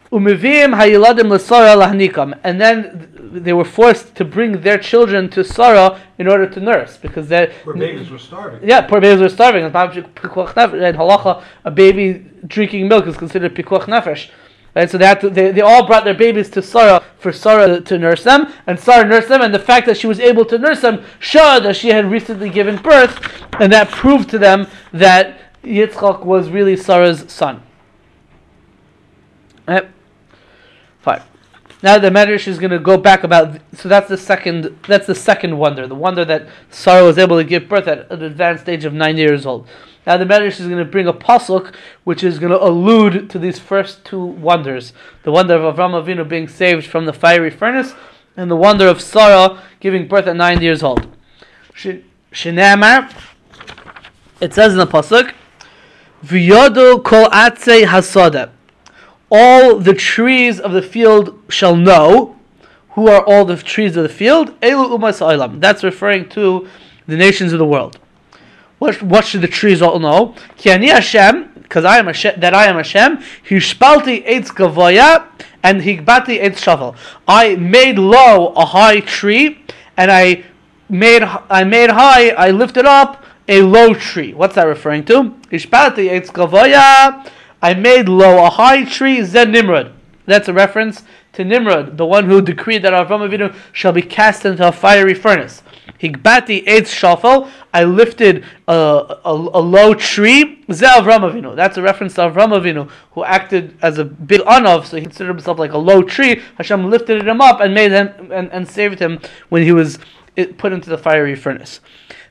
Umivim 0.10 0.74
hayiladim 0.74 1.30
l'sara 1.30 1.76
lahnikam, 1.76 2.40
and 2.46 2.62
then 2.62 3.10
they 3.34 3.52
were 3.52 3.66
forced 3.66 4.16
to 4.16 4.24
bring 4.24 4.62
their 4.62 4.78
children 4.78 5.30
to 5.32 5.44
Sarah 5.44 6.00
in 6.18 6.30
order 6.30 6.48
to 6.48 6.62
nurse 6.62 6.96
because 6.96 7.28
they 7.28 7.54
Where 7.66 7.76
babies 7.76 8.10
were 8.10 8.18
starving. 8.18 8.68
yeah, 8.68 8.82
poor 8.82 9.02
babies 9.02 9.22
were 9.22 9.28
starving. 9.28 9.66
And. 9.66 9.74
Halacha, 9.74 11.44
a 11.66 11.72
baby 11.72 12.26
drinking 12.48 12.88
milk 12.88 13.06
is 13.06 13.18
considered 13.18 13.54
pikuach 13.54 13.84
nefesh. 13.84 14.30
Right, 14.78 14.88
so 14.88 15.00
they, 15.00 15.16
to, 15.16 15.32
they, 15.32 15.50
they 15.50 15.62
all 15.62 15.88
brought 15.88 16.04
their 16.04 16.14
babies 16.14 16.52
to 16.52 16.62
Sarah 16.62 17.04
for 17.18 17.34
Sarah 17.34 17.82
to 17.82 17.98
nurse 17.98 18.24
them, 18.24 18.54
and 18.68 18.80
Sarah 18.80 19.08
nursed 19.08 19.28
them, 19.28 19.42
and 19.42 19.52
the 19.52 19.58
fact 19.58 19.88
that 19.88 19.98
she 19.98 20.06
was 20.06 20.20
able 20.20 20.46
to 20.46 20.60
nurse 20.60 20.82
them 20.82 21.04
showed 21.18 21.62
that 21.62 21.76
she 21.76 21.88
had 21.88 22.06
recently 22.12 22.52
given 22.52 22.80
birth, 22.80 23.44
and 23.60 23.74
that 23.74 23.90
proved 23.90 24.30
to 24.30 24.38
them 24.38 24.68
that 24.94 25.40
Yitzchak 25.64 26.24
was 26.24 26.52
really 26.52 26.78
Sarah's 26.78 27.26
son. 27.28 27.64
Right? 29.68 29.88
Fine. 31.00 31.24
Now 31.82 31.98
the 31.98 32.12
Medrash 32.12 32.48
is 32.48 32.60
going 32.60 32.70
to 32.70 32.78
go 32.78 32.98
back 32.98 33.24
about. 33.24 33.60
So 33.74 33.90
that's 33.90 34.10
the 34.10 34.18
second. 34.18 34.78
That's 34.88 35.08
the 35.08 35.16
second 35.16 35.58
wonder. 35.58 35.88
The 35.88 35.96
wonder 35.96 36.24
that 36.26 36.50
Sarah 36.70 37.04
was 37.04 37.18
able 37.18 37.38
to 37.38 37.44
give 37.44 37.68
birth 37.68 37.88
at 37.88 38.12
an 38.12 38.22
advanced 38.22 38.70
age 38.70 38.86
of 38.86 38.94
nine 38.94 39.18
years 39.18 39.48
old. 39.48 39.68
Now 40.08 40.16
the 40.16 40.24
Medrash 40.24 40.62
is 40.62 40.68
going 40.68 40.78
to 40.78 40.86
bring 40.86 41.06
a 41.06 41.12
pasuk 41.12 41.76
which 42.06 42.24
is 42.24 42.40
going 42.40 42.54
to 42.54 42.64
allude 42.64 43.30
to 43.30 43.38
these 43.38 43.60
first 43.60 44.06
two 44.06 44.24
wonders: 44.24 44.94
the 45.24 45.34
wonder 45.34 45.56
of 45.56 45.76
Avram 45.76 46.02
Avinu 46.02 46.26
being 46.28 46.48
saved 46.48 46.88
from 46.88 47.04
the 47.04 47.12
fiery 47.12 47.50
furnace, 47.50 47.94
and 48.38 48.50
the 48.50 48.56
wonder 48.56 48.88
of 48.88 49.02
Sarah 49.02 49.62
giving 49.82 50.08
birth 50.08 50.26
at 50.26 50.38
nine 50.38 50.62
years 50.62 50.82
old. 50.82 51.08
Sh- 51.74 52.04
Shinamar. 52.32 53.14
It 54.40 54.54
says 54.54 54.72
in 54.72 54.80
the 54.80 54.88
pasuk, 54.88 55.34
"V'yodu 56.24 57.04
kol 57.04 57.26
hasada." 57.26 58.52
all 59.30 59.78
the 59.78 59.94
trees 59.94 60.58
of 60.58 60.72
the 60.72 60.82
field 60.82 61.38
shall 61.50 61.76
know. 61.76 62.38
Who 62.92 63.10
are 63.10 63.24
all 63.26 63.44
the 63.44 63.58
trees 63.58 63.98
of 63.98 64.04
the 64.04 64.10
field? 64.10 64.58
Elu 64.62 64.98
umas. 64.98 65.60
That's 65.60 65.84
referring 65.84 66.30
to 66.30 66.68
the 67.08 67.18
nations 67.18 67.52
of 67.52 67.60
the 67.60 67.66
world. 67.66 68.00
What, 68.80 69.02
what 69.02 69.26
should 69.26 69.42
the 69.42 69.48
trees 69.48 69.82
all 69.82 70.00
know? 70.00 70.36
Ki 70.56 70.70
Hashem, 70.70 71.52
because 71.64 71.84
I 71.84 71.98
am 71.98 72.06
Hashem, 72.06 72.40
that 72.40 72.54
I 72.54 72.68
am 72.68 72.76
Hashem. 72.76 73.18
Hishpalti 73.48 74.26
eitz 74.28 74.50
gavoya 74.50 75.26
and 75.64 75.82
higbati 75.82 76.40
eitz 76.42 76.62
shavel. 76.62 76.96
I 77.28 77.56
made 77.56 77.98
low 77.98 78.54
a 78.54 78.66
high 78.66 79.00
tree, 79.00 79.64
and 79.98 80.12
I 80.12 80.44
made 80.90 81.24
I 81.24 81.64
made 81.64 81.90
high. 81.90 82.30
I 82.30 82.52
lifted 82.52 82.86
up 82.86 83.26
a 83.48 83.62
low 83.62 83.94
tree. 83.94 84.34
What's 84.34 84.56
that 84.56 84.66
referring 84.66 85.06
to? 85.06 85.32
Hishpalti 85.52 86.10
eitz 86.10 86.28
gavoya. 86.28 87.30
I 87.62 87.74
made 87.74 88.08
low 88.08 88.46
a 88.46 88.50
high 88.50 88.86
tree, 88.86 89.24
Zen 89.24 89.52
Nimrod. 89.52 89.97
That's 90.28 90.50
a 90.50 90.54
reference 90.54 91.04
to 91.34 91.46
Nimrod, 91.46 91.98
the 91.98 92.06
one 92.06 92.26
who 92.26 92.42
decreed 92.42 92.82
that 92.82 92.92
Avram 92.92 93.28
Avinu 93.28 93.56
shall 93.72 93.94
be 93.94 94.02
cast 94.02 94.46
into 94.46 94.68
a 94.68 94.74
fiery 94.74 95.14
furnace. 95.14 95.64
Higbati 96.02 96.66
eitz 96.66 96.92
shafel. 96.92 97.50
I 97.74 97.86
lifted 97.86 98.44
a, 98.68 98.74
a, 99.24 99.32
a 99.32 99.62
low 99.62 99.94
tree. 99.94 100.66
Ze 100.70 100.86
Avram 100.86 101.32
Avinu. 101.32 101.56
That's 101.56 101.78
a 101.78 101.82
reference 101.82 102.16
to 102.16 102.22
Avram 102.30 102.50
Avinu, 102.50 102.90
who 103.14 103.24
acted 103.24 103.78
as 103.82 104.00
a 104.00 104.04
big 104.04 104.42
anav, 104.42 104.86
so 104.86 104.98
he 104.98 105.04
considered 105.04 105.30
himself 105.30 105.60
like 105.60 105.72
a 105.72 105.78
low 105.78 106.04
tree. 106.04 106.42
Hashem 106.58 106.90
lifted 106.90 107.26
him 107.26 107.40
up 107.40 107.62
and 107.62 107.74
made 107.74 107.92
him 107.92 108.30
and, 108.34 108.52
and 108.52 108.68
saved 108.68 109.00
him 109.00 109.22
when 109.48 109.64
he 109.64 109.72
was 109.72 109.98
eh, 110.36 110.48
put 110.58 110.74
into 110.74 110.90
the 110.90 110.98
fiery 110.98 111.36
furnace. 111.36 111.80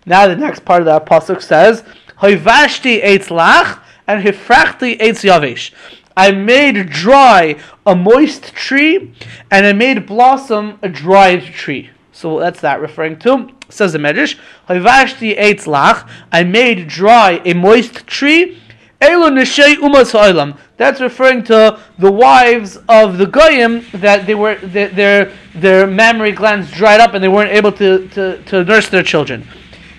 Now 0.05 0.29
the 0.29 0.37
next 0.37 0.67
part 0.67 0.83
of 0.83 0.87
that 0.87 1.07
pasuk 1.07 1.41
says, 1.41 1.83
"Hoivashti 2.21 3.03
eitz 3.03 3.29
lach." 3.29 3.81
and 4.07 4.25
hifrachti 4.25 4.99
eitz 5.01 5.25
yavesh. 5.25 5.73
I 6.17 6.33
made 6.33 6.89
dry 6.89 7.57
a 7.85 7.95
moist 7.95 8.55
tree, 8.55 9.15
and 9.51 9.67
I 9.67 9.73
made 9.73 10.07
blossom 10.07 10.79
a 10.83 10.89
dried 10.89 11.43
tree. 11.43 11.91
So 12.13 12.41
that's 12.41 12.61
that 12.61 12.81
referring 12.81 13.19
to. 13.21 13.51
Says 13.69 13.93
the 13.93 13.99
Medrash, 13.99 14.39
Hivashti 14.69 15.39
eitz 15.39 15.67
lach. 15.67 16.09
I 16.33 16.45
made 16.45 16.89
dry 16.89 17.43
a 17.45 17.53
moist 17.53 18.07
tree. 18.07 18.63
Elo 19.01 19.29
neshei 19.29 19.75
umas. 19.77 20.59
That's 20.79 21.03
referring 21.03 21.45
to 21.45 21.79
the 21.99 22.11
wives 22.11 22.79
of 22.89 23.19
the 23.19 23.27
goyim 23.27 23.85
that 23.93 24.27
they 24.27 24.35
were 24.35 24.55
their 24.57 24.89
their, 24.89 25.33
their 25.55 25.87
mammary 25.87 26.33
glands 26.33 26.71
dried 26.71 27.01
up 27.01 27.13
and 27.13 27.23
they 27.23 27.29
weren't 27.29 27.53
able 27.53 27.73
to, 27.73 28.09
to, 28.09 28.43
to 28.45 28.65
nurse 28.65 28.89
their 28.89 29.03
children. 29.03 29.47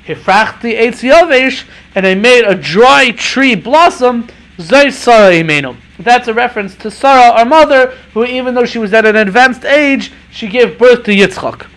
Hifrachti 0.08 0.80
eitz 0.80 1.08
yavesh, 1.08 1.66
and 1.94 2.08
I 2.08 2.16
made 2.16 2.46
a 2.46 2.56
dry 2.56 3.12
tree 3.12 3.54
blossom. 3.54 4.28
Zay 4.60 4.90
Sarah. 4.90 5.78
That's 6.00 6.28
a 6.28 6.34
reference 6.34 6.76
to 6.76 6.92
Sarah, 6.92 7.32
our 7.32 7.46
mother, 7.46 7.88
who 8.14 8.24
even 8.26 8.54
though 8.54 8.66
she 8.66 8.78
was 8.78 8.94
at 8.94 9.06
an 9.06 9.16
advanced 9.16 9.66
age, 9.66 10.12
she 10.32 10.48
gave 10.48 10.78
birth 10.78 11.04
to 11.06 11.12
Yitzchak. 11.12 11.68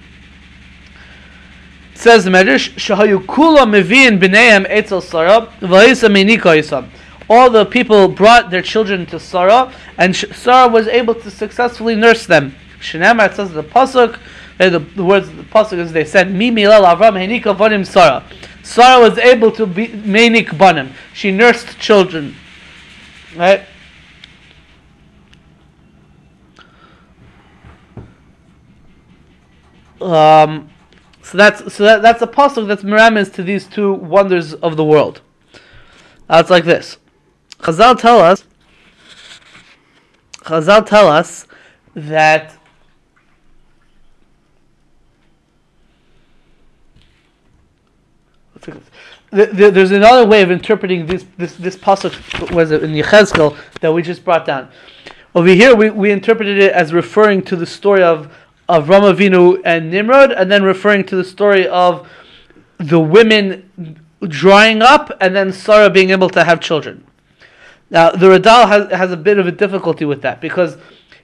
It 1.94 1.98
says 1.98 2.24
the 2.24 2.30
Medrash, 2.30 2.70
Shahayu 2.74 3.24
kula 3.24 3.64
meviin 3.64 4.18
b'neim 4.20 4.66
etzel 4.68 5.00
Sarah, 5.00 5.52
v'hisa 5.60 6.10
minika 6.10 6.56
yisam. 6.56 6.88
All 7.30 7.48
the 7.48 7.64
people 7.64 8.08
brought 8.08 8.50
their 8.50 8.60
children 8.60 9.06
to 9.06 9.18
Sarah, 9.18 9.72
and 9.96 10.14
Sarah 10.14 10.68
was 10.68 10.86
able 10.88 11.14
to 11.14 11.30
successfully 11.30 11.94
nurse 11.94 12.26
them. 12.26 12.54
Shinema, 12.80 13.30
it 13.30 13.36
says 13.36 13.52
the 13.52 13.62
pasuk, 13.62 14.18
uh, 14.58 14.68
the, 14.68 14.80
the 14.80 15.04
words 15.04 15.28
of 15.28 15.36
the 15.36 15.44
pasuk 15.44 15.78
is 15.78 15.92
they 15.92 16.04
said, 16.04 16.34
"Mi 16.34 16.50
milal 16.50 16.84
Avram 16.84 17.14
henika 17.14 17.56
vanim 17.56 17.86
Sarah." 17.86 18.24
Sarah 18.62 19.08
was 19.08 19.16
able 19.18 19.52
to 19.52 19.64
be 19.66 19.88
menik 19.88 20.58
banim. 20.58 20.92
She 21.14 21.30
nursed 21.30 21.78
children, 21.78 22.34
right? 23.36 23.62
Um, 30.00 30.70
so 31.22 31.36
that's 31.36 31.74
so 31.74 31.84
that, 31.84 32.02
that's 32.02 32.22
a 32.22 32.26
pasuk 32.26 32.66
that's 32.66 32.82
miramis 32.82 33.28
to 33.30 33.42
these 33.42 33.66
two 33.66 33.92
wonders 33.92 34.54
of 34.54 34.76
the 34.76 34.84
world. 34.84 35.20
Uh, 36.28 36.38
it's 36.40 36.50
like 36.50 36.64
this. 36.64 36.98
Chazal 37.58 37.98
tell 37.98 38.20
us. 38.20 38.44
Chazal 40.44 40.86
tell 40.86 41.08
us 41.08 41.46
that 41.94 42.56
the, 49.30 49.46
the, 49.46 49.70
there's 49.70 49.90
another 49.90 50.26
way 50.26 50.42
of 50.42 50.50
interpreting 50.50 51.06
this 51.06 51.24
this 51.36 51.54
this 51.56 51.76
pasuk 51.76 52.50
was 52.52 52.72
in 52.72 52.92
Yechezkel 52.92 53.56
that 53.80 53.92
we 53.92 54.02
just 54.02 54.24
brought 54.24 54.46
down. 54.46 54.70
Over 55.32 55.48
here, 55.48 55.76
we, 55.76 55.90
we 55.90 56.10
interpreted 56.10 56.58
it 56.58 56.72
as 56.72 56.92
referring 56.92 57.42
to 57.42 57.54
the 57.54 57.66
story 57.66 58.02
of 58.02 58.34
of 58.70 58.86
Ramavinu 58.86 59.60
and 59.64 59.90
Nimrod, 59.90 60.30
and 60.30 60.50
then 60.50 60.62
referring 60.62 61.04
to 61.06 61.16
the 61.16 61.24
story 61.24 61.66
of 61.66 62.08
the 62.78 63.00
women 63.00 64.00
drying 64.28 64.80
up 64.80 65.10
and 65.20 65.34
then 65.34 65.52
Sarah 65.52 65.90
being 65.90 66.10
able 66.10 66.30
to 66.30 66.44
have 66.44 66.60
children. 66.60 67.04
Now, 67.90 68.10
the 68.10 68.26
Radal 68.26 68.68
has, 68.68 68.92
has 68.92 69.10
a 69.10 69.16
bit 69.16 69.38
of 69.38 69.46
a 69.46 69.52
difficulty 69.52 70.04
with 70.04 70.22
that 70.22 70.40
because 70.40 70.76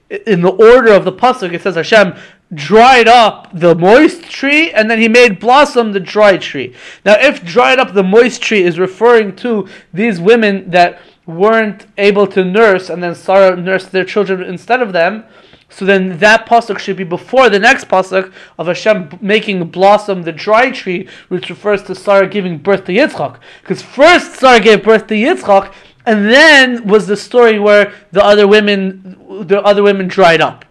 in 0.09 0.41
the 0.41 0.51
order 0.51 0.91
of 0.91 1.05
the 1.05 1.11
pasuk, 1.11 1.53
it 1.53 1.61
says 1.61 1.75
Hashem 1.75 2.15
dried 2.53 3.07
up 3.07 3.49
the 3.53 3.75
moist 3.75 4.23
tree 4.23 4.71
and 4.71 4.89
then 4.89 4.99
he 4.99 5.07
made 5.07 5.39
blossom 5.39 5.93
the 5.93 5.99
dry 5.99 6.37
tree. 6.37 6.75
Now, 7.05 7.15
if 7.19 7.43
dried 7.45 7.79
up 7.79 7.93
the 7.93 8.03
moist 8.03 8.41
tree 8.41 8.63
is 8.63 8.77
referring 8.77 9.35
to 9.37 9.67
these 9.93 10.19
women 10.19 10.69
that 10.71 10.99
weren't 11.25 11.87
able 11.97 12.27
to 12.27 12.43
nurse 12.43 12.89
and 12.89 13.01
then 13.01 13.15
Sarah 13.15 13.55
nursed 13.55 13.91
their 13.91 14.05
children 14.05 14.43
instead 14.43 14.81
of 14.81 14.91
them, 14.91 15.23
so 15.69 15.83
then 15.85 16.17
that 16.19 16.45
pasuk 16.47 16.79
should 16.79 16.95
be 16.97 17.03
before 17.03 17.49
the 17.49 17.59
next 17.59 17.87
pasuk 17.89 18.31
of 18.57 18.67
Hashem 18.67 19.19
making 19.21 19.67
blossom 19.69 20.23
the 20.23 20.31
dry 20.31 20.71
tree, 20.71 21.07
which 21.27 21.49
refers 21.49 21.83
to 21.83 21.95
Sarah 21.95 22.27
giving 22.27 22.57
birth 22.57 22.85
to 22.85 22.93
Yitzchak. 22.93 23.39
Because 23.61 23.81
first 23.81 24.35
Sarah 24.35 24.59
gave 24.61 24.83
birth 24.83 25.07
to 25.07 25.13
Yitzchak, 25.15 25.73
and 26.05 26.25
then 26.29 26.87
was 26.87 27.07
the 27.07 27.17
story 27.17 27.59
where 27.59 27.91
the 28.13 28.23
other 28.23 28.47
women, 28.47 29.17
the 29.45 29.61
other 29.61 29.83
women 29.83 30.07
dried 30.07 30.39
up. 30.41 30.63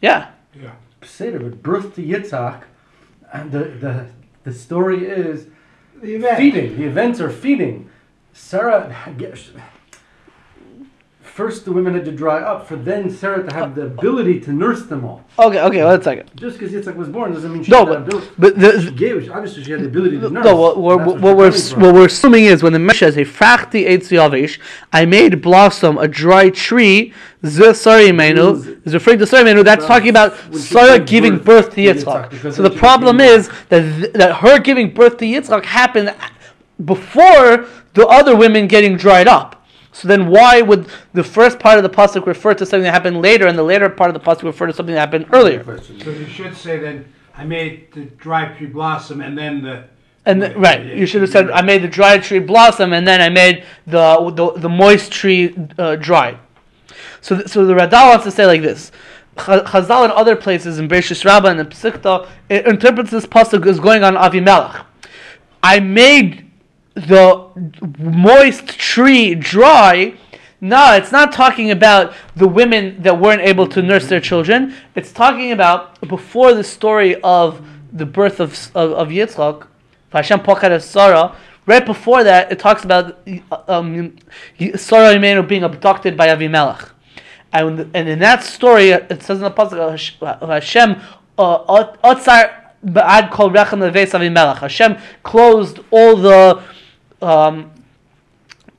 Yeah. 0.00 0.30
Yeah. 0.58 0.72
Seder, 1.02 1.38
but 1.38 1.62
birth 1.62 1.94
to 1.96 2.02
Yitzhak, 2.02 2.62
and 3.32 3.52
the, 3.52 3.58
the, 3.64 4.06
the 4.44 4.52
story 4.54 5.04
is 5.04 5.48
The 6.02 6.14
event. 6.14 6.38
feeding. 6.38 6.76
The 6.78 6.84
events 6.84 7.20
are 7.20 7.30
feeding. 7.30 7.90
Sarah, 8.32 8.94
first 11.38 11.64
the 11.64 11.70
women 11.78 11.94
had 11.94 12.04
to 12.04 12.10
dry 12.10 12.38
up 12.40 12.66
for 12.68 12.74
then 12.74 13.08
Sarah 13.08 13.42
to 13.48 13.54
have 13.54 13.76
the 13.76 13.82
ability 13.94 14.40
to 14.46 14.50
nurse 14.52 14.82
them 14.86 15.04
all. 15.04 15.18
Okay. 15.38 15.60
Okay. 15.68 15.84
One 15.84 16.02
second. 16.02 16.26
Just 16.34 16.58
because 16.58 16.72
Yitzhak 16.74 16.96
was 16.96 17.08
born 17.08 17.32
doesn't 17.32 17.52
mean 17.52 17.62
she 17.62 17.70
No, 17.70 17.86
had 17.86 17.88
the 17.88 17.94
but 17.94 18.06
ability. 18.08 18.28
but 18.44 18.58
the, 18.58 18.82
She 18.82 18.90
gave, 18.90 19.30
obviously 19.30 19.62
she 19.62 19.70
had 19.70 19.82
the 19.82 19.86
ability 19.86 20.18
to 20.18 20.30
nurse. 20.30 20.44
No, 20.44 20.56
what, 20.56 20.78
what, 20.78 20.98
That's 20.98 21.22
what, 21.22 21.36
we're 21.36 21.52
from. 21.52 21.80
what 21.82 21.94
we're 21.94 22.06
assuming 22.06 22.44
is 22.46 22.64
when 22.64 22.72
the 22.72 22.80
Mesh 22.80 22.98
says, 22.98 23.16
a 23.16 23.24
"Frachti 23.24 23.80
eitz 23.92 24.08
yavish," 24.18 24.58
I 24.92 25.06
made 25.06 25.40
blossom 25.40 25.96
a 25.96 26.08
dry 26.08 26.50
tree. 26.50 27.14
Sari 27.44 28.06
Imenu 28.12 28.84
is 28.84 28.92
referring 28.94 29.20
to 29.20 29.26
Sari 29.26 29.44
Imenu. 29.44 29.62
That's 29.62 29.82
Well, 29.82 29.88
talking 29.94 30.08
about 30.08 30.30
Sarah 30.56 30.98
giving 30.98 31.36
birth 31.36 31.66
birth 31.66 31.74
to 31.76 31.80
Yitzchak. 31.80 32.52
So 32.52 32.62
the 32.68 32.70
problem 32.86 33.20
is 33.20 33.48
that 33.68 33.82
th- 34.00 34.12
that 34.14 34.30
her 34.42 34.58
giving 34.58 34.92
birth 34.92 35.18
to 35.18 35.24
Yitzchak 35.24 35.64
happened 35.64 36.12
before 36.84 37.66
the 37.94 38.06
other 38.08 38.34
women 38.34 38.66
getting 38.66 38.96
dried 38.96 39.28
up. 39.28 39.57
So 39.98 40.06
then, 40.06 40.28
why 40.28 40.62
would 40.62 40.86
the 41.12 41.24
first 41.24 41.58
part 41.58 41.76
of 41.76 41.82
the 41.82 41.90
pasuk 41.90 42.24
refer 42.24 42.54
to 42.54 42.64
something 42.64 42.84
that 42.84 42.92
happened 42.92 43.20
later, 43.20 43.48
and 43.48 43.58
the 43.58 43.64
later 43.64 43.88
part 43.88 44.14
of 44.14 44.14
the 44.14 44.20
pasuk 44.20 44.44
refer 44.44 44.68
to 44.68 44.72
something 44.72 44.94
that 44.94 45.00
happened 45.00 45.26
earlier? 45.32 45.64
So 45.82 46.10
you 46.10 46.26
should 46.26 46.56
say 46.56 46.78
then, 46.78 47.12
I 47.34 47.42
made 47.42 47.90
the 47.90 48.04
dry 48.04 48.56
tree 48.56 48.68
blossom 48.68 49.20
and 49.20 49.36
then 49.36 49.60
the. 49.62 49.86
And 50.24 50.40
th- 50.40 50.56
right, 50.56 50.84
you 50.84 51.04
should 51.04 51.22
have 51.22 51.30
said 51.30 51.50
I 51.50 51.62
made 51.62 51.82
the 51.82 51.88
dry 51.88 52.18
tree 52.18 52.38
blossom, 52.38 52.92
and 52.92 53.08
then 53.08 53.20
I 53.20 53.28
made 53.28 53.64
the 53.88 54.30
the, 54.30 54.52
the 54.52 54.68
moist 54.68 55.10
tree 55.10 55.52
uh, 55.76 55.96
dry. 55.96 56.38
So, 57.20 57.34
th- 57.34 57.48
so 57.48 57.66
the 57.66 57.74
Radal 57.74 58.10
wants 58.10 58.24
to 58.24 58.30
say 58.30 58.46
like 58.46 58.62
this. 58.62 58.92
Ch- 59.36 59.66
Chazal 59.66 60.04
in 60.04 60.12
other 60.12 60.36
places 60.36 60.78
in 60.78 60.88
Bereshis 60.88 61.24
Rabbah 61.24 61.48
and 61.48 61.60
in 61.60 62.56
it 62.56 62.66
interprets 62.68 63.10
this 63.10 63.26
pasuk 63.26 63.66
as 63.66 63.80
going 63.80 64.04
on 64.04 64.14
Avimelech. 64.14 64.84
I 65.60 65.80
made 65.80 66.47
the 67.06 67.48
moist 67.98 68.68
tree 68.68 69.34
dry. 69.34 70.14
No, 70.60 70.94
it's 70.94 71.12
not 71.12 71.32
talking 71.32 71.70
about 71.70 72.14
the 72.34 72.48
women 72.48 73.00
that 73.02 73.20
weren't 73.20 73.42
able 73.42 73.68
to 73.68 73.82
nurse 73.82 74.08
their 74.08 74.20
children. 74.20 74.74
It's 74.96 75.12
talking 75.12 75.52
about 75.52 76.00
before 76.08 76.52
the 76.52 76.64
story 76.64 77.20
of 77.22 77.64
the 77.92 78.06
birth 78.06 78.40
of 78.40 78.52
of, 78.74 78.92
of 78.92 79.08
Yitzchak, 79.08 79.66
Hashem 80.12 80.40
of 80.40 80.82
Sarah. 80.82 81.36
Right 81.66 81.84
before 81.84 82.24
that, 82.24 82.50
it 82.50 82.58
talks 82.58 82.82
about 82.82 83.18
um, 83.68 84.16
Sarah 84.74 85.42
being 85.42 85.62
abducted 85.64 86.16
by 86.16 86.28
Avimelech. 86.28 86.90
And, 87.52 87.90
and 87.94 88.08
in 88.08 88.18
that 88.20 88.42
story, 88.42 88.90
it 88.90 89.22
says 89.22 89.38
in 89.38 89.44
the 89.44 89.50
pasuk, 89.50 90.46
Hashem 90.48 90.96
uh, 91.38 91.84
otzar 92.02 92.72
ba'ad 92.84 93.30
kol 93.30 93.50
rechem 93.50 93.80
Avimelech. 93.90 94.58
Hashem 94.58 94.96
closed 95.22 95.80
all 95.90 96.16
the 96.16 96.62
um, 97.22 97.70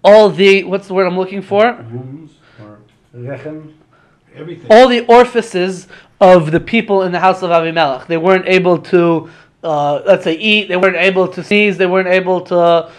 all 0.04 0.30
the 0.30 0.64
what's 0.64 0.88
the 0.88 0.94
word 0.94 1.08
I'm 1.08 1.18
looking 1.18 1.42
for? 1.42 1.74
Wombs 1.74 2.32
or 2.62 2.80
rechem. 3.16 3.74
Everything. 4.36 4.68
All 4.70 4.88
the 4.88 5.06
orifices 5.08 5.88
of 6.22 6.52
the 6.52 6.60
people 6.60 7.04
in 7.04 7.12
the 7.12 7.20
house 7.20 7.42
of 7.42 7.50
Avimelech. 7.50 8.08
They 8.08 8.18
weren't 8.18 8.48
able 8.48 8.78
to, 8.78 9.30
uh, 9.64 10.02
let's 10.06 10.24
say, 10.24 10.36
eat. 10.36 10.68
They 10.68 10.78
weren't 10.78 10.98
able 10.98 11.28
to 11.28 11.44
sneeze. 11.44 11.78
They 11.78 11.86
weren't 11.86 12.08
able 12.08 12.42
to 12.42 12.92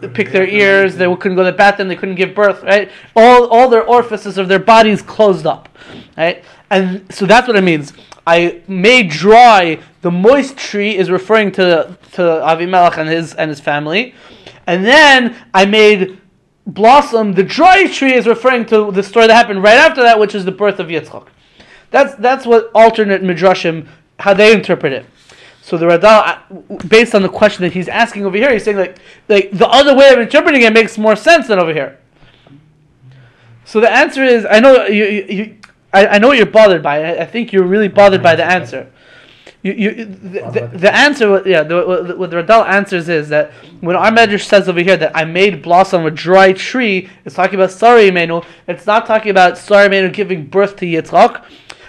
pick 0.00 0.30
their 0.30 0.46
ears. 0.46 0.96
They 0.96 1.06
couldn't 1.16 1.36
go 1.36 1.44
to 1.44 1.50
the 1.50 1.56
bathroom. 1.56 1.88
They 1.88 1.96
couldn't 1.96 2.16
give 2.16 2.34
birth. 2.34 2.62
Right? 2.62 2.90
All 3.14 3.46
all 3.48 3.68
their 3.68 3.84
orifices 3.84 4.38
of 4.38 4.48
their 4.48 4.58
bodies 4.58 5.02
closed 5.02 5.46
up. 5.46 5.68
Right? 6.16 6.44
And 6.70 7.12
so 7.12 7.26
that's 7.26 7.46
what 7.46 7.56
it 7.56 7.64
means. 7.64 7.92
I 8.26 8.62
made 8.66 9.10
dry 9.10 9.78
the 10.06 10.10
moist 10.12 10.56
tree 10.56 10.96
is 10.96 11.10
referring 11.10 11.50
to 11.52 11.96
to 12.12 12.22
Avimelech 12.22 12.96
and 12.96 13.08
his 13.08 13.34
and 13.34 13.48
his 13.48 13.58
family, 13.58 14.14
and 14.68 14.84
then 14.84 15.34
I 15.52 15.64
made 15.64 16.20
blossom. 16.64 17.32
The 17.32 17.42
dry 17.42 17.88
tree 17.88 18.14
is 18.14 18.26
referring 18.26 18.66
to 18.66 18.92
the 18.92 19.02
story 19.02 19.26
that 19.26 19.34
happened 19.34 19.64
right 19.64 19.76
after 19.76 20.02
that, 20.02 20.18
which 20.20 20.34
is 20.36 20.44
the 20.44 20.52
birth 20.52 20.78
of 20.78 20.86
Yitzchak. 20.86 21.26
That's 21.90 22.14
that's 22.16 22.46
what 22.46 22.70
alternate 22.72 23.22
midrashim 23.22 23.88
how 24.20 24.32
they 24.32 24.52
interpret 24.52 24.92
it. 24.92 25.06
So 25.66 25.76
the 25.76 25.86
Radal, 25.86 26.04
uh, 26.04 26.86
based 26.86 27.12
on 27.12 27.22
the 27.22 27.28
question 27.28 27.64
that 27.64 27.72
he's 27.72 27.88
asking 27.88 28.24
over 28.24 28.36
here, 28.36 28.52
he's 28.52 28.62
saying 28.62 28.76
like 28.76 28.98
like 29.26 29.50
the 29.50 29.66
other 29.66 29.96
way 29.96 30.12
of 30.12 30.20
interpreting 30.20 30.62
it 30.62 30.72
makes 30.72 30.96
more 30.96 31.16
sense 31.16 31.48
than 31.48 31.58
over 31.58 31.74
here. 31.74 31.98
So 33.64 33.80
the 33.80 33.90
answer 33.90 34.22
is, 34.22 34.46
I 34.48 34.60
know 34.60 34.86
you, 34.86 35.04
you, 35.04 35.24
you 35.24 35.56
I, 35.92 36.06
I 36.06 36.18
know 36.18 36.28
what 36.28 36.36
you're 36.36 36.46
bothered 36.46 36.84
by. 36.84 37.18
I, 37.18 37.24
think 37.24 37.52
you're 37.52 37.66
really 37.66 37.88
bothered 37.88 38.22
by 38.22 38.36
the 38.36 38.44
answer. 38.44 38.92
You, 39.64 39.72
you, 39.72 40.04
the, 40.04 40.40
the, 40.52 40.70
the 40.72 40.94
answer, 40.94 41.42
yeah, 41.44 41.64
the, 41.64 42.14
what, 42.16 42.30
the 42.30 42.36
Radal 42.36 42.64
answers 42.64 43.08
is 43.08 43.28
that 43.30 43.50
when 43.80 43.96
our 43.96 44.12
Medrash 44.12 44.44
says 44.44 44.68
over 44.68 44.78
here 44.78 44.96
that 44.96 45.16
I 45.16 45.24
made 45.24 45.62
blossom 45.62 46.06
a 46.06 46.12
dry 46.12 46.52
tree, 46.52 47.10
it's 47.24 47.34
talking 47.34 47.56
about 47.56 47.72
Sari 47.72 48.08
Imenu. 48.08 48.44
It's 48.68 48.86
not 48.86 49.04
talking 49.04 49.32
about 49.32 49.58
Sari 49.58 49.88
Imenu 49.88 50.12
giving 50.12 50.46
birth 50.46 50.76
to 50.76 50.86
Yitzchak, 50.86 51.44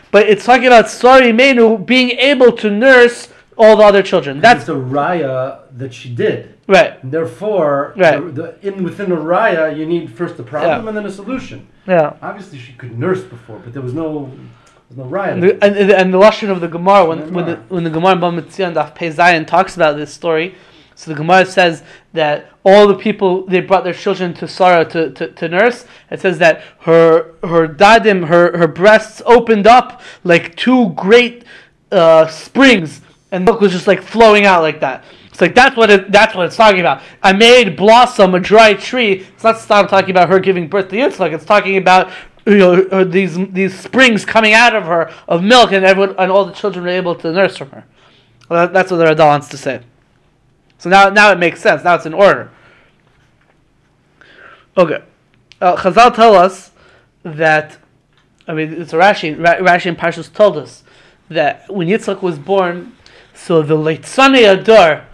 but 0.09 0.27
it's 0.27 0.45
talking 0.45 0.65
about 0.65 0.89
Sari 0.89 1.31
Imenu 1.31 1.85
being 1.85 2.09
able 2.17 2.51
to 2.53 2.71
nurse 2.71 3.29
all 3.57 3.75
the 3.77 3.83
other 3.83 4.03
children. 4.03 4.39
That's 4.39 4.65
the 4.65 4.75
raya 4.75 5.59
that 5.77 5.93
she 5.93 6.09
did. 6.13 6.55
right. 6.67 7.01
And 7.01 7.11
therefore, 7.11 7.93
Right. 7.95 8.19
the, 8.35 8.55
the, 8.61 8.67
in 8.67 8.83
within 8.83 9.09
the 9.09 9.15
raya, 9.15 9.75
you 9.77 9.85
need 9.85 10.11
first 10.11 10.37
the 10.37 10.43
problem 10.43 10.83
Yeah. 10.83 10.87
and 10.89 10.97
then 10.97 11.05
a 11.05 11.11
solution. 11.11 11.67
Yeah. 11.87 12.13
Obviously, 12.21 12.59
she 12.59 12.73
could 12.73 12.97
nurse 12.99 13.23
before, 13.23 13.59
but 13.63 13.73
there 13.73 13.81
was 13.81 13.93
no, 13.93 14.29
there 14.89 14.89
was 14.89 14.97
no 14.97 15.05
raya. 15.05 15.33
And 15.33 15.43
the, 15.43 15.63
and, 15.63 15.75
and 15.91 16.13
the 16.13 16.17
lashon 16.19 16.49
of 16.49 16.59
the 16.61 16.67
Gemara 16.67 17.05
when, 17.05 17.19
when 17.33 17.45
the 17.45 17.55
Gemara. 17.55 17.65
when 17.69 17.83
the 17.83 17.89
Gemara 17.89 18.15
Bava 18.15 18.41
Daf 18.73 18.95
Pei 18.95 19.09
Zayin 19.09 19.47
talks 19.47 19.75
about 19.75 19.95
this 19.97 20.13
story, 20.13 20.55
so 20.95 21.11
the 21.11 21.15
Gemara 21.17 21.45
says 21.45 21.83
that 22.13 22.49
all 22.65 22.87
the 22.87 22.95
people 22.95 23.45
they 23.45 23.59
brought 23.61 23.83
their 23.83 23.93
children 23.93 24.33
to 24.33 24.47
Sarah 24.47 24.83
to, 24.85 25.11
to, 25.11 25.31
to 25.31 25.47
nurse. 25.47 25.85
It 26.09 26.19
says 26.21 26.39
that 26.39 26.63
her 26.79 27.35
her 27.43 27.67
dadim 27.67 28.27
her 28.27 28.57
her 28.57 28.67
breasts 28.67 29.21
opened 29.25 29.67
up 29.67 30.01
like 30.23 30.55
two 30.55 30.89
great 30.95 31.43
uh, 31.91 32.25
springs, 32.27 33.01
and 33.31 33.45
milk 33.45 33.61
was 33.61 33.71
just 33.71 33.87
like 33.87 34.01
flowing 34.01 34.45
out 34.45 34.61
like 34.61 34.79
that. 34.79 35.03
It's 35.27 35.41
like 35.41 35.53
that's 35.53 35.75
what 35.75 35.89
it, 35.89 36.11
that's 36.11 36.33
what 36.33 36.45
it's 36.45 36.55
talking 36.55 36.79
about. 36.79 37.01
I 37.21 37.33
made 37.33 37.75
blossom 37.75 38.33
a 38.33 38.39
dry 38.39 38.73
tree. 38.73 39.21
It's 39.21 39.43
not 39.43 39.59
stop 39.59 39.89
talking 39.89 40.11
about 40.11 40.29
her 40.29 40.39
giving 40.39 40.67
birth 40.67 40.89
to 40.89 40.95
Yitzchak. 40.95 41.33
It's 41.33 41.45
talking 41.45 41.77
about 41.77 42.11
you 42.45 42.57
know 42.57 43.03
these 43.03 43.37
these 43.51 43.77
springs 43.77 44.25
coming 44.25 44.53
out 44.53 44.75
of 44.75 44.85
her 44.85 45.11
of 45.27 45.43
milk, 45.43 45.71
and 45.73 45.85
everyone 45.85 46.15
and 46.17 46.31
all 46.31 46.45
the 46.45 46.53
children 46.53 46.85
were 46.85 46.91
able 46.91 47.13
to 47.15 47.31
nurse 47.31 47.57
from 47.57 47.69
her. 47.71 47.85
Well, 48.49 48.69
that's 48.69 48.89
what 48.89 48.97
the 48.97 49.05
Radal 49.05 49.27
wants 49.27 49.49
to 49.49 49.57
say. 49.57 49.81
So 50.77 50.89
now 50.89 51.09
now 51.09 51.31
it 51.31 51.37
makes 51.37 51.61
sense. 51.61 51.83
Now 51.83 51.95
it's 51.95 52.05
in 52.05 52.13
order. 52.13 52.49
Okay, 54.77 55.03
uh, 55.59 55.75
Chazal 55.75 56.15
tell 56.15 56.35
us 56.35 56.71
that 57.23 57.77
I 58.47 58.53
mean 58.53 58.73
it's 58.73 58.93
Rashi. 58.93 59.37
Ra- 59.37 59.57
Rashi 59.57 59.87
and 59.87 59.97
Parshas 59.97 60.31
told 60.31 60.57
us 60.57 60.83
that 61.29 61.71
when 61.71 61.87
Yitzchak 61.87 62.21
was 62.21 62.39
born, 62.39 62.96
so 63.37 63.61
the 63.61 63.75
Leitzanei 63.75 64.63
Hador, 64.63 65.05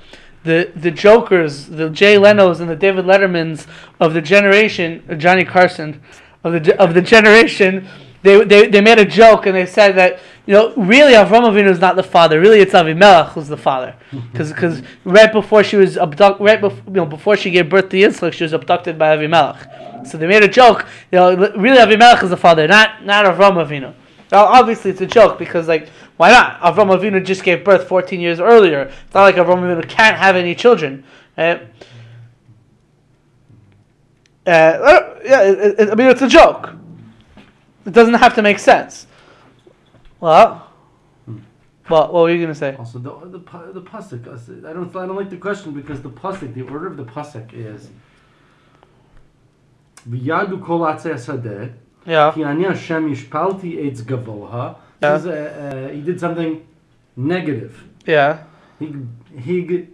the 0.44 0.72
the 0.76 0.92
jokers, 0.92 1.68
the 1.68 1.90
Jay 1.90 2.18
Leno's 2.18 2.60
and 2.60 2.70
the 2.70 2.76
David 2.76 3.06
Lettermans 3.06 3.68
of 4.00 4.14
the 4.14 4.22
generation, 4.22 5.04
uh, 5.10 5.16
Johnny 5.16 5.46
Carson, 5.46 6.02
of 6.44 6.54
the 6.54 6.82
of 6.82 6.94
the 6.94 7.02
generation, 7.02 7.88
they, 8.22 8.44
they 8.44 8.68
they 8.68 8.82
made 8.82 8.98
a 8.98 9.06
joke 9.06 9.46
and 9.46 9.56
they 9.56 9.66
said 9.66 9.96
that 9.96 10.20
you 10.46 10.54
know 10.54 10.74
really 10.76 11.14
Avram 11.14 11.44
Avinu 11.44 11.70
is 11.70 11.80
not 11.80 11.96
the 11.96 12.04
father. 12.04 12.40
Really, 12.40 12.60
it's 12.60 12.74
Avimelech 12.74 13.30
who's 13.30 13.50
the 13.50 13.58
father. 13.58 13.96
Because 14.32 14.82
right 15.04 15.32
before 15.32 15.64
she 15.64 15.76
was 15.76 15.98
abducted, 15.98 16.44
right 16.44 16.60
before 16.60 16.84
you 16.88 16.94
know 16.94 17.06
before 17.06 17.36
she 17.36 17.52
gave 17.52 17.70
birth 17.70 17.90
to 17.90 17.98
Yitzchak, 17.98 18.34
she 18.34 18.44
was 18.44 18.54
abducted 18.54 18.98
by 18.98 19.16
Avimelech. 19.16 20.08
So 20.08 20.18
they 20.18 20.28
made 20.28 20.44
a 20.44 20.48
joke. 20.48 20.86
You 21.12 21.20
know, 21.20 21.52
really 21.56 21.78
Avimelech 21.78 22.24
is 22.24 22.30
the 22.30 22.38
father, 22.38 22.68
not 22.68 23.06
not 23.06 23.26
Avram 23.26 23.64
Avinu. 23.64 23.94
Now, 24.34 24.46
obviously, 24.46 24.90
it's 24.90 25.00
a 25.00 25.06
joke 25.06 25.38
because, 25.38 25.68
like, 25.68 25.90
why 26.18 26.30
not? 26.30 26.62
Avram 26.62 26.96
Avinu 26.96 27.24
just 27.26 27.44
gave 27.44 27.64
birth 27.64 27.88
14 27.88 28.20
years 28.20 28.40
earlier. 28.40 28.82
It's 29.06 29.14
not 29.14 29.24
like 29.24 29.36
Avram 29.36 29.60
Avinu 29.60 29.88
can't 29.88 30.18
have 30.18 30.36
any 30.36 30.56
children. 30.56 31.04
Right? 31.38 31.68
Uh, 34.46 34.50
uh, 34.50 35.20
yeah, 35.26 35.42
it, 35.44 35.80
it, 35.80 35.90
I 35.90 35.96
mean, 35.96 36.08
it's 36.08 36.22
a 36.22 36.28
joke. 36.28 36.76
It 37.86 37.94
doesn't 37.94 38.16
have 38.16 38.36
to 38.36 38.42
make 38.42 38.60
sense. 38.60 39.08
Well, 40.20 40.70
what, 41.88 42.14
what 42.14 42.24
were 42.24 42.32
you 42.32 42.38
going 42.38 42.50
to 42.50 42.56
say? 42.56 42.76
Also, 42.76 43.00
the 43.00 43.10
the 43.26 43.40
the 43.40 43.82
uh, 43.82 44.70
I 44.70 44.74
don't 44.74 44.96
I 44.96 45.06
don't 45.06 45.16
like 45.16 45.30
the 45.30 45.38
question 45.38 45.74
because 45.74 46.02
the 46.02 46.10
pasuk, 46.10 46.54
the 46.54 46.62
order 46.62 46.88
of 46.88 46.98
the 46.98 47.04
pasuk 47.04 47.54
is. 47.54 47.90
V'yadu 50.10 50.64
kol 50.64 50.80
atzei 50.82 51.16
sadeh, 51.16 51.74
Yeah. 52.06 52.32
Ki 55.04 55.08
ani 55.08 55.20
Hashem 55.20 55.32
yishpalti 55.32 55.64
eitz 55.64 55.64
gavoha. 55.64 55.64
Yeah. 55.64 55.84
Uh, 55.84 55.86
uh, 55.86 55.90
He 55.90 56.02
did 56.02 56.20
something 56.20 56.66
negative. 57.16 57.84
Yeah. 58.06 58.44
He 58.80 58.96
he. 59.38 59.88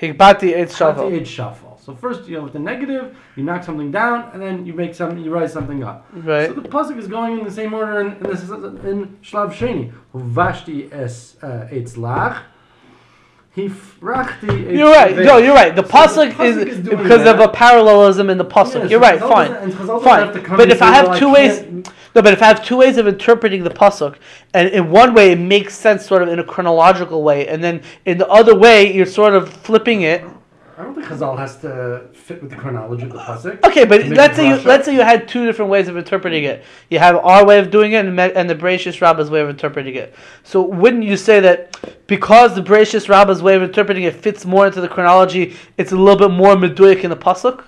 Higbati 0.00 0.68
Shuffle. 0.68 1.04
Shavel. 1.04 1.12
Age 1.12 1.28
shuffle. 1.28 1.78
So 1.84 1.94
first, 1.94 2.28
you 2.28 2.36
know, 2.36 2.44
with 2.44 2.52
the 2.52 2.58
negative, 2.58 3.16
you 3.36 3.42
knock 3.42 3.64
something 3.64 3.90
down, 3.90 4.30
and 4.32 4.40
then 4.42 4.66
you 4.66 4.72
make 4.72 4.94
some, 4.94 5.18
you 5.18 5.32
rise 5.32 5.52
something 5.52 5.82
up. 5.82 6.06
Right. 6.12 6.48
So 6.48 6.54
the 6.54 6.68
pasuk 6.68 6.96
is 6.96 7.08
going 7.08 7.38
in 7.38 7.44
the 7.44 7.50
same 7.50 7.74
order 7.74 8.00
in, 8.00 8.12
in, 8.12 8.22
this, 8.22 8.42
in 8.42 9.18
Shlav 9.22 9.52
Sheni. 9.52 9.92
Vashti 10.14 10.92
es 10.92 11.36
uh, 11.42 11.68
eitz 11.72 11.96
lach. 11.96 12.42
Hifrachti 13.56 14.48
eitz 14.48 14.76
You're 14.78 14.92
right. 14.92 15.16
No, 15.16 15.38
you're 15.38 15.54
right. 15.54 15.74
The 15.74 15.84
So 15.84 15.92
pasuk 15.92 16.40
is, 16.44 16.56
is 16.56 16.88
because 16.88 17.26
of 17.26 17.40
a 17.40 17.48
parallelism 17.48 18.30
in 18.30 18.38
the 18.38 18.44
pasuk. 18.44 18.82
Yeah, 18.82 18.86
you're 18.86 19.00
so 19.00 19.08
right. 19.08 19.20
Fine. 19.20 19.50
doesn't- 19.50 19.62
and 19.62 19.72
Chazal 19.72 19.86
doesn't 19.86 20.04
Fine. 20.04 20.24
have 20.26 20.34
to 20.34 20.40
come 20.40 20.56
But 20.56 20.70
if 20.70 20.82
I 20.82 20.94
have 20.94 21.18
two 21.18 21.32
ways, 21.32 21.84
no, 22.14 22.22
but 22.22 22.32
if 22.32 22.42
I 22.42 22.46
have 22.46 22.64
two 22.64 22.76
ways 22.76 22.98
of 22.98 23.06
interpreting 23.06 23.64
the 23.64 23.70
pasuk, 23.70 24.16
and 24.52 24.68
in 24.68 24.90
one 24.90 25.14
way 25.14 25.32
it 25.32 25.38
makes 25.38 25.74
sense 25.74 26.04
sort 26.04 26.22
of 26.22 26.28
in 26.28 26.38
a 26.38 26.44
chronological 26.44 27.22
way, 27.22 27.48
and 27.48 27.62
then 27.62 27.82
in 28.04 28.18
the 28.18 28.28
other 28.28 28.54
way 28.54 28.92
you're 28.92 29.06
sort 29.06 29.34
of 29.34 29.48
flipping 29.52 30.02
it. 30.02 30.24
I 30.76 30.84
don't 30.84 30.94
think 30.94 31.06
Chazal 31.06 31.38
has 31.38 31.58
to 31.58 32.08
fit 32.12 32.42
with 32.42 32.50
the 32.50 32.56
chronology 32.56 33.04
of 33.04 33.12
the 33.12 33.18
pasuk. 33.18 33.62
Okay, 33.64 33.84
but 33.84 34.06
let's 34.06 34.36
say 34.36 34.48
you 34.48 34.56
let's 34.62 34.84
say 34.86 34.94
you 34.94 35.02
had 35.02 35.28
two 35.28 35.46
different 35.46 35.70
ways 35.70 35.88
of 35.88 35.96
interpreting 35.96 36.44
it. 36.44 36.64
You 36.90 36.98
have 36.98 37.16
our 37.16 37.44
way 37.44 37.58
of 37.58 37.70
doing 37.70 37.92
it 37.92 38.04
and, 38.04 38.18
and 38.18 38.48
the 38.48 38.54
Bereshis 38.54 39.00
Rabbah's 39.00 39.30
way 39.30 39.40
of 39.40 39.48
interpreting 39.48 39.94
it. 39.94 40.14
So 40.44 40.62
wouldn't 40.62 41.04
you 41.04 41.16
say 41.16 41.40
that 41.40 41.78
because 42.06 42.54
the 42.54 42.62
Bereshis 42.62 43.08
Rabbah's 43.08 43.42
way 43.42 43.54
of 43.54 43.62
interpreting 43.62 44.04
it 44.04 44.14
fits 44.16 44.44
more 44.44 44.66
into 44.66 44.80
the 44.80 44.88
chronology, 44.88 45.56
it's 45.76 45.92
a 45.92 45.96
little 45.96 46.28
bit 46.28 46.34
more 46.34 46.56
meduic 46.56 47.04
in 47.04 47.10
the 47.10 47.16
pasuk? 47.16 47.64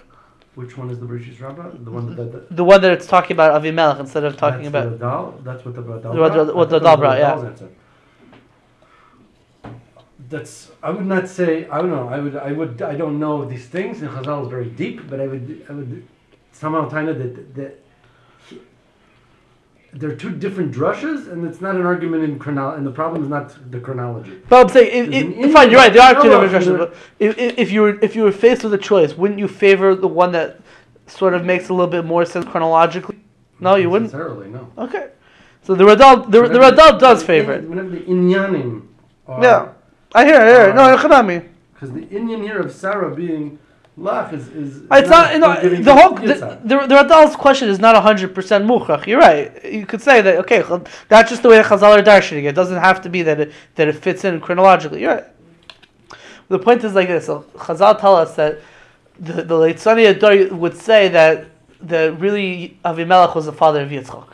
Which 0.55 0.77
one 0.79 0.89
is 0.91 1.01
the 1.01 1.07
Bereshis 1.07 1.41
Rabbah? 1.41 1.71
The 1.83 1.91
one 1.91 2.15
that. 2.15 2.33
that 2.33 2.57
The 2.57 2.65
one 2.65 2.81
that 2.81 2.93
it's 2.93 3.07
talking 3.07 3.35
about 3.35 3.61
Avimelech 3.61 3.99
instead 3.99 4.25
of 4.25 4.37
talking 4.37 4.71
that's 4.71 4.87
about. 4.87 4.91
the 4.91 4.99
Dal. 4.99 5.41
that's 5.43 5.65
what 5.65 5.75
the 5.75 5.83
Radal. 5.83 6.15
What 6.17 6.55
what 6.55 6.71
the 6.71 6.79
Radal 6.79 6.97
brought, 6.99 7.19
yeah. 7.19 7.67
That's. 10.29 10.71
I 10.83 10.91
would 10.91 11.07
not 11.07 11.29
say. 11.29 11.69
I 11.69 11.79
don't 11.81 11.91
know. 11.91 12.09
I 12.09 12.19
would. 12.21 12.37
I 12.37 12.53
would. 12.53 12.83
I 12.83 12.95
don't 12.95 13.19
know 13.19 13.45
these 13.45 13.67
things. 13.67 14.01
And 14.03 14.11
Chazal 14.11 14.43
is 14.45 14.49
very 14.49 14.71
deep, 14.71 15.09
but 15.11 15.21
I 15.21 15.27
would. 15.27 15.67
I 15.69 15.73
would 15.73 16.07
somehow 16.53 16.89
kind 16.89 17.09
of 17.09 17.19
that 17.19 17.55
that. 17.57 17.84
He- 19.95 19.99
They're 20.01 20.17
two 20.17 20.31
different 20.31 20.73
drushes, 20.73 21.31
and 21.33 21.47
it's 21.47 21.61
not 21.61 21.77
an 21.77 21.87
argument 21.87 22.25
in 22.25 22.39
chronology. 22.39 22.79
And 22.79 22.87
the 22.87 22.91
problem 22.91 23.23
is 23.23 23.29
not 23.29 23.55
the 23.71 23.81
chronology. 23.81 24.43
But 24.49 24.57
I'm 24.63 24.69
saying, 24.69 25.11
There's 25.11 25.25
if, 25.25 25.45
if, 25.47 25.53
fine, 25.53 25.71
you're 25.71 25.81
right. 25.81 25.93
There 25.93 26.03
are 26.03 26.15
two 26.15 26.29
different 26.29 26.51
versions. 26.51 26.79
But 26.79 26.95
if, 27.19 27.39
if, 27.39 27.59
if 27.59 27.73
you 27.73 27.83
were 27.83 27.99
if 28.03 28.15
you 28.17 28.23
were 28.25 28.33
faced 28.33 28.65
with 28.65 28.75
a 28.75 28.79
choice, 28.79 29.17
wouldn't 29.17 29.39
you 29.39 29.49
favor 29.49 29.95
the 29.95 30.09
one 30.09 30.33
that 30.33 30.61
sort 31.07 31.35
of 31.35 31.45
makes 31.45 31.69
a 31.69 31.75
little 31.75 31.91
bit 31.91 32.05
more 32.05 32.25
sense 32.25 32.45
chronologically? 32.47 33.19
No, 33.61 33.77
you 33.77 33.89
wouldn't. 33.89 34.13
necessarily. 34.13 34.49
No. 34.49 34.69
Okay. 34.77 35.11
So 35.63 35.75
the 35.75 35.85
Radal, 35.85 36.31
the, 36.31 36.43
the 36.43 36.59
Radal 36.59 36.99
does 36.99 37.23
favor 37.23 37.53
it. 37.53 37.65
Whenever 37.65 37.89
the 37.89 38.01
inyanim. 38.01 38.87
Are, 39.27 39.43
Yeah. 39.43 39.69
I 40.15 40.25
hear. 40.25 40.37
I 40.37 40.47
hear 40.47 40.69
it. 40.71 40.75
No, 40.75 40.83
Uh, 40.83 41.41
Because 41.73 41.93
the 41.93 42.07
Indian 42.09 42.43
here 42.43 42.59
of 42.59 42.71
Sarah 42.73 43.15
being 43.15 43.59
lach 43.99 44.33
is 44.33 44.49
is. 44.49 44.83
It's 44.91 45.09
not, 45.09 45.39
no, 45.39 45.61
giving 45.61 45.83
the 45.83 45.95
whole, 45.95 46.15
the, 46.15 46.59
the, 46.65 46.87
the 46.87 46.95
Radal's 46.95 47.37
question 47.37 47.69
is 47.69 47.79
not 47.79 47.95
100% 48.03 48.35
mukhrach. 48.35 49.07
You're 49.07 49.21
right. 49.21 49.65
You 49.65 49.87
could 49.87 50.01
say 50.01 50.21
that, 50.21 50.37
okay, 50.39 50.63
that's 51.09 51.31
just 51.31 51.43
the 51.43 51.49
way 51.49 51.59
the 51.59 51.65
Chazal 51.65 51.99
are 51.99 52.03
darshaning 52.03 52.45
it. 52.45 52.55
Doesn't 52.55 52.81
have 52.81 53.01
to 53.03 53.09
be 53.09 53.23
that 53.23 53.41
it, 53.41 53.53
that 53.77 53.89
it 53.89 53.95
fits 53.95 54.25
in 54.25 54.41
chronologically. 54.41 55.03
You're 55.03 55.15
right. 55.15 55.25
The 56.49 56.59
point 56.59 56.85
is 56.85 56.95
like 56.95 57.09
this. 57.09 57.27
So 57.27 57.45
Chazal 57.55 58.01
tell 58.01 58.17
us 58.17 58.35
that 58.37 58.61
the, 59.19 59.43
the 59.43 59.55
Leitzani 59.55 60.51
would 60.53 60.77
say 60.77 61.09
that, 61.09 61.47
that 61.83 62.19
really 62.19 62.79
Avimelech 62.85 63.35
was 63.35 63.47
the 63.47 63.53
father 63.53 63.83
of 63.83 63.91
Yitzchak. 63.91 64.34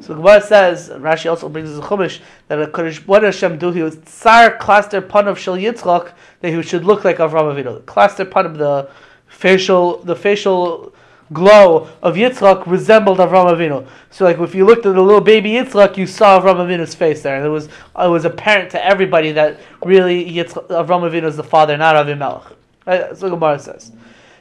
So 0.00 0.14
Gemara 0.14 0.40
says, 0.40 0.88
and 0.88 1.04
Rashi 1.04 1.28
also 1.28 1.48
brings 1.48 1.70
us 1.70 1.78
a 1.78 1.86
chumash 1.86 2.20
that 2.48 2.60
a 2.60 2.66
Kodesh, 2.66 3.06
what 3.06 3.22
Hashem 3.22 3.58
do? 3.58 3.70
He 3.70 3.82
was 3.82 3.98
tsar 3.98 4.56
cluster 4.56 5.02
panav 5.02 5.36
shel 5.36 5.56
Yitzchak 5.56 6.12
that 6.40 6.52
he 6.52 6.62
should 6.62 6.84
look 6.84 7.04
like 7.04 7.18
Avram 7.18 7.54
Avinu. 7.54 7.84
Cluster 7.84 8.24
panav, 8.24 8.56
the 8.56 8.90
facial, 9.28 9.98
the 9.98 10.16
facial 10.16 10.94
glow 11.34 11.88
of 12.02 12.16
Yitzchak 12.16 12.66
resembled 12.66 13.18
Avram 13.18 13.54
Avinu. 13.54 13.86
So 14.10 14.24
like 14.24 14.38
if 14.38 14.54
you 14.54 14.64
looked 14.64 14.86
at 14.86 14.94
the 14.94 15.02
little 15.02 15.20
baby 15.20 15.50
Yitzchak, 15.50 15.98
you 15.98 16.06
saw 16.06 16.40
Avram 16.40 16.56
Avinu's 16.56 16.94
face 16.94 17.22
there, 17.22 17.36
and 17.36 17.44
it 17.44 17.50
was 17.50 17.66
it 17.66 18.08
was 18.08 18.24
apparent 18.24 18.70
to 18.70 18.84
everybody 18.84 19.32
that 19.32 19.60
really 19.84 20.24
Yitzchak, 20.24 20.68
Avram 20.68 21.08
Avinu 21.08 21.24
is 21.24 21.36
the 21.36 21.44
father, 21.44 21.76
not 21.76 21.94
Avimelech. 21.94 22.52
Right? 22.86 23.00
Uh, 23.00 23.06
That's 23.08 23.20
what 23.20 23.30
Gemara 23.30 23.58
says. 23.58 23.92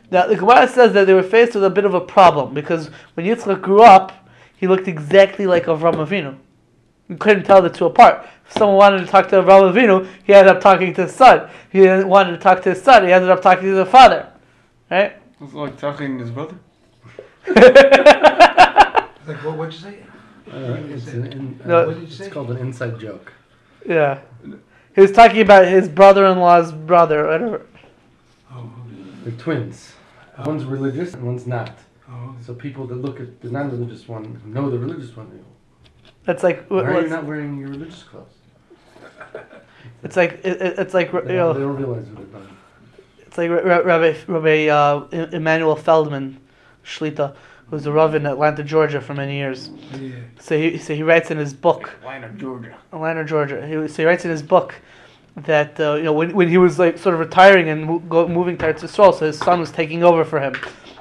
Now 0.09 0.25
the 0.25 0.37
Gemara 0.37 0.67
says 0.67 0.93
that 0.93 1.05
they 1.05 1.13
were 1.13 1.21
faced 1.21 1.53
with 1.53 1.65
a 1.65 1.69
bit 1.69 1.85
of 1.85 1.93
a 1.93 2.01
problem 2.01 2.53
because 2.53 2.87
when 3.13 3.25
Yitzchak 3.25 3.61
grew 3.61 3.83
up, 3.83 4.13
he 4.59 4.67
looked 4.67 4.87
exactly 4.87 5.47
like 5.47 5.65
Avram 5.65 5.95
Avinu. 5.95 6.37
You 7.07 7.15
couldn't 7.17 7.43
tell 7.45 7.61
the 7.61 7.69
two 7.69 7.85
apart. 7.85 8.27
If 8.45 8.53
someone 8.53 8.77
wanted 8.77 8.99
to 8.99 9.05
talk 9.07 9.29
to 9.29 9.41
Avram 9.41 9.71
Avinu, 9.73 10.07
he 10.23 10.33
ended 10.33 10.53
up 10.55 10.61
talking 10.61 10.93
to 10.95 11.03
his 11.03 11.15
son. 11.15 11.49
He 11.71 11.81
wanted 11.87 12.31
to 12.31 12.37
talk 12.37 12.61
to 12.63 12.69
his 12.71 12.81
son, 12.81 13.05
he 13.05 13.11
ended 13.13 13.29
up 13.29 13.41
talking 13.41 13.65
to 13.65 13.75
the 13.75 13.85
father. 13.85 14.27
Right? 14.91 15.13
It's 15.41 15.53
like 15.53 15.77
talking 15.77 16.17
to 16.17 16.23
his 16.23 16.31
brother. 16.31 16.57
Like, 19.29 19.43
what, 19.45 19.57
what'd 19.57 19.73
you 19.75 19.79
say? 19.79 19.99
Uh, 20.51 20.77
it's 20.89 21.05
an, 21.09 21.27
in, 21.27 21.61
uh, 21.63 21.67
No. 21.67 21.85
What 21.87 21.93
did 21.93 22.01
you 22.01 22.07
it's 22.07 22.17
say? 22.17 22.29
called 22.31 22.49
an 22.49 22.57
inside 22.57 22.99
joke. 22.99 23.31
Yeah. 23.87 24.21
He 24.95 25.01
was 25.01 25.11
talking 25.11 25.41
about 25.41 25.67
his 25.67 25.87
brother-in-law's 25.87 26.71
brother, 26.71 27.27
whatever. 27.27 27.61
Oh, 28.51 28.71
They're 29.23 29.33
twins. 29.33 29.93
One's 30.45 30.63
religious 30.63 31.13
and 31.13 31.23
one's 31.23 31.45
not. 31.45 31.77
Oh, 32.11 32.35
So 32.41 32.53
people 32.53 32.85
that 32.87 32.95
look 32.95 33.19
at 33.19 33.41
the 33.41 33.49
non-religious 33.51 34.07
one 34.07 34.41
know 34.45 34.69
the 34.69 34.79
religious 34.79 35.15
one. 35.15 35.29
They 35.29 35.37
go, 35.37 35.43
That's 36.25 36.43
like 36.43 36.65
Why 36.67 36.83
are 36.83 37.01
you 37.01 37.09
not 37.09 37.25
wearing 37.25 37.57
your 37.59 37.69
religious 37.69 38.03
clothes? 38.03 38.35
it's 40.03 40.15
like 40.17 40.33
it, 40.43 40.61
it- 40.61 40.79
it's 40.79 40.93
like 40.93 41.11
you 41.11 41.21
They, 41.21 41.35
don't- 41.35 41.53
they 41.53 41.59
know, 41.61 41.67
don't 41.67 41.77
realize 41.77 42.05
what 42.07 42.17
they've 42.17 42.31
done. 42.31 42.57
it's 43.25 43.37
like 43.37 43.49
Ra- 43.49 43.57
Ra- 43.61 43.85
Rabbi 43.85 44.17
Rabbi 44.27 44.67
uh, 44.67 45.07
Emmanuel 45.31 45.75
Feldman, 45.75 46.39
Shlita, 46.85 47.35
who's 47.69 47.85
a 47.85 47.91
rav 47.91 48.15
in 48.15 48.25
Atlanta, 48.25 48.63
Georgia, 48.63 48.99
for 49.01 49.13
many 49.13 49.35
years. 49.35 49.69
yeah. 49.99 50.15
So 50.39 50.57
he 50.57 50.77
so 50.77 50.93
he 50.95 51.03
writes 51.03 51.31
in 51.31 51.37
his 51.37 51.53
book 51.53 51.91
Atlanta, 52.01 52.29
Georgia. 52.29 52.75
Atlanta, 52.93 53.23
Georgia. 53.25 53.65
He, 53.67 53.87
so 53.87 54.01
he 54.03 54.05
writes 54.05 54.25
in 54.25 54.31
his 54.31 54.41
book 54.41 54.75
that 55.37 55.79
uh, 55.79 55.93
you 55.95 56.03
know 56.03 56.13
when, 56.13 56.33
when 56.33 56.47
he 56.49 56.57
was 56.57 56.79
like 56.79 56.97
sort 56.97 57.13
of 57.13 57.19
retiring 57.19 57.69
and 57.69 57.85
mo- 57.85 57.99
go, 57.99 58.27
moving 58.27 58.57
to 58.57 58.65
Eretz 58.65 58.81
Yisrael, 58.81 59.13
so 59.17 59.25
his 59.27 59.37
son 59.37 59.59
was 59.59 59.71
taking 59.71 60.03
over 60.03 60.25
for 60.25 60.39
him. 60.39 60.55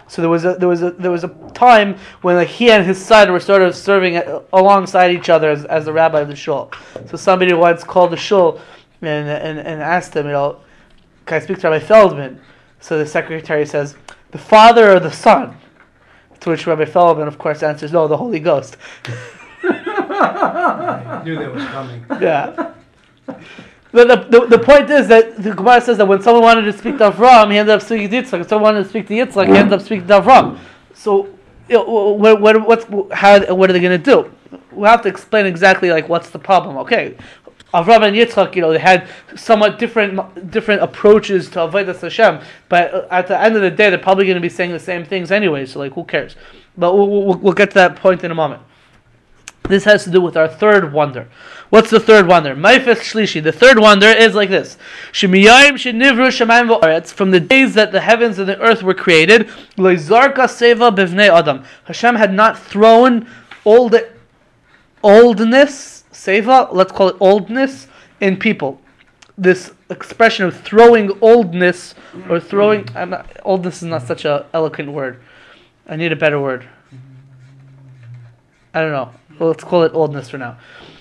So 0.08 0.22
there 0.22 0.30
was 0.30 0.44
a 0.44 0.54
there 0.54 0.68
was 0.68 0.82
a 0.82 0.92
there 0.92 1.10
was 1.10 1.24
a 1.24 1.28
time 1.54 1.96
when 2.22 2.36
like 2.36 2.48
he 2.48 2.70
and 2.70 2.84
his 2.84 3.02
son 3.04 3.30
were 3.30 3.40
sort 3.40 3.62
of 3.62 3.76
serving 3.76 4.16
a- 4.16 4.42
alongside 4.52 5.10
each 5.12 5.28
other 5.28 5.50
as, 5.50 5.64
as 5.66 5.84
the 5.84 5.92
rabbi 5.92 6.20
of 6.20 6.28
the 6.28 6.36
shul. 6.36 6.72
So 7.10 7.16
somebody 7.16 7.52
once 7.52 7.84
called 7.84 8.12
the 8.12 8.16
shul 8.16 8.60
and 9.02 9.28
and, 9.28 9.58
and 9.58 9.82
asked 9.82 10.16
him, 10.16 10.26
you 10.26 10.32
know, 10.32 10.60
can 11.26 11.36
I 11.36 11.44
speak 11.44 11.58
to 11.60 11.70
Rabbi 11.70 11.84
Feldman? 11.84 12.40
So 12.80 12.98
the 12.98 13.06
secretary 13.06 13.66
says, 13.66 13.96
the 14.30 14.38
father 14.38 14.96
or 14.96 15.00
the 15.00 15.12
son? 15.12 15.56
To 16.40 16.50
which 16.50 16.66
Rabbi 16.66 16.84
Feldman, 16.84 17.26
of 17.28 17.36
course, 17.36 17.62
answers, 17.62 17.92
no, 17.92 18.06
the 18.08 18.16
Holy 18.16 18.40
Ghost. 18.40 18.76
I 19.64 21.20
knew 21.24 21.36
that 21.36 21.52
was 21.52 21.64
coming. 21.64 22.04
Yeah. 22.20 22.72
The, 23.92 24.04
the, 24.04 24.46
the 24.46 24.58
point 24.58 24.90
is 24.90 25.08
that 25.08 25.42
the 25.42 25.54
Gemara 25.54 25.80
says 25.80 25.96
that 25.96 26.06
when 26.06 26.20
someone 26.20 26.42
wanted 26.42 26.62
to 26.62 26.76
speak 26.76 26.98
to 26.98 27.10
Avram, 27.10 27.50
he 27.50 27.58
ended 27.58 27.74
up 27.74 27.82
speaking 27.82 28.10
to 28.10 28.22
Yitzchak. 28.22 28.40
If 28.40 28.48
someone 28.48 28.74
wanted 28.74 28.84
to 28.84 28.88
speak 28.90 29.06
to 29.08 29.14
Yitzchak, 29.14 29.46
he 29.46 29.56
ended 29.56 29.72
up 29.72 29.80
speaking 29.80 30.06
to 30.08 30.20
Avram. 30.20 30.58
So, 30.92 31.26
you 31.68 31.76
know, 31.76 32.12
what, 32.12 32.40
what, 32.40 32.66
what's, 32.66 32.84
how, 33.12 33.54
what 33.54 33.70
are 33.70 33.72
they 33.72 33.80
going 33.80 33.98
to 34.00 34.04
do? 34.04 34.30
We 34.72 34.86
have 34.86 35.02
to 35.02 35.08
explain 35.08 35.46
exactly 35.46 35.90
like 35.90 36.08
what's 36.08 36.28
the 36.30 36.38
problem. 36.38 36.76
Okay, 36.78 37.16
Avram 37.72 38.02
and 38.06 38.16
Yitzchak, 38.16 38.54
you 38.54 38.62
know, 38.62 38.72
they 38.72 38.78
had 38.78 39.08
somewhat 39.36 39.78
different 39.78 40.50
different 40.50 40.82
approaches 40.82 41.50
to 41.50 41.58
avodas 41.60 42.00
Hashem, 42.00 42.40
but 42.68 43.10
at 43.10 43.26
the 43.26 43.38
end 43.38 43.56
of 43.56 43.62
the 43.62 43.70
day, 43.70 43.90
they're 43.90 43.98
probably 43.98 44.24
going 44.24 44.36
to 44.36 44.40
be 44.40 44.48
saying 44.48 44.72
the 44.72 44.78
same 44.78 45.04
things 45.04 45.30
anyway. 45.30 45.66
So, 45.66 45.78
like, 45.78 45.92
who 45.92 46.04
cares? 46.04 46.36
But 46.76 46.94
we'll, 46.94 47.08
we'll, 47.08 47.38
we'll 47.38 47.52
get 47.52 47.70
to 47.70 47.74
that 47.74 47.96
point 47.96 48.24
in 48.24 48.30
a 48.30 48.34
moment. 48.34 48.62
This 49.68 49.84
has 49.84 50.04
to 50.04 50.10
do 50.10 50.20
with 50.20 50.36
our 50.36 50.48
third 50.48 50.92
wonder. 50.92 51.28
What's 51.68 51.90
the 51.90 52.00
third 52.00 52.26
wonder? 52.26 52.56
Maifes 52.56 53.00
Shlishi. 53.00 53.42
The 53.42 53.52
third 53.52 53.78
wonder 53.78 54.06
is 54.06 54.34
like 54.34 54.48
this: 54.48 54.78
Shemiyayim 55.12 55.74
shenivru 55.74 56.28
shemayim 56.28 56.80
v'aretz. 56.80 57.12
From 57.12 57.30
the 57.30 57.40
days 57.40 57.74
that 57.74 57.92
the 57.92 58.00
heavens 58.00 58.38
and 58.38 58.48
the 58.48 58.58
earth 58.60 58.82
were 58.82 58.94
created, 58.94 59.48
loizarka 59.76 60.46
seva 60.46 60.94
bevnei 60.94 61.28
adam. 61.28 61.64
Hashem 61.84 62.14
had 62.14 62.32
not 62.32 62.58
thrown 62.58 63.28
old 63.66 63.94
oldness, 65.02 66.04
seva. 66.12 66.72
Let's 66.72 66.92
call 66.92 67.08
it 67.08 67.16
oldness 67.20 67.86
in 68.20 68.38
people. 68.38 68.80
This 69.36 69.72
expression 69.90 70.46
of 70.46 70.58
throwing 70.62 71.10
oldness 71.20 71.94
or 72.28 72.40
throwing 72.40 72.88
I'm 72.94 73.10
not, 73.10 73.30
oldness 73.44 73.82
is 73.82 73.88
not 73.88 74.02
such 74.02 74.24
an 74.24 74.44
eloquent 74.54 74.90
word. 74.90 75.20
I 75.86 75.96
need 75.96 76.12
a 76.12 76.16
better 76.16 76.40
word. 76.40 76.66
I 78.74 78.80
don't 78.80 78.92
know. 78.92 79.12
Well, 79.38 79.50
let's 79.50 79.64
call 79.64 79.84
it 79.84 79.92
oldness 79.94 80.30
for 80.30 80.38
now. 80.38 80.58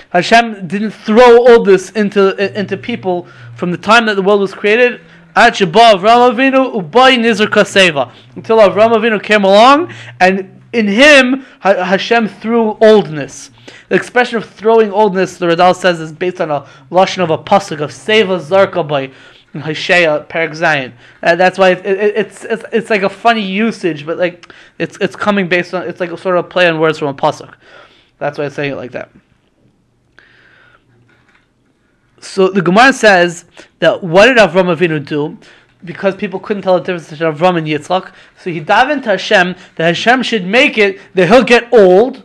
Hashem 0.10 0.68
didn't 0.68 0.92
throw 0.92 1.48
oldness 1.48 1.90
into 1.92 2.58
into 2.58 2.78
people 2.78 3.28
from 3.56 3.72
the 3.72 3.78
time 3.78 4.06
that 4.06 4.16
the 4.16 4.22
world 4.22 4.42
was 4.42 4.54
created. 4.54 5.02
Until 5.36 5.68
Avram 8.58 8.96
Avinu 8.96 9.22
came 9.22 9.44
along, 9.44 9.94
and 10.20 10.62
in 10.74 10.88
him 10.88 11.46
Hashem 11.60 12.28
threw 12.28 12.76
oldness. 12.82 13.52
The 13.90 13.96
expression 13.96 14.38
of 14.38 14.46
throwing 14.46 14.92
oldness, 14.92 15.38
the 15.38 15.48
Radal 15.48 15.76
says, 15.76 16.00
is 16.00 16.12
based 16.12 16.42
on 16.42 16.50
a 16.50 16.66
lashon 16.90 17.24
of 17.24 17.30
a 17.30 17.38
pasuk 17.38 17.82
of 17.82 17.92
Seva 17.92 18.40
Zarka 18.40 18.88
by 18.88 19.12
Hosea 19.60 20.26
Perak 20.28 20.56
Zion. 20.56 20.94
Uh, 21.22 21.36
that's 21.36 21.58
why 21.58 21.72
it, 21.72 21.86
it, 21.86 22.16
it's, 22.16 22.44
it's 22.44 22.64
it's 22.72 22.90
like 22.90 23.04
a 23.04 23.10
funny 23.10 23.42
usage, 23.42 24.06
but 24.06 24.18
like 24.18 24.52
it's 24.80 24.98
it's 25.00 25.16
coming 25.16 25.48
based 25.48 25.74
on 25.74 25.88
it's 25.88 26.00
like 26.00 26.12
a 26.12 26.18
sort 26.18 26.38
of 26.38 26.50
play 26.50 26.68
on 26.68 26.80
words 26.80 27.00
from 27.00 27.10
a 27.10 27.14
pasuk. 27.14 27.54
That's 28.20 28.38
why 28.38 28.46
I'm 28.46 28.52
saying 28.52 28.74
it 28.74 28.76
like 28.76 28.92
that. 28.92 29.10
So 32.20 32.50
the 32.50 32.62
Gemara 32.62 32.94
says 32.94 33.46
that 33.80 34.04
what 34.04 34.26
did 34.26 34.38
Avram 34.38 34.76
Avinu 34.76 35.06
do? 35.06 35.38
Because 35.86 36.16
people 36.16 36.40
couldn't 36.40 36.64
tell 36.64 36.74
the 36.76 36.80
difference 36.80 37.10
between 37.10 37.32
Avram 37.32 37.58
and 37.58 37.68
Yitzchak, 37.68 38.12
so 38.40 38.50
he 38.50 38.60
davened 38.60 39.04
to 39.04 39.10
Hashem 39.10 39.56
that 39.76 39.88
Hashem 39.88 40.24
should 40.24 40.46
make 40.46 40.78
it 40.78 41.00
that 41.14 41.28
he'll 41.28 41.44
get 41.44 41.72
old, 41.72 42.24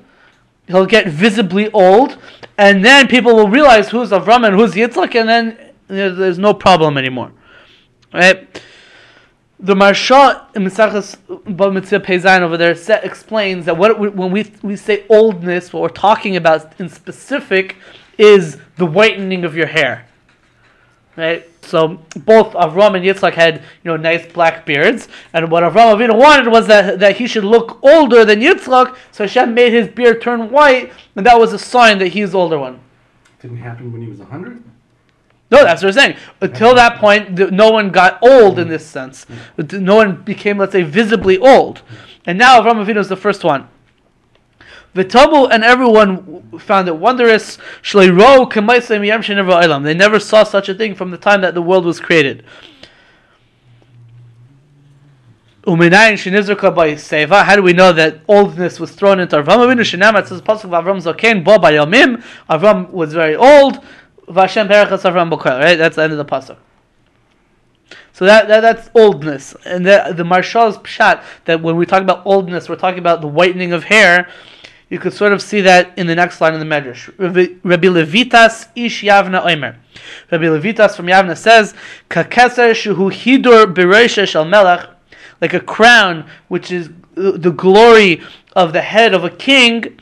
he'll 0.67 0.87
get 0.87 1.09
visibly 1.09 1.71
old, 1.73 2.17
and 2.57 2.83
then 2.85 3.07
people 3.09 3.37
will 3.37 3.49
realize 3.49 3.91
who's 3.91 4.11
Avram 4.11 4.47
and 4.47 4.57
who's 4.57 4.73
Yitzchak, 4.73 5.15
and 5.15 5.29
then 5.29 5.59
you 5.91 5.97
know, 5.97 6.15
there's 6.15 6.39
no 6.39 6.55
problem 6.55 6.97
anymore. 6.97 7.31
Right? 8.15 8.63
The 9.63 9.75
Maharsha 9.75 10.55
in 10.57 10.65
Mesachas 10.65 11.17
Mitzvah 11.73 12.01
Peizayin 12.01 12.41
over 12.41 12.57
there 12.57 12.75
set, 12.75 13.05
explains 13.05 13.65
that 13.67 13.77
what 13.77 13.97
when 13.99 14.33
we 14.33 14.53
we 14.61 14.75
say 14.75 15.07
oldness, 15.09 15.73
what 15.73 15.83
we're 15.83 15.89
talking 15.89 16.35
about 16.35 16.81
in 16.81 16.89
specific 16.89 17.77
is 18.19 18.59
the 18.77 18.87
whitening 18.87 19.45
of 19.45 19.55
your 19.55 19.69
hair. 19.69 20.09
Right? 21.17 21.49
So 21.65 22.01
both 22.17 22.55
Avram 22.55 22.97
and 22.97 23.05
Yitzchak 23.05 23.35
had 23.35 23.59
you 23.59 23.63
know 23.85 23.97
nice 23.97 24.27
black 24.33 24.67
beards, 24.67 25.07
and 25.33 25.49
what 25.49 25.63
Avram 25.63 25.95
Avinu 25.95 26.19
wanted 26.19 26.51
was 26.51 26.67
that, 26.67 26.99
that 26.99 27.19
he 27.19 27.29
should 27.29 27.45
look 27.45 27.79
older 27.85 28.25
than 28.25 28.41
Yitzchak. 28.41 28.97
So 29.13 29.25
Hashem 29.25 29.55
made 29.55 29.73
his 29.73 29.87
beard 29.87 30.21
turn 30.21 30.51
white, 30.51 30.93
and 31.15 31.25
that 31.25 31.39
was 31.39 31.53
a 31.53 31.59
sign 31.59 31.99
that 31.99 32.09
he's 32.09 32.33
the 32.33 32.39
older 32.39 32.59
one. 32.59 32.81
Didn't 33.41 33.59
happen 33.59 33.93
when 33.93 34.03
he 34.03 34.09
was 34.09 34.19
hundred. 34.19 34.61
No, 35.53 35.63
that's 35.65 35.83
what 35.83 35.89
I'm 35.89 35.93
saying. 35.93 36.17
Until 36.41 36.75
that 36.75 36.99
point, 36.99 37.53
no 37.53 37.71
one 37.71 37.91
got 37.91 38.19
old 38.23 38.59
in 38.59 38.69
this 38.69 38.87
sense. 38.87 39.27
Mm. 39.59 39.83
No 39.83 39.97
one 39.97 40.23
became, 40.23 40.57
let's 40.57 40.73
say, 40.73 40.83
visibly 40.83 41.37
old. 41.37 41.83
Mm. 41.83 41.83
And 42.25 42.39
now 42.39 42.59
Avram 42.61 42.83
Avinu 42.83 42.97
is 42.97 43.09
the 43.11 43.17
first 43.17 43.45
one. 43.45 43.69
V'tabu 44.95 45.51
and 45.51 45.63
everyone 45.63 46.59
found 46.59 46.89
it 46.89 46.97
wondrous. 46.97 47.59
They 47.93 48.11
never 49.95 50.19
saw 50.21 50.45
such 50.45 50.69
a 50.71 50.75
thing 50.75 50.95
from 50.95 51.11
the 51.11 51.19
time 51.19 51.43
that 51.43 51.53
the 51.55 51.63
world 51.63 51.85
was 51.85 52.01
created. 52.01 52.45
How 55.65 55.77
do 55.77 57.63
we 57.63 57.73
know 57.73 57.93
that 57.93 58.21
oldness 58.27 58.81
was 58.81 58.93
thrown 58.93 59.21
into 59.21 59.37
Avram 59.37 59.59
Avinu? 59.59 59.83
Shenam, 59.83 60.19
it 60.19 60.27
says 60.29 60.43
Pasuk 60.43 60.71
Avram 60.71 61.01
Zaken, 61.01 61.45
Bo 61.45 61.59
Bayomim. 61.59 62.23
Avram 62.51 62.91
was 62.91 63.13
very 63.15 63.37
old. 63.37 63.79
Vashem 64.33 64.69
Perachas 64.69 65.03
Avram 65.03 65.31
Bokel. 65.31 65.61
Right, 65.61 65.77
that's 65.77 65.97
the 65.97 66.03
end 66.03 66.13
of 66.13 66.19
the 66.19 66.25
pasuk. 66.25 66.57
So 68.13 68.27
that, 68.27 68.49
that 68.49 68.61
that's 68.61 68.91
oldness, 68.95 69.57
and 69.65 69.87
the 69.87 70.13
the 70.15 70.23
Maharsha's 70.23 70.77
pshat 70.79 71.23
that 71.47 71.63
when 71.63 71.77
we 71.77 71.87
talk 71.87 72.03
about 72.03 72.25
oldness, 72.27 72.69
we're 72.69 72.77
talking 72.77 72.99
about 72.99 73.21
the 73.21 73.29
whitening 73.29 73.73
of 73.73 73.85
hair. 73.85 74.29
You 74.91 74.99
could 74.99 75.15
sort 75.15 75.33
of 75.33 75.41
see 75.41 75.63
that 75.63 75.97
in 75.97 76.07
the 76.07 76.15
next 76.15 76.39
line 76.43 76.53
in 76.53 76.61
the 76.61 76.67
Medrash. 76.67 77.09
Rabbi 77.19 77.87
Levitas 77.87 78.69
ish 78.77 79.03
Yavna 79.03 79.51
Omer. 79.51 79.79
Rabbi 80.31 80.45
Levitas 80.45 80.95
from 80.95 81.07
Yavna 81.07 81.37
says, 81.37 81.73
"Kakeser 82.11 82.73
shuhu 82.73 83.11
hidur 83.11 84.29
shel 84.29 84.45
melech," 84.45 84.87
like 85.41 85.55
a 85.55 85.61
crown, 85.61 86.27
which 86.49 86.71
is 86.71 86.91
the 87.15 87.51
glory 87.51 88.21
of 88.55 88.75
the 88.75 88.83
head 88.83 89.15
of 89.15 89.25
a 89.25 89.31
king. 89.31 89.99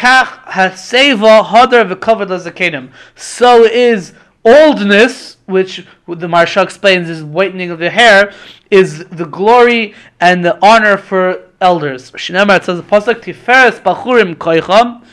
Kach 0.00 0.46
haseva 0.46 1.44
lazakenim. 1.44 2.90
So 3.16 3.64
is 3.64 4.14
oldness, 4.42 5.36
which 5.44 5.86
the 6.06 6.26
Maharsha 6.26 6.62
explains 6.62 7.10
is 7.10 7.22
whitening 7.22 7.70
of 7.70 7.78
the 7.78 7.90
hair, 7.90 8.32
is 8.70 9.04
the 9.08 9.26
glory 9.26 9.94
and 10.18 10.42
the 10.42 10.58
honor 10.64 10.96
for 10.96 11.42
elders. 11.60 12.10
Shinamar 12.12 12.56
it 12.56 12.64
says 12.64 12.78
the 12.78 12.82
pasuk 12.82 13.20
Tiferes 13.20 13.82
Bachurim 13.82 14.36
Koicham. 14.36 15.04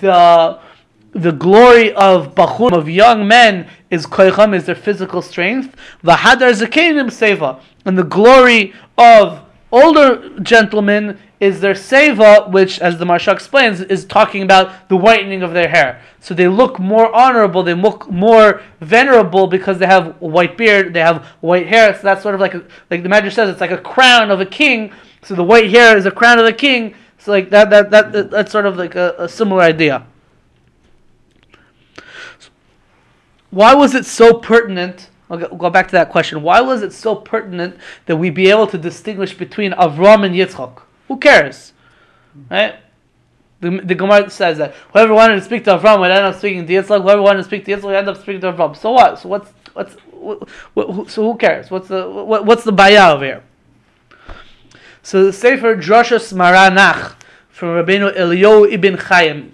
The 0.00 0.58
the 1.12 1.32
glory 1.32 1.92
of 1.92 2.34
Bachurim 2.34 2.72
of 2.72 2.88
young 2.88 3.28
men 3.28 3.68
is 3.90 4.06
Koicham 4.06 4.54
is 4.54 4.64
their 4.64 4.74
physical 4.74 5.20
strength. 5.20 5.76
The 6.02 6.12
Hadar 6.12 6.54
Zakenim 6.54 7.10
Seva. 7.10 7.60
And 7.84 7.98
the 7.98 8.04
glory 8.04 8.72
of 8.96 9.42
older 9.70 10.30
gentlemen 10.40 11.18
is 11.40 11.60
their 11.60 11.72
seva, 11.72 12.50
which, 12.50 12.78
as 12.80 12.98
the 12.98 13.06
Maharsha 13.06 13.32
explains, 13.32 13.80
is 13.80 14.04
talking 14.04 14.42
about 14.42 14.88
the 14.90 14.96
whitening 14.96 15.42
of 15.42 15.54
their 15.54 15.68
hair. 15.68 16.02
So 16.20 16.34
they 16.34 16.48
look 16.48 16.78
more 16.78 17.12
honorable, 17.14 17.62
they 17.62 17.72
look 17.72 18.10
more 18.10 18.62
venerable 18.80 19.46
because 19.46 19.78
they 19.78 19.86
have 19.86 20.08
a 20.20 20.26
white 20.26 20.58
beard, 20.58 20.92
they 20.92 21.00
have 21.00 21.24
white 21.40 21.66
hair. 21.66 21.94
So 21.94 22.02
that's 22.02 22.22
sort 22.22 22.34
of 22.34 22.42
like, 22.42 22.54
a, 22.54 22.62
like 22.90 23.02
the 23.02 23.08
Medrash 23.08 23.32
says, 23.32 23.48
it's 23.48 23.60
like 23.60 23.70
a 23.70 23.78
crown 23.78 24.30
of 24.30 24.40
a 24.40 24.46
king. 24.46 24.92
So 25.22 25.34
the 25.34 25.42
white 25.42 25.70
hair 25.70 25.96
is 25.96 26.04
a 26.04 26.10
crown 26.10 26.38
of 26.38 26.44
the 26.44 26.52
king. 26.52 26.94
So 27.18 27.30
like 27.32 27.48
that, 27.50 27.70
that, 27.70 27.90
that, 27.90 28.30
that's 28.30 28.52
sort 28.52 28.66
of 28.66 28.76
like 28.76 28.94
a, 28.94 29.14
a 29.18 29.28
similar 29.28 29.62
idea. 29.62 30.06
Why 33.50 33.74
was 33.74 33.94
it 33.94 34.04
so 34.04 34.34
pertinent? 34.34 35.08
I'll 35.30 35.38
go 35.38 35.70
back 35.70 35.86
to 35.88 35.92
that 35.92 36.10
question. 36.10 36.42
Why 36.42 36.60
was 36.60 36.82
it 36.82 36.92
so 36.92 37.14
pertinent 37.14 37.78
that 38.06 38.16
we 38.16 38.28
be 38.28 38.50
able 38.50 38.66
to 38.66 38.78
distinguish 38.78 39.36
between 39.36 39.72
Avram 39.72 40.24
and 40.24 40.34
Yitzchak? 40.34 40.82
Who 41.10 41.16
cares? 41.16 41.72
Right? 42.48 42.76
The, 43.58 43.80
the 43.82 43.96
Gemara 43.96 44.30
says 44.30 44.58
that 44.58 44.74
whoever 44.92 45.12
wanted 45.12 45.34
to 45.34 45.42
speak 45.42 45.64
to 45.64 45.76
Avram 45.76 45.98
would 45.98 46.12
end 46.12 46.24
up 46.24 46.36
speaking 46.36 46.64
to 46.64 46.72
Yitzchak. 46.72 47.02
Whoever 47.02 47.20
wanted 47.20 47.38
to 47.38 47.44
speak 47.44 47.64
to 47.64 47.72
Yitzchak 47.72 47.82
would 47.82 47.96
end 47.96 48.08
up 48.08 48.16
speaking 48.16 48.40
to 48.42 48.52
Avram. 48.52 48.76
So 48.76 48.92
what? 48.92 49.18
So 49.18 49.28
what's 49.28 49.50
what's 49.72 49.94
what, 50.74 51.10
so 51.10 51.32
who 51.32 51.36
cares? 51.36 51.68
What's 51.68 51.88
the 51.88 52.08
what, 52.08 52.46
what's 52.46 52.62
the 52.62 52.70
bayah 52.70 53.14
over 53.14 53.24
here? 53.24 53.44
So 55.02 55.24
the 55.24 55.32
Sefer 55.32 55.74
Droshas 55.74 56.32
Maranach 56.32 57.16
from 57.48 57.70
Rabbeinu 57.70 58.16
Elio 58.16 58.64
ibn 58.66 58.96
Chaim. 58.96 59.52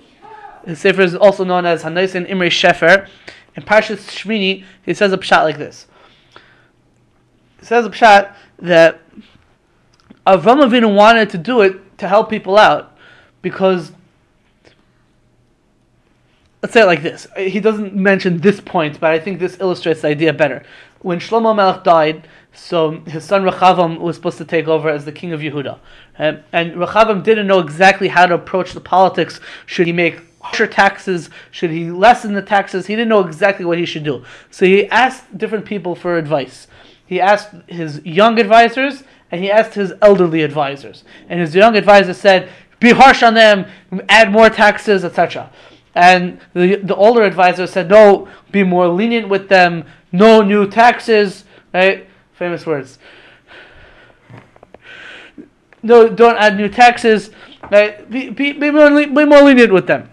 The 0.66 0.76
Sefer 0.76 1.00
is 1.00 1.16
also 1.16 1.42
known 1.42 1.64
as 1.64 1.84
Hanaisin 1.84 2.28
Imre 2.28 2.50
Shefer. 2.50 3.08
In 3.54 3.62
Parshas 3.62 4.10
Shmini, 4.10 4.62
he 4.84 4.92
says 4.92 5.14
a 5.14 5.16
pshat 5.16 5.44
like 5.44 5.56
this. 5.56 5.86
He 7.60 7.64
says 7.64 7.86
a 7.86 7.90
pshat 7.90 8.34
that 8.58 9.00
Avram 10.26 10.64
Avinu 10.66 10.94
wanted 10.94 11.30
to 11.30 11.38
do 11.38 11.60
it 11.60 11.98
to 11.98 12.08
help 12.08 12.28
people 12.28 12.58
out 12.58 12.96
because 13.42 13.92
let's 16.62 16.72
say 16.72 16.82
it 16.82 16.86
like 16.86 17.03
this. 17.03 17.28
He 17.36 17.61
doesn't 17.61 17.94
mention 17.94 18.38
this 18.38 18.61
point, 18.61 18.98
but 18.98 19.12
I 19.12 19.20
think 19.20 19.38
this 19.38 19.61
illustrates 19.61 20.03
the 20.03 20.09
idea 20.09 20.32
better. 20.32 20.64
When 21.01 21.20
Shlomo 21.20 21.55
Melech 21.55 21.84
died, 21.84 22.26
so 22.53 23.01
his 23.03 23.24
son 23.24 23.44
Rechavam 23.44 24.01
was 24.01 24.16
supposed 24.16 24.38
to 24.38 24.44
take 24.44 24.66
over 24.66 24.88
as 24.88 25.05
the 25.05 25.12
king 25.12 25.32
of 25.32 25.40
Yehuda, 25.40 25.78
and, 26.18 26.42
and 26.53 26.72
Rechavam 26.72 27.22
didn't 27.22 27.46
know 27.46 27.61
exactly 27.61 28.09
how 28.09 28.26
to 28.26 28.34
approach 28.34 28.72
the 28.72 28.80
politics. 28.80 29.38
Should 29.66 29.86
he 29.86 29.92
make 29.92 30.22
harsher 30.40 30.66
taxes? 30.66 31.30
Should 31.53 31.70
he 31.70 31.90
lessen 31.90 32.32
the 32.32 32.42
taxes? 32.42 32.86
He 32.86 32.96
didn't 32.96 33.11
know 33.11 33.24
exactly 33.24 33.64
what 33.64 33.78
he 33.78 33.86
should 33.86 34.05
do. 34.05 34.24
So 34.51 34.66
he 34.66 34.88
asked 34.88 35.38
different 35.38 35.66
people 35.66 35.94
for 35.94 36.16
advice. 36.16 36.66
He 37.07 37.20
asked 37.20 37.51
his 37.68 38.05
young 38.05 38.40
advisors 38.40 39.05
and 39.31 39.43
he 39.43 39.51
asked 39.51 39.74
his 39.74 39.93
elderly 40.03 40.43
advisors. 40.43 41.05
And 41.29 41.41
his 41.41 41.55
young 41.55 41.77
advisor 41.77 42.14
said, 42.14 42.49
be 42.81 42.91
harsh 42.91 43.22
on 43.22 43.35
them, 43.35 43.66
add 44.09 44.31
more 44.31 44.51
taxes, 44.51 45.05
etc. 45.05 45.51
And 45.95 46.39
the, 46.55 46.77
the 46.77 46.95
older 46.95 47.22
advisor 47.22 47.66
said, 47.66 47.89
no, 47.89 48.29
be 48.53 48.62
more 48.62 48.89
lenient 48.89 49.29
with 49.29 49.49
them, 49.49 49.85
no 50.12 50.43
new 50.43 50.68
taxes, 50.68 51.45
right? 51.72 52.07
Famous 52.35 52.66
words. 52.66 52.99
No, 55.83 56.09
don't 56.09 56.37
add 56.37 56.57
new 56.57 56.68
taxes. 56.68 57.31
Right? 57.70 58.09
Be, 58.11 58.31
be, 58.31 58.53
be, 58.53 58.70
more, 58.70 58.91
be 58.91 59.24
more 59.24 59.43
lenient 59.43 59.72
with 59.72 59.87
them. 59.87 60.11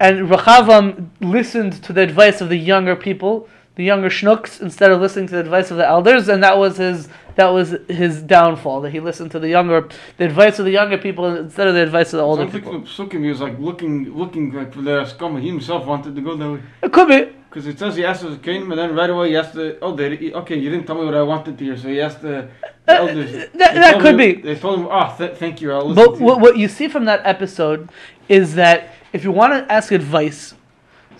And 0.00 0.28
Rechavam 0.28 1.10
listened 1.20 1.82
to 1.84 1.92
the 1.92 2.02
advice 2.02 2.40
of 2.40 2.48
the 2.48 2.56
younger 2.56 2.96
people, 2.96 3.48
the 3.76 3.84
younger 3.84 4.08
schnooks, 4.08 4.60
instead 4.60 4.90
of 4.92 5.00
listening 5.00 5.26
to 5.26 5.34
the 5.34 5.40
advice 5.40 5.70
of 5.70 5.76
the 5.76 5.86
elders, 5.86 6.28
and 6.28 6.42
that 6.42 6.56
was 6.58 6.76
his 6.76 7.08
that 7.36 7.48
was 7.48 7.74
his 7.88 8.22
downfall. 8.22 8.80
That 8.82 8.90
he 8.90 9.00
listened 9.00 9.30
to 9.32 9.40
the 9.40 9.48
younger, 9.48 9.88
the 10.18 10.24
advice 10.26 10.58
of 10.60 10.64
the 10.64 10.70
younger 10.70 10.96
people 10.98 11.24
instead 11.36 11.66
of 11.66 11.74
the 11.74 11.82
advice 11.82 12.12
of 12.12 12.18
the 12.18 12.24
older 12.24 12.44
like 12.44 12.52
people. 12.52 12.80
psukim, 12.82 13.22
he 13.24 13.28
was 13.30 13.40
like 13.40 13.58
looking, 13.58 14.14
looking 14.14 14.52
like 14.52 14.72
for 14.72 14.82
the 14.82 14.90
Askama. 15.02 15.40
He 15.40 15.48
himself 15.48 15.84
wanted 15.86 16.14
to 16.14 16.20
go 16.20 16.36
that 16.36 16.50
way. 16.52 16.60
It 16.82 16.92
could 16.92 17.08
be. 17.08 17.36
Because 17.50 17.66
it 17.68 17.78
says 17.78 17.94
he 17.94 18.04
asked 18.04 18.22
the 18.22 18.36
Cain, 18.36 18.62
and 18.62 18.72
then 18.78 18.96
right 18.96 19.08
away 19.10 19.28
he 19.30 19.36
asked 19.36 19.54
the, 19.54 19.78
oh, 19.80 19.94
they, 19.94 20.32
okay, 20.32 20.56
you 20.58 20.70
didn't 20.70 20.86
tell 20.86 20.96
me 20.96 21.04
what 21.04 21.14
I 21.14 21.22
wanted 21.22 21.56
to 21.58 21.64
hear, 21.64 21.76
so 21.76 21.86
he 21.86 22.00
asked 22.00 22.20
the, 22.20 22.48
the 22.84 22.92
Uh, 22.92 23.06
elders. 23.06 23.30
that- 23.32 23.52
that 23.74 24.00
could 24.00 24.10
him- 24.10 24.16
be. 24.16 24.32
They 24.42 24.56
told 24.56 24.80
him, 24.80 24.88
oh, 24.90 25.14
th- 25.16 25.36
thank 25.36 25.60
you, 25.60 25.70
I'll 25.72 25.86
listen 25.88 26.04
But 26.04 26.12
to 26.14 26.18
you. 26.18 26.24
what, 26.24 26.40
what 26.40 26.56
you 26.58 26.66
see 26.66 26.88
from 26.88 27.04
that 27.04 27.20
episode 27.24 27.90
is 28.28 28.56
that 28.56 28.90
if 29.12 29.22
you 29.22 29.30
want 29.30 29.52
to 29.52 29.72
ask 29.72 29.92
advice, 29.92 30.54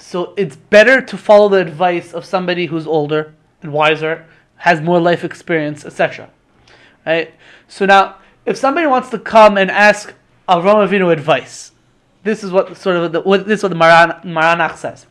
so 0.07 0.35
it's 0.37 0.55
better 0.55 1.01
to 1.01 1.17
follow 1.17 1.49
the 1.49 1.57
advice 1.57 2.13
of 2.13 2.27
somebody 2.27 2.67
who's 2.67 2.87
older 2.87 3.33
and 3.63 3.73
wiser, 3.73 4.27
has 4.57 4.83
more 4.83 5.01
life 5.01 5.25
experience, 5.25 5.87
etc. 5.87 6.29
Right? 7.07 7.33
So 7.69 7.87
now, 7.87 8.17
if 8.45 8.59
somebody 8.59 8.87
wants 8.87 9.09
to 9.11 9.19
come 9.19 9.57
and 9.57 9.71
ask 9.71 10.13
Avram 10.47 10.87
Avinu 10.87 11.11
advice, 11.11 11.73
this 12.23 12.45
is 12.45 12.53
what 12.53 12.77
sort 12.77 12.97
of 12.97 13.13
the, 13.13 13.23
what, 13.23 13.47
this 13.47 13.61
is 13.61 13.63
what 13.63 13.71
the 13.71 13.77
Maran, 13.77 14.11
Maranach 14.25 14.77
says. 14.77 15.07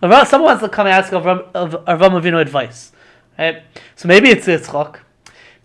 Avram, 0.00 0.24
someone 0.24 0.50
wants 0.50 0.62
to 0.62 0.68
come 0.68 0.86
and 0.86 0.94
ask 0.94 1.12
Avram, 1.12 1.50
Avram 1.50 2.22
Avinu 2.22 2.40
advice, 2.40 2.92
right? 3.36 3.64
So 3.96 4.06
maybe 4.06 4.30
it's 4.30 4.46
Yitzchak. 4.46 5.00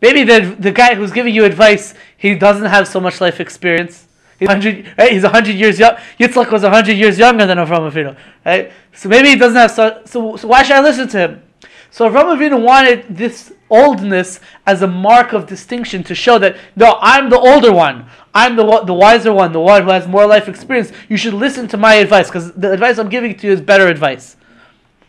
Maybe 0.02 0.24
the 0.24 0.56
the 0.58 0.72
guy 0.72 0.96
who's 0.96 1.12
giving 1.12 1.36
you 1.36 1.46
advice, 1.46 1.94
he 2.18 2.34
doesn't 2.34 2.66
have 2.66 2.88
so 2.88 3.00
much 3.00 3.22
life 3.22 3.40
experience. 3.40 4.08
He's 4.42 4.50
hundred, 4.50 4.92
right? 4.98 5.12
He's 5.12 5.24
hundred 5.24 5.56
years 5.56 5.78
young. 5.78 5.98
Yitzchak 6.20 6.52
was 6.52 6.64
hundred 6.64 6.98
years 6.98 7.20
younger 7.20 7.46
than 7.46 7.60
Avram 7.60 7.92
Avinu, 7.92 8.18
right? 8.44 8.72
So 8.92 9.08
maybe 9.08 9.30
he 9.30 9.36
doesn't 9.36 9.56
have 9.56 9.70
so. 9.70 10.02
So, 10.06 10.36
so 10.36 10.48
why 10.48 10.64
should 10.64 10.78
I 10.78 10.82
listen 10.82 11.08
to 11.10 11.20
him? 11.20 11.44
So 11.92 12.10
Avram 12.10 12.36
Avinu 12.36 12.60
wanted 12.60 13.06
this 13.16 13.54
oldness 13.70 14.39
as 14.66 14.82
a 14.82 14.88
mark 14.88 15.34
of 15.34 15.46
distinction 15.46 16.04
to 16.06 16.16
show 16.16 16.39
that 16.39 16.58
no, 16.76 16.98
I'm 17.02 17.30
the 17.30 17.38
older 17.38 17.72
one. 17.72 18.08
I'm 18.34 18.56
the 18.56 18.82
the 18.84 18.96
wiser 18.96 19.32
one, 19.32 19.52
the 19.52 19.60
one 19.60 19.84
who 19.84 19.92
has 19.92 20.08
more 20.08 20.26
life 20.26 20.48
experience. 20.48 20.92
You 21.08 21.18
should 21.18 21.36
listen 21.36 21.68
to 21.68 21.78
my 21.78 21.94
advice 21.94 22.28
because 22.28 22.52
the 22.54 22.72
advice 22.72 22.98
I'm 22.98 23.10
giving 23.10 23.38
to 23.38 23.46
you 23.46 23.54
is 23.54 23.62
better 23.62 23.86
advice. 23.89 24.38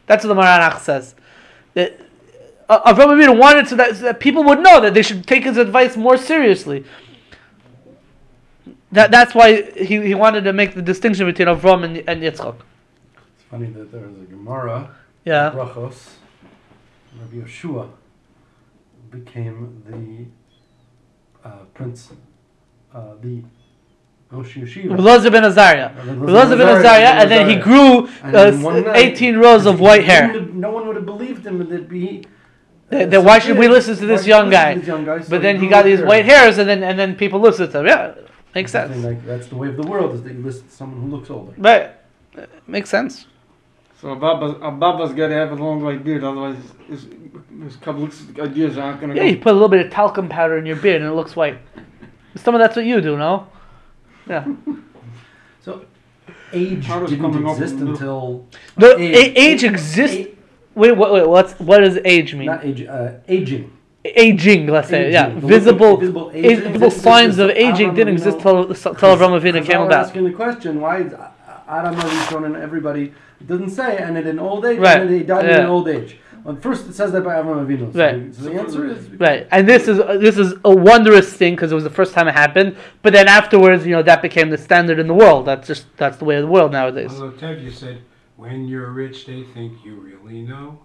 That's 0.04 0.26
what 0.26 0.34
the 0.34 0.42
Maranach 0.42 0.80
says. 0.80 1.14
That 1.72 1.98
uh, 2.68 2.92
Avram 2.92 3.16
Avinu 3.16 3.38
wanted 3.38 3.66
so 3.66 3.76
that, 3.76 3.96
so 3.96 4.02
that 4.02 4.20
people 4.20 4.44
would 4.44 4.60
know 4.60 4.78
that 4.82 4.92
they 4.92 5.00
should 5.00 5.26
take 5.26 5.44
his 5.44 5.56
advice 5.56 5.96
more 5.96 6.18
seriously. 6.18 6.84
That, 8.92 9.10
that's 9.10 9.34
why 9.34 9.62
he, 9.72 10.00
he 10.06 10.14
wanted 10.14 10.44
to 10.44 10.52
make 10.52 10.74
the 10.74 10.82
distinction 10.82 11.26
between 11.26 11.48
Avram 11.48 11.84
and, 11.84 11.96
and 12.06 12.22
Yitzchak. 12.22 12.56
It's 13.34 13.44
funny 13.50 13.66
that 13.70 13.90
there 13.90 14.02
was 14.06 14.18
a 14.18 14.24
Gemara, 14.24 14.90
Yeah. 15.24 15.50
Brachos, 15.54 16.10
Rabbi 17.18 17.36
Yeshua 17.46 17.88
became 19.10 19.82
the 19.86 21.48
uh, 21.48 21.52
prince, 21.74 22.12
uh, 22.94 23.14
the 23.20 23.42
Rosh 24.30 24.56
Yeshiva. 24.56 24.96
Elazar 24.96 25.30
ben 25.32 25.44
Azariah. 25.44 25.90
Elazar 25.94 26.56
ben 26.58 26.68
Azariah, 26.68 27.20
and 27.20 27.30
then 27.30 27.48
he 27.48 27.56
grew 27.56 28.08
uh, 28.22 28.50
night- 28.50 28.96
18 28.96 29.36
rows 29.38 29.66
of 29.66 29.80
white 29.80 30.04
hair. 30.04 30.38
No 30.40 30.70
one 30.70 30.86
would 30.86 30.96
have 30.96 31.06
believed 31.06 31.46
him 31.46 31.58
that 31.68 31.88
be. 31.88 32.24
Then- 32.88 33.24
why 33.24 33.38
should 33.38 33.56
we 33.58 33.68
listen 33.68 33.96
to 33.96 34.06
this 34.06 34.26
young 34.26 34.50
guy? 34.50 34.74
this 34.74 34.86
young 34.86 35.04
guy? 35.04 35.20
So 35.20 35.30
But 35.30 35.40
then 35.42 35.58
he 35.60 35.66
got 35.68 35.84
these 35.84 35.98
hair. 35.98 36.06
white 36.08 36.24
hairs, 36.26 36.58
and 36.58 36.68
then 36.68 36.82
and 36.82 36.98
then 36.98 37.14
people 37.16 37.40
listened 37.40 37.72
to 37.72 37.80
him. 37.80 37.86
Yeah, 37.86 38.14
makes 38.54 38.70
sense. 38.72 38.96
Like, 39.04 39.24
that's 39.26 39.46
the 39.48 39.56
way 39.56 39.68
of 39.68 39.76
the 39.76 39.86
world 39.86 40.14
is 40.14 40.22
that 40.22 40.32
you 40.32 40.42
listen 40.42 40.66
to 40.66 40.72
someone 40.72 41.00
who 41.02 41.16
looks 41.16 41.30
older. 41.30 41.52
But 41.58 42.04
Uh, 42.36 42.46
makes 42.66 42.88
sense. 42.90 43.26
So 44.00 44.10
a 44.10 44.16
Baba's, 44.16 44.54
a 44.60 44.70
Baba's 44.70 45.12
got 45.12 45.28
to 45.28 45.34
have 45.34 45.52
a 45.52 45.54
long 45.54 45.82
white 45.82 46.02
beard, 46.02 46.24
otherwise 46.24 46.56
his, 46.88 47.06
his 47.62 47.76
Kabbalistic 47.76 48.38
ideas 48.40 48.76
aren't 48.78 49.00
going 49.00 49.10
to 49.10 49.16
Yeah, 49.16 49.22
go. 49.24 49.28
you 49.30 49.36
put 49.36 49.50
a 49.50 49.52
little 49.52 49.68
bit 49.68 49.84
of 49.86 49.92
talcum 49.92 50.28
powder 50.28 50.58
in 50.58 50.66
your 50.66 50.76
beard, 50.76 51.02
and 51.02 51.10
it 51.10 51.14
looks 51.14 51.36
white. 51.36 51.58
Some 52.36 52.54
of 52.54 52.60
that's 52.60 52.74
what 52.74 52.84
you 52.84 53.00
do, 53.00 53.16
no? 53.16 53.46
Yeah. 54.28 54.46
So, 55.60 55.84
age 56.52 56.86
Powder's 56.86 57.10
didn't 57.10 57.46
exist 57.46 57.78
the 57.78 57.86
until 57.86 58.46
No, 58.76 58.96
Age. 58.96 59.14
age, 59.16 59.32
age 59.36 59.64
exists. 59.64 60.16
Wait, 60.74 60.96
wait, 60.96 61.12
wait. 61.12 61.28
What's 61.28 61.52
what 61.60 61.78
does 61.80 61.98
age 62.04 62.34
mean? 62.34 62.46
not 62.46 62.64
age, 62.64 62.82
uh, 62.82 63.12
aging. 63.28 63.70
Aging, 64.04 64.66
let's 64.66 64.88
say. 64.88 65.02
Aging. 65.06 65.12
Yeah, 65.12 65.28
The 65.28 65.46
visible, 65.46 65.96
visible 65.96 66.30
aging 66.34 66.60
visible 66.72 66.90
signs 66.90 67.38
of 67.38 67.50
aging 67.50 67.94
didn't 67.94 68.14
exist 68.14 68.40
till 68.40 68.66
till 68.74 68.94
Avram 68.94 69.38
Avinu 69.38 69.52
Because 69.54 69.66
came 69.66 69.76
I 69.76 69.80
was 69.80 69.86
about. 69.86 70.06
asking 70.06 70.24
the 70.24 70.32
question, 70.32 70.80
why 70.80 70.98
is 71.02 71.12
Adam 71.68 71.94
Arishon 71.96 72.46
and 72.46 72.56
everybody 72.56 73.12
it 73.40 73.46
doesn't 73.48 73.70
say, 73.70 73.96
and 73.98 74.16
in 74.16 74.26
an 74.26 74.38
old 74.38 74.64
age, 74.64 74.78
Right, 74.78 75.00
and 75.00 75.10
then 75.10 75.18
he 75.18 75.24
died 75.24 75.44
in 75.46 75.50
yeah. 75.50 75.60
an 75.60 75.66
old 75.66 75.88
age. 75.88 76.16
Well, 76.44 76.56
first 76.56 76.88
it 76.88 76.94
says 76.94 77.12
that 77.12 77.22
by 77.24 77.34
Avram 77.34 77.64
Avinu. 77.66 77.92
So, 77.92 77.98
Right. 78.00 78.34
so 78.34 78.42
the 78.42 78.54
answer 78.54 78.86
is 78.86 79.08
Right, 79.10 79.46
and 79.50 79.68
this 79.68 79.86
is 79.88 79.98
this 80.20 80.38
is 80.38 80.54
a 80.64 80.74
wondrous 80.74 81.32
thing 81.32 81.54
because 81.54 81.70
it 81.72 81.74
was 81.74 81.84
the 81.84 81.90
first 81.90 82.14
time 82.14 82.26
it 82.28 82.34
happened. 82.34 82.76
But 83.02 83.12
then 83.12 83.28
afterwards, 83.28 83.86
you 83.86 83.92
know, 83.92 84.02
that 84.02 84.22
became 84.22 84.50
the 84.50 84.58
standard 84.58 84.98
in 84.98 85.06
the 85.06 85.14
world. 85.14 85.46
That's 85.46 85.66
just 85.66 85.86
that's 85.96 86.16
the 86.18 86.24
way 86.24 86.36
of 86.36 86.42
the 86.42 86.48
world 86.56 86.72
nowadays. 86.72 87.12
Although 87.12 87.32
Tevye 87.32 87.72
said, 87.72 87.98
when 88.36 88.66
you're 88.66 88.90
rich, 88.90 89.26
they 89.26 89.42
think 89.54 89.84
you 89.84 89.94
really 89.94 90.42
know. 90.42 90.80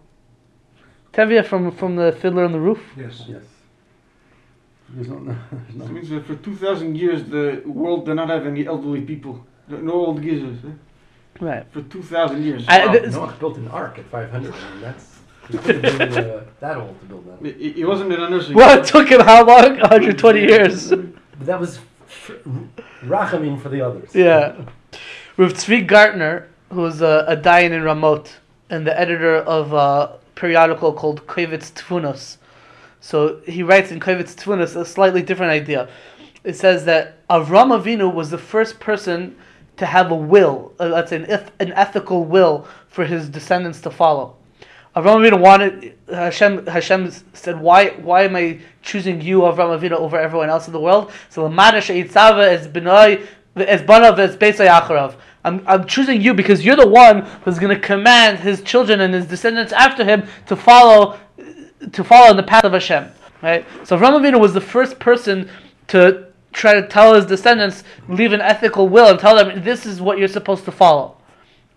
Tevye 1.17 1.43
from 1.45 1.71
from 1.71 1.95
the 1.95 2.11
Fiddler 2.11 2.43
on 2.45 2.51
the 2.51 2.59
Roof. 2.59 2.81
Yes. 2.95 3.23
Yes. 3.27 3.41
There's 4.89 5.07
no, 5.09 5.15
no, 5.19 5.35
there's 5.51 5.75
That 5.75 5.87
no. 5.87 5.91
means 5.93 6.09
that 6.09 6.25
for 6.25 6.35
2,000 6.35 6.95
years 6.95 7.23
the 7.25 7.61
world 7.65 8.05
did 8.05 8.15
not 8.15 8.29
have 8.29 8.45
any 8.45 8.67
elderly 8.67 9.01
people. 9.01 9.45
No 9.67 9.77
no 9.77 9.93
old 9.93 10.21
geezers. 10.21 10.59
Eh? 10.63 10.69
Right. 11.39 11.65
For 11.71 11.81
2,000 11.81 12.43
years. 12.43 12.65
I- 12.67 12.85
Wow, 12.85 12.91
th- 12.93 13.11
Noah 13.11 13.35
built 13.39 13.57
an 13.57 13.67
ark 13.67 13.99
at 13.99 14.05
500. 14.05 14.53
I 14.53 14.71
mean, 14.71 14.81
that's 14.81 15.19
he 15.49 15.57
couldn't 15.57 15.83
have 15.83 15.97
been 15.97 16.13
uh, 16.25 16.43
that 16.59 16.77
old 16.77 16.99
to 17.01 17.05
build 17.05 17.25
that. 17.41 17.55
He, 17.55 17.71
he 17.71 17.85
wasn't 17.85 18.11
in 18.13 18.19
a 18.21 18.29
nursing 18.29 18.55
Well, 18.55 18.79
it 18.79 18.85
took 18.85 19.07
him 19.09 19.21
how 19.21 19.45
long? 19.45 19.79
120 19.79 20.39
years. 20.41 20.91
But 21.39 21.45
that 21.45 21.59
was 21.59 21.77
f- 22.07 22.31
rachamim 23.03 23.61
for 23.61 23.69
the 23.69 23.81
others. 23.81 24.15
Yeah. 24.15 24.55
With 25.37 25.53
Tzvi 25.57 25.85
Gartner, 25.85 26.47
who 26.73 26.81
was 26.81 27.01
a, 27.01 27.25
a 27.27 27.37
Dayan 27.37 27.71
in 27.71 27.83
Ramot 27.83 28.25
and 28.71 28.87
the 28.87 28.99
editor 28.99 29.35
of 29.35 29.71
a 29.73 30.17
periodical 30.37 30.93
called 30.93 31.25
Kovetz 31.27 31.71
Tfunos. 31.73 32.37
So 33.01 33.41
he 33.45 33.63
writes 33.63 33.91
in 33.91 33.99
Kovetz 33.99 34.35
Tfunos 34.35 34.75
a 34.79 34.85
slightly 34.85 35.21
different 35.21 35.51
idea. 35.51 35.89
It 36.43 36.55
says 36.55 36.85
that 36.85 37.27
Avram 37.27 37.77
Avinu 37.77 38.13
was 38.13 38.29
the 38.29 38.37
first 38.37 38.79
person 38.79 39.35
to 39.77 39.85
have 39.85 40.11
a 40.11 40.15
will, 40.15 40.73
uh, 40.79 41.05
say 41.05 41.17
an, 41.17 41.25
eth- 41.29 41.51
an 41.59 41.73
ethical 41.73 42.23
will 42.23 42.67
for 42.87 43.03
his 43.03 43.27
descendants 43.29 43.81
to 43.81 43.91
follow. 43.91 44.35
Avram 44.95 45.17
Avinu 45.21 45.41
wanted 45.41 45.97
Hashem. 46.09 46.65
Hashem 46.67 47.11
said, 47.33 47.59
"Why? 47.59 47.89
Why 47.89 48.23
am 48.23 48.35
I 48.35 48.59
choosing 48.81 49.21
you, 49.21 49.41
Avram 49.41 49.77
Avinu, 49.77 49.93
over 49.93 50.19
everyone 50.19 50.49
else 50.49 50.67
in 50.67 50.73
the 50.73 50.79
world?" 50.79 51.11
So 51.29 51.47
Lamada 51.47 51.81
She'itzava 51.81 52.51
is 52.53 52.67
benoi 52.67 53.25
as 53.55 53.81
banav 53.81 54.17
as. 54.19 55.15
I'm 55.47 55.63
I'm 55.65 55.85
choosing 55.85 56.21
you 56.21 56.33
because 56.33 56.65
you're 56.65 56.75
the 56.75 56.87
one 56.87 57.21
who's 57.43 57.57
going 57.57 57.75
to 57.75 57.81
command 57.81 58.39
his 58.39 58.61
children 58.61 59.01
and 59.01 59.13
his 59.13 59.25
descendants 59.25 59.71
after 59.71 60.03
him 60.03 60.27
to 60.47 60.55
follow 60.55 61.17
to 61.91 62.03
follow 62.03 62.29
in 62.31 62.37
the 62.37 62.43
path 62.43 62.65
of 62.65 62.73
Hashem. 62.73 63.11
Right. 63.41 63.65
So 63.83 63.97
Avram 63.97 64.19
Avinu 64.19 64.39
was 64.39 64.53
the 64.53 64.61
first 64.61 64.99
person 64.99 65.49
to 65.87 66.27
try 66.51 66.73
to 66.73 66.87
tell 66.87 67.13
his 67.13 67.25
descendants 67.25 67.83
leave 68.09 68.33
an 68.33 68.41
ethical 68.41 68.89
will 68.89 69.07
and 69.07 69.19
tell 69.19 69.35
them 69.35 69.63
this 69.63 69.85
is 69.85 70.01
what 70.01 70.17
you're 70.17 70.27
supposed 70.27 70.65
to 70.65 70.71
follow. 70.71 71.15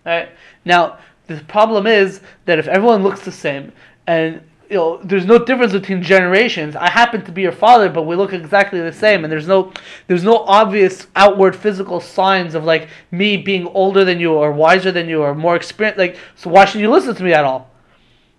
Right? 0.04 0.30
Now, 0.64 0.98
the 1.26 1.36
problem 1.44 1.86
is 1.86 2.20
that 2.46 2.58
if 2.58 2.66
everyone 2.66 3.02
looks 3.02 3.20
the 3.20 3.32
same 3.32 3.72
and 4.06 4.42
you 4.70 4.76
know, 4.76 5.00
there's 5.02 5.26
no 5.26 5.44
difference 5.44 5.72
between 5.72 6.00
generations. 6.00 6.76
I 6.76 6.88
happen 6.88 7.24
to 7.24 7.32
be 7.32 7.42
your 7.42 7.50
father, 7.50 7.88
but 7.88 8.04
we 8.04 8.14
look 8.14 8.32
exactly 8.32 8.80
the 8.80 8.92
same, 8.92 9.24
and 9.24 9.32
there's 9.32 9.48
no, 9.48 9.72
there's 10.06 10.22
no 10.22 10.38
obvious 10.38 11.08
outward 11.16 11.56
physical 11.56 12.00
signs 12.00 12.54
of 12.54 12.62
like 12.62 12.88
me 13.10 13.36
being 13.36 13.66
older 13.66 14.04
than 14.04 14.20
you, 14.20 14.32
or 14.32 14.52
wiser 14.52 14.92
than 14.92 15.08
you, 15.08 15.22
or 15.22 15.34
more 15.34 15.56
experienced. 15.56 15.98
Like, 15.98 16.16
so 16.36 16.50
why 16.50 16.66
should 16.66 16.80
you 16.80 16.88
listen 16.88 17.16
to 17.16 17.24
me 17.24 17.32
at 17.32 17.44
all? 17.44 17.68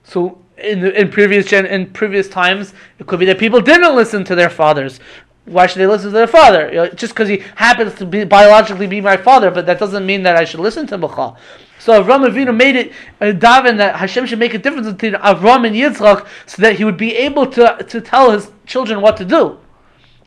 So 0.06 0.42
in 0.58 0.86
in 0.86 1.10
previous 1.10 1.46
gen 1.46 1.66
in 1.66 1.92
previous 1.92 2.30
times, 2.30 2.74
it 2.98 3.08
could 3.08 3.20
be 3.20 3.26
that 3.26 3.38
people 3.38 3.60
didn't 3.60 3.94
listen 3.94 4.24
to 4.26 4.36
their 4.36 4.50
fathers. 4.50 5.02
Why 5.46 5.68
should 5.68 5.80
they 5.80 5.88
listen 5.88 6.12
to 6.12 6.16
their 6.16 6.28
father? 6.28 6.70
You 6.70 6.76
know, 6.76 6.88
just 6.90 7.14
because 7.14 7.28
he 7.28 7.44
happens 7.56 7.96
to 7.96 8.06
be 8.06 8.24
biologically 8.24 8.88
be 8.88 9.02
my 9.02 9.18
father, 9.18 9.52
but 9.52 9.66
that 9.66 9.80
doesn't 9.80 10.06
mean 10.06 10.24
that 10.24 10.38
I 10.38 10.46
should 10.46 10.62
listen 10.62 10.88
to 10.88 10.96
him. 10.96 11.36
So 11.82 12.04
Avram 12.04 12.30
Avinu 12.30 12.56
made 12.56 12.76
it 12.76 12.94
a 13.20 13.34
daven 13.34 13.78
that 13.78 13.96
Hashem 13.96 14.28
should 14.28 14.38
make 14.38 14.54
a 14.54 14.60
difference 14.60 14.86
between 14.86 15.14
Avram 15.14 15.66
and 15.66 15.76
Yitzchak, 15.76 16.28
so 16.46 16.62
that 16.62 16.76
he 16.76 16.86
would 16.86 16.96
be 16.96 17.16
able 17.16 17.48
to 17.48 17.84
to 17.90 18.00
tell 18.00 18.30
his 18.30 18.52
children 18.68 19.02
what 19.02 19.18
to 19.18 19.26
do. 19.26 19.58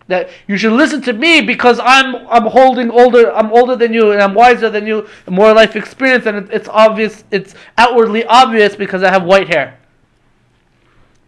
That 0.08 0.30
you 0.48 0.56
should 0.56 0.72
listen 0.72 1.00
to 1.02 1.12
me 1.12 1.42
because 1.42 1.78
I'm 1.78 2.26
I'm 2.26 2.46
holding 2.46 2.90
older 2.90 3.32
I'm 3.32 3.52
older 3.52 3.76
than 3.76 3.92
you 3.94 4.10
and 4.10 4.20
I'm 4.20 4.34
wiser 4.34 4.68
than 4.68 4.84
you, 4.84 5.06
more 5.28 5.54
life 5.54 5.76
experience, 5.76 6.26
and 6.26 6.38
it, 6.38 6.48
it's 6.50 6.68
obvious 6.68 7.22
it's 7.30 7.54
outwardly 7.78 8.24
obvious 8.24 8.74
because 8.74 9.04
I 9.04 9.10
have 9.10 9.22
white 9.22 9.46
hair. 9.46 9.78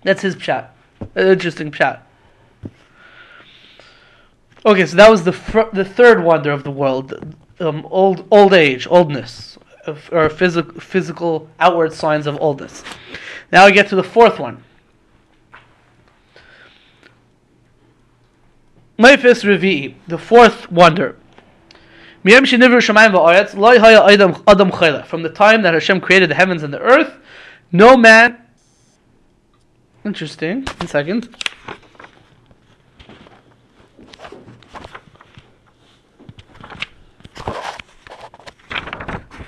That's 0.03 0.23
his 0.23 0.35
chat. 0.35 0.75
An 1.15 1.29
interesting 1.29 1.71
chat. 1.71 2.05
Okay, 4.65 4.87
so 4.87 4.97
that 4.97 5.09
was 5.09 5.23
the 5.23 5.33
fr- 5.33 5.71
the 5.73 5.85
third 5.85 6.25
wonder 6.25 6.51
of 6.51 6.65
the 6.65 6.73
world, 6.73 7.37
um, 7.61 7.87
old 7.91 8.27
old 8.33 8.53
age, 8.53 8.89
oldness, 8.91 9.57
of, 9.89 10.09
or 10.13 10.29
physical 10.29 10.81
physical 10.81 11.49
outward 11.59 11.93
signs 11.93 12.27
of 12.27 12.39
oldness. 12.41 12.83
Now 13.53 13.67
we 13.67 13.73
get 13.73 13.89
to 13.89 13.97
the 13.97 14.05
fourth 14.05 14.39
one. 14.39 14.63
Mephis 18.99 19.45
Revi'i, 19.45 19.95
the 20.09 20.19
fourth 20.19 20.71
wonder. 20.71 21.17
From 22.25 22.43
the 25.23 25.33
time 25.35 25.63
that 25.63 25.75
Hashem 25.75 26.01
created 26.01 26.31
the 26.31 26.35
heavens 26.35 26.63
and 26.63 26.73
the 26.73 26.81
earth, 26.81 27.15
no 27.71 27.97
man. 27.97 28.39
Interesting. 30.05 30.65
One 30.65 30.89
second. 30.89 31.37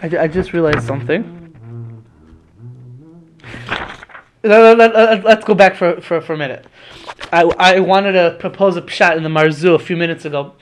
I, 0.03 0.19
I 0.19 0.29
just 0.29 0.53
realized 0.53 0.87
something. 0.87 1.35
Let, 4.45 4.79
let, 4.79 4.95
let, 4.95 5.25
let's 5.25 5.45
go 5.45 5.55
back 5.55 5.75
for, 5.75 6.01
for, 6.01 6.21
for 6.21 6.35
a 6.35 6.37
minute. 6.37 6.67
I, 7.33 7.43
I 7.59 7.81
wanted 7.81 8.13
to 8.13 8.37
propose 8.39 8.77
a 8.77 8.83
pshat 8.83 9.17
in 9.17 9.23
the 9.23 9.29
Marzu 9.29 9.75
a 9.75 9.79
few 9.79 9.97
minutes 9.97 10.25
ago 10.25 10.55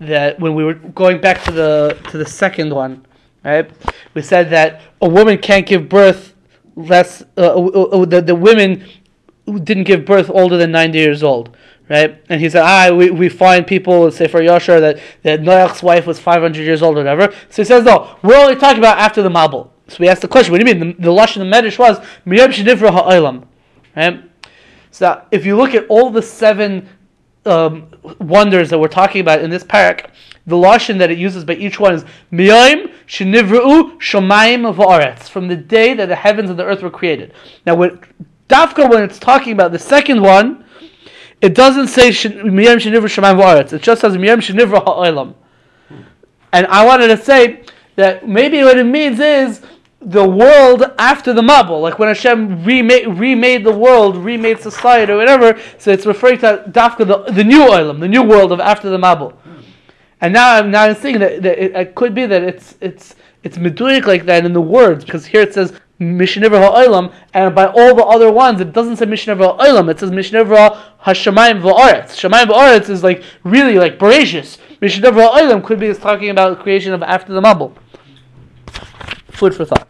that 0.00 0.40
when 0.40 0.54
we 0.54 0.64
were 0.64 0.74
going 0.74 1.20
back 1.20 1.42
to 1.44 1.52
the 1.52 1.98
to 2.10 2.18
the 2.18 2.26
second 2.26 2.74
one, 2.74 3.06
right? 3.44 3.70
We 4.14 4.22
said 4.22 4.50
that 4.50 4.82
a 5.00 5.08
woman 5.08 5.38
can't 5.38 5.66
give 5.66 5.88
birth 5.88 6.34
less 6.74 7.22
uh, 7.36 7.54
uh, 7.54 7.82
uh, 7.82 8.04
the 8.06 8.20
the 8.20 8.34
women 8.34 8.84
who 9.46 9.60
didn't 9.60 9.84
give 9.84 10.04
birth 10.04 10.30
older 10.30 10.56
than 10.56 10.72
90 10.72 10.98
years 10.98 11.22
old, 11.22 11.56
right? 11.90 12.22
And 12.30 12.40
he 12.40 12.48
said, 12.48 12.62
ah, 12.62 12.94
we, 12.94 13.10
we 13.10 13.28
find 13.28 13.66
people 13.66 14.10
Sefer 14.10 14.38
Yashar 14.38 14.80
that 14.80 15.00
that 15.22 15.42
Noach's 15.42 15.82
wife 15.82 16.06
was 16.06 16.18
500 16.18 16.60
years 16.60 16.80
old 16.80 16.96
or 16.96 17.00
whatever. 17.00 17.34
So 17.50 17.62
he 17.62 17.66
says, 17.66 17.84
no, 17.84 18.16
we're 18.22 18.36
only 18.36 18.56
talking 18.56 18.78
about 18.78 18.98
after 18.98 19.22
the 19.22 19.28
Mabul. 19.28 19.68
So 19.88 19.96
we 19.98 20.08
asked 20.08 20.22
the 20.22 20.28
question, 20.28 20.52
what 20.52 20.62
do 20.62 20.66
you 20.66 20.74
mean? 20.74 20.96
The, 21.00 21.02
the 21.02 21.10
in 21.12 21.50
the 21.50 21.56
Medish 21.56 21.78
was 21.78 21.98
Miyam 22.24 22.48
Shedivra 22.48 22.90
Ha'olam, 22.92 23.44
right? 23.96 24.22
So 24.92 25.22
if 25.32 25.44
you 25.44 25.56
look 25.56 25.74
at 25.74 25.86
all 25.88 26.10
the 26.10 26.22
seven 26.22 26.88
um, 27.44 27.88
wonders 28.20 28.70
that 28.70 28.78
we're 28.78 28.88
talking 28.88 29.20
about 29.20 29.40
in 29.40 29.50
this 29.50 29.64
parak, 29.64 30.10
the 30.46 30.56
lashon 30.56 30.98
that 30.98 31.10
it 31.10 31.18
uses 31.18 31.44
by 31.44 31.54
each 31.54 31.78
one 31.78 31.94
is 31.94 32.04
miyayim 32.32 32.92
shenivru 33.06 33.98
shomayim 33.98 34.74
va'aretz 34.74 35.28
from 35.28 35.48
the 35.48 35.56
day 35.56 35.94
that 35.94 36.06
the 36.06 36.16
heavens 36.16 36.50
and 36.50 36.58
the 36.58 36.64
earth 36.64 36.82
were 36.82 36.90
created. 36.90 37.32
Now, 37.66 37.74
when 37.76 38.00
dafka 38.48 38.88
when 38.90 39.02
it's 39.02 39.18
talking 39.18 39.52
about 39.52 39.72
the 39.72 39.78
second 39.78 40.22
one, 40.22 40.64
it 41.40 41.54
doesn't 41.54 41.88
say 41.88 42.10
shen- 42.10 42.32
miyayim 42.32 42.76
shenivru 42.76 43.08
shomayim. 43.08 43.72
It 43.72 43.82
just 43.82 44.00
says 44.00 44.16
miyayim 44.16 44.38
shenivru 44.38 44.84
ha'olam. 44.84 45.34
And 46.52 46.66
I 46.66 46.84
wanted 46.84 47.08
to 47.08 47.16
say 47.16 47.62
that 47.96 48.26
maybe 48.26 48.62
what 48.62 48.78
it 48.78 48.84
means 48.84 49.20
is 49.20 49.62
the 50.00 50.26
world 50.26 50.82
after 50.98 51.32
the 51.32 51.42
Mabul, 51.42 51.82
like 51.82 51.98
when 51.98 52.08
Hashem 52.08 52.64
remade, 52.64 53.06
remade 53.06 53.64
the 53.64 53.72
world, 53.72 54.16
remade 54.16 54.58
society 54.60 55.12
or 55.12 55.16
whatever, 55.16 55.60
so 55.78 55.90
it's 55.90 56.06
referring 56.06 56.38
to 56.38 56.64
Dafka, 56.68 57.06
the, 57.06 57.32
the 57.32 57.44
new 57.44 57.60
Olam, 57.60 58.00
the 58.00 58.08
new 58.08 58.22
world 58.22 58.50
of 58.50 58.60
after 58.60 58.88
the 58.88 58.96
Mabul. 58.96 59.34
And 60.22 60.32
now 60.32 60.54
I'm 60.56 60.70
now 60.70 60.84
I'm 60.84 60.94
that, 60.94 61.42
that 61.42 61.62
it, 61.62 61.76
it 61.76 61.94
could 61.94 62.14
be 62.14 62.26
that 62.26 62.42
it's 62.42 62.76
it's 62.80 63.14
it's 63.42 63.56
meduic 63.56 64.06
like 64.06 64.24
that 64.26 64.44
in 64.44 64.52
the 64.52 64.60
words, 64.60 65.04
because 65.04 65.26
here 65.26 65.42
it 65.42 65.54
says 65.54 65.72
Mishnevra 66.00 66.60
Ha'olam, 66.60 67.12
and 67.34 67.54
by 67.54 67.66
all 67.66 67.94
the 67.94 68.02
other 68.02 68.32
ones 68.32 68.60
it 68.60 68.72
doesn't 68.72 68.96
say 68.96 69.04
Mishnevra 69.04 69.58
Ha'olam, 69.58 69.90
it 69.90 70.00
says 70.00 70.10
Mishnevra 70.10 70.76
Hashemayim 71.04 71.60
Va'aretz. 71.60 72.16
Shemayim 72.16 72.46
Va'aretz 72.46 72.88
is 72.88 73.04
like 73.04 73.22
really 73.44 73.78
like 73.78 73.98
voracious. 73.98 74.56
Mishnevra 74.80 75.28
Ha'olam 75.30 75.62
could 75.62 75.78
be 75.78 75.92
talking 75.92 76.30
about 76.30 76.58
creation 76.60 76.94
of 76.94 77.02
after 77.02 77.34
the 77.34 77.40
Mabul. 77.42 77.76
Food 79.30 79.54
for 79.54 79.66
thought. 79.66 79.86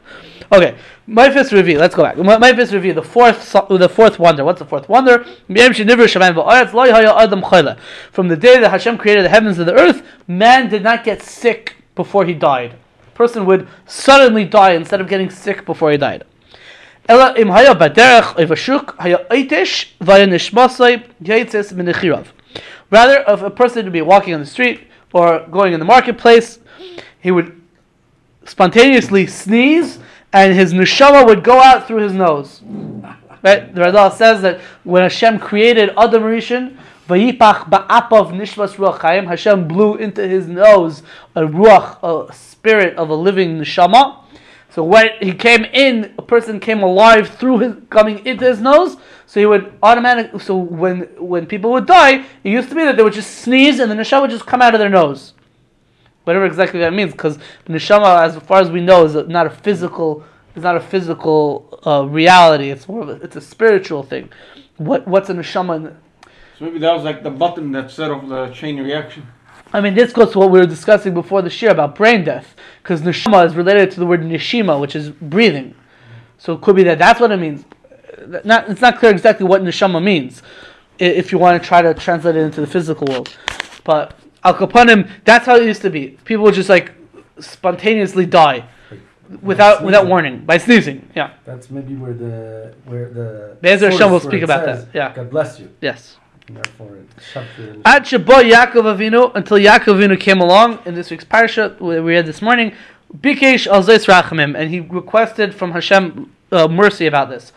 Okay, 0.52 0.76
my 1.06 1.30
fifth 1.30 1.52
review. 1.52 1.78
Let's 1.78 1.94
go 1.94 2.02
back. 2.02 2.16
My, 2.16 2.36
my 2.36 2.52
fifth 2.52 2.72
review. 2.72 2.92
The 2.92 3.04
fourth, 3.04 3.52
the 3.52 3.88
fourth 3.88 4.18
wonder. 4.18 4.44
What's 4.44 4.58
the 4.58 4.64
fourth 4.64 4.88
wonder? 4.88 5.22
From 5.22 5.54
the 8.28 8.36
day 8.36 8.58
that 8.58 8.70
Hashem 8.70 8.98
created 8.98 9.24
the 9.24 9.28
heavens 9.28 9.61
and 9.61 9.68
the 9.68 9.74
earth, 9.74 10.02
man 10.26 10.68
did 10.68 10.82
not 10.82 11.04
get 11.04 11.22
sick 11.22 11.76
before 11.94 12.24
he 12.24 12.34
died. 12.34 12.74
Person 13.21 13.45
would 13.45 13.68
suddenly 13.85 14.47
die 14.47 14.73
instead 14.73 14.99
of 14.99 15.07
getting 15.07 15.29
sick 15.29 15.66
before 15.66 15.91
he 15.93 15.99
died. 15.99 16.25
Rather, 17.07 17.37
if 23.29 23.43
a 23.43 23.51
person 23.51 23.85
would 23.85 23.93
be 23.93 24.01
walking 24.01 24.33
on 24.33 24.41
the 24.41 24.47
street 24.47 24.87
or 25.12 25.47
going 25.51 25.75
in 25.75 25.79
the 25.79 25.85
marketplace, 25.85 26.61
he 27.21 27.31
would 27.31 27.61
spontaneously 28.47 29.27
sneeze, 29.27 29.99
and 30.33 30.55
his 30.55 30.73
neshama 30.73 31.27
would 31.27 31.45
go 31.45 31.61
out 31.61 31.87
through 31.87 32.01
his 32.01 32.14
nose. 32.14 32.62
Right? 33.43 33.75
The 33.75 33.83
Radal 33.83 34.14
says 34.14 34.41
that 34.41 34.62
when 34.85 35.03
Hashem 35.03 35.41
created 35.41 35.91
Adam 35.99 36.23
Rishon, 36.23 36.79
Hashem 39.27 39.66
blew 39.68 39.97
into 39.97 40.29
his 40.29 40.47
nose 40.47 41.03
a 41.35 41.43
ruach, 41.43 41.99
a 42.03 42.33
spirit 42.61 42.96
of 42.96 43.11
a 43.11 43.14
living 43.14 43.58
neshama. 43.58 44.24
So 44.70 44.84
when 44.84 45.08
he 45.20 45.32
came 45.32 45.64
in, 45.64 46.14
a 46.16 46.22
person 46.22 46.61
came 46.61 46.82
alive 46.82 47.28
through 47.28 47.58
his 47.58 47.74
coming 47.90 48.24
into 48.24 48.44
his 48.44 48.61
nose. 48.61 48.96
So 49.26 49.40
he 49.40 49.46
would 49.46 49.72
automatically. 49.82 50.38
So 50.40 50.56
when 50.56 51.00
when 51.18 51.46
people 51.46 51.72
would 51.72 51.86
die, 51.86 52.24
it 52.44 52.50
used 52.50 52.68
to 52.68 52.74
be 52.74 52.84
that 52.84 52.96
they 52.96 53.02
would 53.02 53.12
just 53.12 53.38
sneeze 53.38 53.80
and 53.80 53.90
the 53.90 53.96
neshama 53.96 54.22
would 54.22 54.30
just 54.30 54.46
come 54.46 54.62
out 54.62 54.74
of 54.74 54.80
their 54.80 54.88
nose 54.90 55.34
whatever 56.24 56.44
exactly 56.44 56.80
that 56.80 56.92
means, 56.92 57.12
because 57.12 57.38
neshama, 57.66 58.22
as 58.22 58.36
far 58.44 58.61
as 58.61 58.70
we 58.70 58.80
know, 58.80 59.04
is 59.04 59.14
not 59.28 59.46
a 59.46 59.50
physical, 59.50 60.24
It's 60.54 60.64
not 60.64 60.76
a 60.76 60.80
physical 60.80 61.80
uh, 61.86 62.04
reality. 62.06 62.70
It's 62.70 62.88
more 62.88 63.02
of 63.02 63.08
a, 63.08 63.16
it's 63.24 63.36
a 63.36 63.40
spiritual 63.40 64.02
thing. 64.02 64.30
What 64.76 65.06
what's 65.06 65.28
a 65.30 65.34
neshama? 65.34 65.76
In, 65.76 65.96
So 66.58 66.64
maybe 66.64 66.78
that 66.80 66.92
was 66.92 67.04
like 67.04 67.22
the 67.22 67.30
button 67.30 67.72
that 67.72 67.90
set 67.90 68.11
off 68.11 68.28
the 68.28 68.50
chain 68.50 68.80
reaction. 68.80 69.26
I 69.73 69.81
mean, 69.81 69.95
this 69.95 70.12
goes 70.12 70.33
to 70.33 70.39
what 70.39 70.51
we 70.51 70.59
were 70.59 70.66
discussing 70.66 71.14
before 71.14 71.43
the 71.43 71.51
shir 71.51 71.71
about 71.71 71.95
brain 71.95 72.25
death, 72.25 72.57
because 72.83 73.03
neshama 73.03 73.47
is 73.47 73.55
related 73.55 73.91
to 73.93 74.01
the 74.01 74.07
word 74.07 74.21
neshima, 74.23 74.81
which 74.81 74.97
is 74.97 75.11
breathing. 75.11 75.75
So 76.39 76.55
it 76.55 76.62
could 76.62 76.77
be 76.77 76.83
that 76.85 76.99
that's 76.99 77.21
what 77.21 77.31
it 77.31 77.37
means. 77.37 77.64
Not, 78.45 78.68
it's 78.68 78.81
not 78.81 78.99
clear 78.99 79.12
exactly 79.12 79.47
what 79.47 79.62
neshama 79.62 80.03
means, 80.03 80.43
if 80.99 81.33
you 81.33 81.39
want 81.39 81.62
to 81.62 81.66
try 81.66 81.83
to 81.83 81.95
translate 81.95 82.37
it 82.37 82.41
into 82.41 82.61
the 82.61 82.66
physical 82.66 83.07
world. 83.07 83.37
But 83.85 84.18
al 84.43 84.55
kapanim, 84.55 85.09
that's 85.25 85.47
how 85.47 85.57
it 85.57 85.64
used 85.64 85.83
to 85.83 85.91
be. 85.91 86.18
People 86.25 86.45
would 86.45 86.55
just 86.55 86.68
like 86.68 86.93
spontaneously 87.39 88.27
die 88.27 88.68
without 89.43 89.85
without 89.85 90.07
warning 90.07 90.45
by 90.45 90.59
sneezing. 90.59 91.09
Yeah. 91.14 91.33
That's 91.45 91.71
maybe 91.71 91.95
where 91.95 92.12
the 92.12 92.75
where 92.85 93.09
the 93.09 93.57
Be'ezer 93.61 93.91
Hashem 93.91 94.11
will 94.11 94.21
speak 94.21 94.43
about 94.43 94.64
says, 94.64 94.85
that, 94.87 94.95
yeah. 94.95 95.14
God 95.14 95.31
bless 95.31 95.59
you. 95.61 95.71
Yes. 95.81 96.16
And 96.51 96.64
therefore, 96.64 96.96
it 96.96 97.09
Yaakov 97.84 98.96
Avinu, 98.96 99.32
until 99.36 99.57
Yaakov 99.57 99.94
Avinu 99.94 100.18
came 100.18 100.40
along 100.40 100.80
in 100.84 100.94
this 100.94 101.11
week's 101.11 101.24
parasha 101.24 101.76
we 101.78 101.96
read 101.98 102.26
this 102.26 102.42
morning, 102.42 102.74
Bikesh 103.16 103.68
al 103.68 103.82
Rachamim, 103.84 104.59
and 104.59 104.70
he 104.70 104.80
requested 104.80 105.55
from 105.55 105.70
Hashem 105.70 106.32
uh, 106.51 106.66
mercy 106.66 107.07
about 107.07 107.28
this. 107.30 107.53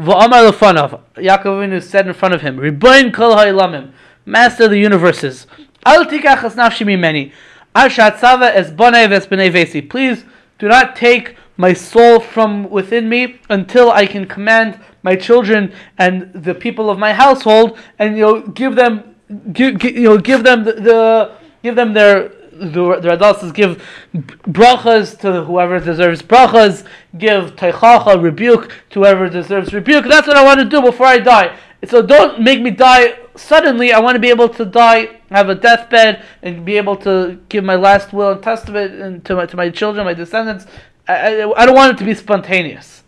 Va'amar 0.00 0.50
lefanav, 0.50 1.00
Yaakov 1.14 1.44
Avinu 1.44 1.80
said 1.80 2.08
in 2.08 2.14
front 2.14 2.34
of 2.34 2.40
him, 2.40 2.56
Riboin 2.56 3.14
kol 3.14 3.36
ha'ilamim, 3.36 3.92
Master 4.26 4.64
of 4.64 4.70
the 4.70 4.78
universes, 4.78 5.46
Al 5.84 6.04
tikach 6.06 6.42
es 6.42 6.56
nafshi 6.56 6.84
mimeni, 6.84 7.32
Al 7.76 7.88
shatzava 7.90 8.52
es 8.52 8.72
bonei 8.72 9.08
ves 9.08 9.26
vesi. 9.26 9.88
Please 9.88 10.24
do 10.58 10.66
not 10.66 10.96
take 10.96 11.36
my 11.56 11.72
soul 11.72 12.20
from 12.20 12.68
within 12.70 13.08
me 13.08 13.40
until 13.48 13.90
I 13.90 14.06
can 14.06 14.26
command 14.26 14.80
my 15.02 15.16
children 15.16 15.72
and 15.98 16.32
the 16.32 16.54
people 16.54 16.90
of 16.90 16.98
my 16.98 17.12
household, 17.12 17.78
and 17.98 18.16
you 18.16 18.22
know, 18.22 18.40
give 18.40 18.76
them, 18.76 19.14
give, 19.52 19.82
you 19.84 20.02
know, 20.02 20.18
give 20.18 20.44
them 20.44 20.64
the, 20.64 20.72
the 20.72 21.32
give 21.62 21.76
them 21.76 21.92
their 21.92 22.30
the, 22.52 23.00
the 23.00 23.34
says 23.34 23.52
give 23.52 23.82
brachas 24.20 25.18
to 25.20 25.44
whoever 25.44 25.80
deserves 25.80 26.22
brachas, 26.22 26.86
give 27.18 27.56
teichacha 27.56 28.22
rebuke 28.22 28.72
to 28.90 29.00
whoever 29.00 29.28
deserves 29.28 29.72
rebuke. 29.72 30.06
That's 30.06 30.26
what 30.26 30.36
I 30.36 30.44
want 30.44 30.60
to 30.60 30.66
do 30.66 30.82
before 30.82 31.06
I 31.06 31.18
die. 31.18 31.56
So 31.84 32.02
don't 32.02 32.40
make 32.40 32.60
me 32.60 32.70
die 32.70 33.18
suddenly. 33.34 33.92
I 33.92 33.98
want 33.98 34.14
to 34.14 34.20
be 34.20 34.30
able 34.30 34.48
to 34.50 34.64
die, 34.64 35.20
have 35.30 35.48
a 35.48 35.54
deathbed, 35.54 36.22
and 36.42 36.64
be 36.64 36.76
able 36.76 36.96
to 36.98 37.40
give 37.48 37.64
my 37.64 37.74
last 37.74 38.12
will 38.12 38.32
and 38.32 38.42
testament 38.42 39.00
and 39.00 39.24
to 39.24 39.34
my 39.34 39.46
to 39.46 39.56
my 39.56 39.68
children, 39.70 40.04
my 40.04 40.14
descendants. 40.14 40.66
I, 41.08 41.42
I, 41.42 41.62
I 41.62 41.66
don't 41.66 41.74
want 41.74 41.94
it 41.94 41.98
to 41.98 42.04
be 42.04 42.14
spontaneous. 42.14 43.02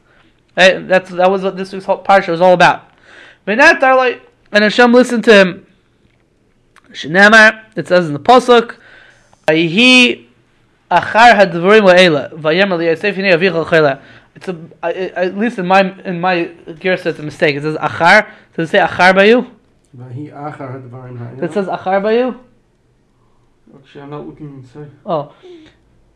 Right? 0.57 0.87
That's 0.87 1.11
that 1.11 1.31
was 1.31 1.43
what 1.43 1.57
this 1.57 1.73
week's 1.73 1.85
whole 1.85 2.03
parsha 2.03 2.29
was 2.29 2.41
all 2.41 2.53
about. 2.53 2.91
Darlai, 3.47 4.21
and 4.53 4.65
Hashem 4.65 4.93
listened 4.93 5.25
to 5.25 5.35
him. 5.35 5.67
Shenamar, 6.93 7.65
it 7.77 7.89
says 7.89 8.07
in 8.07 8.13
the 8.13 8.21
pasuk, 8.21 8.77
"Vayihi 9.49 10.27
achar 10.91 11.35
hadvarim 11.35 11.83
la'ela, 11.83 12.33
vayemer 12.33 12.79
liyasef 12.79 13.15
avicha 13.17 13.65
chayla." 13.67 14.01
It's 14.37 14.49
a 14.49 14.57
I- 14.83 14.89
I- 14.91 15.25
at 15.27 15.39
least 15.39 15.59
in 15.59 15.67
my 15.67 15.81
in 16.05 16.21
my 16.21 16.45
gear 16.79 16.95
it's 16.95 17.07
a 17.07 17.23
mistake. 17.23 17.57
It 17.57 17.63
says 17.63 17.77
achar. 17.77 18.29
Does 18.57 18.69
it 18.69 18.73
say 18.73 18.79
achar 18.79 19.15
by 19.15 19.25
you? 19.25 19.51
It 21.43 21.53
says 21.53 21.67
achar 21.67 22.03
by 22.03 22.13
you. 22.13 22.41
Actually, 23.77 24.03
I'm 24.03 24.11
not 24.11 24.27
looking 24.27 24.55
inside. 24.55 24.91
Oh. 25.05 25.33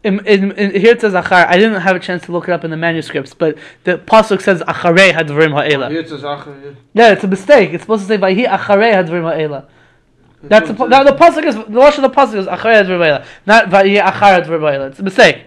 In, 0.04 0.24
in, 0.26 0.52
in, 0.52 0.70
here 0.80 0.92
it 0.92 1.00
says 1.00 1.12
achar. 1.12 1.46
I 1.48 1.56
didn't 1.56 1.80
have 1.80 1.96
a 1.96 1.98
chance 1.98 2.22
to 2.26 2.32
look 2.32 2.48
it 2.48 2.52
up 2.52 2.64
in 2.64 2.70
the 2.70 2.76
manuscripts, 2.76 3.34
but 3.34 3.58
the 3.82 3.98
pasuk 3.98 4.40
says 4.40 4.60
acharei 4.62 5.12
hadvarim 5.12 5.50
ha'ela. 5.52 5.90
Here 5.90 6.00
it 6.00 6.08
says 6.08 6.22
Acher. 6.22 6.76
yeah. 6.94 7.12
It's 7.12 7.24
a 7.24 7.28
mistake. 7.28 7.72
It's 7.72 7.82
supposed 7.82 8.02
to 8.02 8.08
say 8.08 8.16
vayhi 8.16 8.46
acharei 8.46 8.92
hadvarim 8.92 9.28
ha'ela. 9.28 9.66
That's 10.40 10.68
the, 10.70 10.86
now 10.86 11.02
the 11.02 11.10
pasuk 11.12 11.44
is 11.44 11.56
the 11.56 11.64
lashon 11.64 11.96
of 11.96 12.02
the 12.02 12.10
pasuk 12.10 12.34
is 12.36 12.46
acharei 12.46 12.84
hadvarim 12.84 13.00
ha'ela, 13.00 13.26
not 13.44 13.70
vayhi 13.70 14.00
achar 14.00 14.40
hadvarim 14.40 14.60
ha'ela. 14.70 14.86
It's 14.86 15.00
a 15.00 15.02
mistake. 15.02 15.42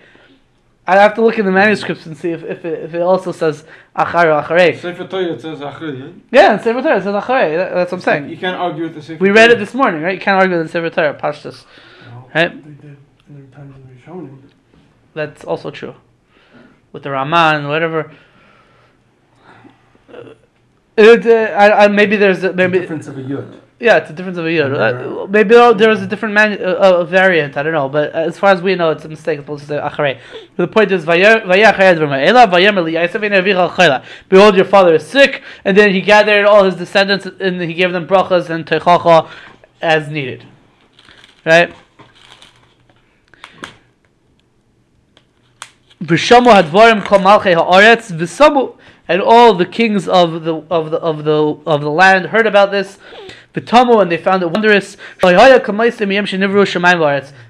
I 0.86 0.96
have 0.96 1.14
to 1.16 1.22
look 1.22 1.38
in 1.40 1.46
the 1.46 1.52
manuscripts 1.52 2.06
and 2.06 2.18
see 2.18 2.32
if, 2.32 2.44
if, 2.44 2.66
it, 2.66 2.84
if 2.84 2.94
it 2.94 3.02
also 3.02 3.32
says 3.32 3.64
achar 3.96 4.26
or 4.26 4.44
acharei. 4.44 4.78
Sefer 4.78 5.08
Torah 5.08 5.32
it 5.32 5.40
says 5.40 5.60
Acher. 5.60 5.98
yeah? 5.98 6.42
Yeah, 6.42 6.54
in 6.56 6.60
Sefer 6.60 6.82
Torah 6.82 6.98
it 6.98 7.04
says 7.04 7.16
acharei. 7.16 7.56
That- 7.56 7.74
That's 7.74 7.92
what 7.94 8.00
I'm 8.00 8.02
saying. 8.02 8.30
You 8.30 8.36
can't 8.38 8.58
argue 8.58 8.84
with 8.84 8.96
the 8.96 9.02
Sefer 9.02 9.24
We 9.24 9.30
read 9.30 9.52
it 9.52 9.60
this 9.60 9.74
morning, 9.74 10.02
right? 10.02 10.16
You 10.16 10.20
can't 10.20 10.42
argue 10.42 10.58
with 10.58 10.68
the 10.68 10.72
Sefer 10.72 10.90
Torah, 10.90 11.14
Pashtus. 11.14 11.64
Right? 12.36 12.52
They. 13.36 13.38
And 13.38 13.38
there 13.38 13.44
were 13.44 13.56
times 13.56 13.74
when 13.86 13.96
they 13.96 14.02
shown 14.02 14.26
him. 14.28 14.50
That's 15.14 15.44
also 15.44 15.72
true. 15.72 15.96
With 16.92 17.04
the 17.04 17.12
Raman, 17.12 17.68
whatever. 17.68 18.12
Uh, 20.14 20.34
it, 20.98 21.26
uh, 21.26 21.54
I, 21.56 21.86
I, 21.86 21.88
maybe 21.88 22.18
there's 22.18 22.44
a, 22.44 22.50
The 22.50 22.54
maybe 22.54 22.80
difference 22.80 23.08
of 23.08 23.18
a 23.18 23.22
yud. 23.22 23.60
yeah, 23.80 23.98
it's 23.98 24.10
a 24.10 24.14
difference 24.14 24.38
of 24.38 24.46
a 24.46 24.50
yud. 24.50 24.76
Uh, 25.24 25.26
maybe 25.28 25.50
there 25.56 25.74
there 25.74 25.90
was 25.90 26.02
a 26.02 26.08
different 26.08 26.36
man, 26.36 26.54
uh, 26.62 26.66
uh, 26.66 27.04
variant. 27.06 27.56
I 27.56 27.64
don't 27.64 27.72
know, 27.74 27.88
but 27.88 28.12
as 28.12 28.38
far 28.38 28.52
as 28.52 28.62
we 28.62 28.76
know, 28.76 28.92
it's 28.92 29.06
a 29.06 29.10
mistake. 29.10 29.40
It's 29.40 29.46
supposed 29.46 29.62
to 29.64 29.68
say 29.68 29.76
acharei. 29.78 30.20
But 30.58 30.66
the 30.66 30.74
point 30.74 30.92
is, 30.92 31.06
"Vayeh- 31.06 31.44
vayeh 31.46 31.72
acharei 31.72 31.96
advar 31.96 32.10
ma'ela, 32.10 32.52
vayemer 32.52 32.84
li 32.84 32.94
Yosef 32.94 33.24
ein 33.24 33.32
avicha 33.32 33.70
chayla." 33.72 34.04
Behold, 34.28 34.56
your 34.56 34.66
father 34.66 34.96
is 34.96 35.08
sick, 35.08 35.42
and 35.64 35.78
then 35.78 35.92
he 35.92 36.02
gathered 36.02 36.46
all 36.46 36.66
his 36.66 36.76
descendants 36.76 37.26
and 37.26 37.62
he 37.62 37.74
gave 37.74 37.94
them 37.94 38.06
brachas 38.06 38.50
and 38.50 38.66
teichacha 38.66 39.30
as 39.82 40.10
needed. 40.10 40.44
Right. 41.46 41.74
V'shamu 46.02 46.52
hadvarim 46.52 47.04
haaretz 47.04 48.12
v'samu, 48.12 48.76
and 49.08 49.22
all 49.22 49.54
the 49.54 49.68
kings 49.68 50.08
of 50.08 50.44
the 50.44 50.56
of 50.72 50.90
the 50.90 50.98
of 50.98 51.24
the 51.26 51.60
of 51.68 51.82
the 51.82 51.92
land 51.92 52.26
heard 52.28 52.48
about 52.48 52.72
this. 52.72 52.98
V'tamu, 53.54 54.02
and 54.02 54.12
they 54.12 54.18
found 54.18 54.42
it 54.42 54.50
wondrous. 54.50 54.98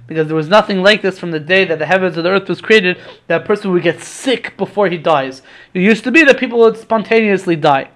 Because 0.08 0.28
there 0.28 0.36
was 0.36 0.50
nothing 0.50 0.84
like 0.84 1.02
this 1.02 1.18
from 1.18 1.32
the 1.32 1.40
day 1.40 1.64
that 1.64 1.80
the 1.80 1.86
heavens 1.86 2.18
and 2.18 2.26
the 2.26 2.30
earth 2.30 2.50
was 2.50 2.60
created. 2.60 3.00
That 3.28 3.44
a 3.44 3.46
person 3.46 3.72
would 3.72 3.84
get 3.84 4.02
sick 4.02 4.58
before 4.58 4.90
he 4.90 4.98
dies. 4.98 5.42
It 5.74 5.80
used 5.80 6.04
to 6.04 6.12
be 6.12 6.24
that 6.26 6.38
people 6.38 6.60
would 6.60 6.76
spontaneously 6.76 7.56
die. 7.56 7.92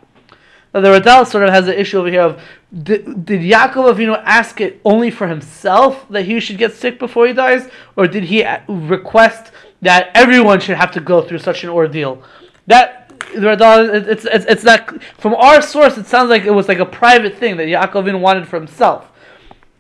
Now 0.74 0.82
the 0.82 0.90
Radal 0.90 1.28
sort 1.28 1.44
of 1.44 1.50
has 1.50 1.68
an 1.68 1.74
issue 1.74 2.00
over 2.00 2.10
here 2.10 2.22
of 2.22 2.42
did, 2.84 3.26
did 3.26 3.42
Yaakov 3.42 3.94
Avinu 3.94 4.22
ask 4.26 4.62
it 4.62 4.80
only 4.86 5.10
for 5.10 5.28
himself 5.28 6.06
that 6.10 6.24
he 6.24 6.40
should 6.40 6.58
get 6.58 6.74
sick 6.74 7.00
before 7.00 7.28
he 7.28 7.34
dies, 7.34 7.70
or 7.96 8.08
did 8.08 8.26
he 8.26 8.46
request 8.68 9.52
that 9.86 10.12
everyone 10.14 10.60
should 10.60 10.78
have 10.78 10.92
to 10.92 11.00
go 11.00 11.22
through 11.22 11.40
such 11.40 11.64
an 11.64 11.70
ordeal? 11.70 12.22
That 12.68 13.06
it's 13.34 14.26
it's 14.26 14.46
it's 14.46 14.64
not 14.64 15.02
from 15.18 15.36
our 15.36 15.62
source. 15.62 15.98
It 15.98 16.08
sounds 16.08 16.30
like 16.30 16.44
it 16.44 16.52
was 16.52 16.68
like 16.68 16.80
a 16.80 16.86
private 16.86 17.38
thing 17.38 17.58
that 17.58 17.68
Yaakov 17.68 18.04
Avinu 18.04 18.20
wanted 18.20 18.48
for 18.48 18.58
himself. 18.58 19.12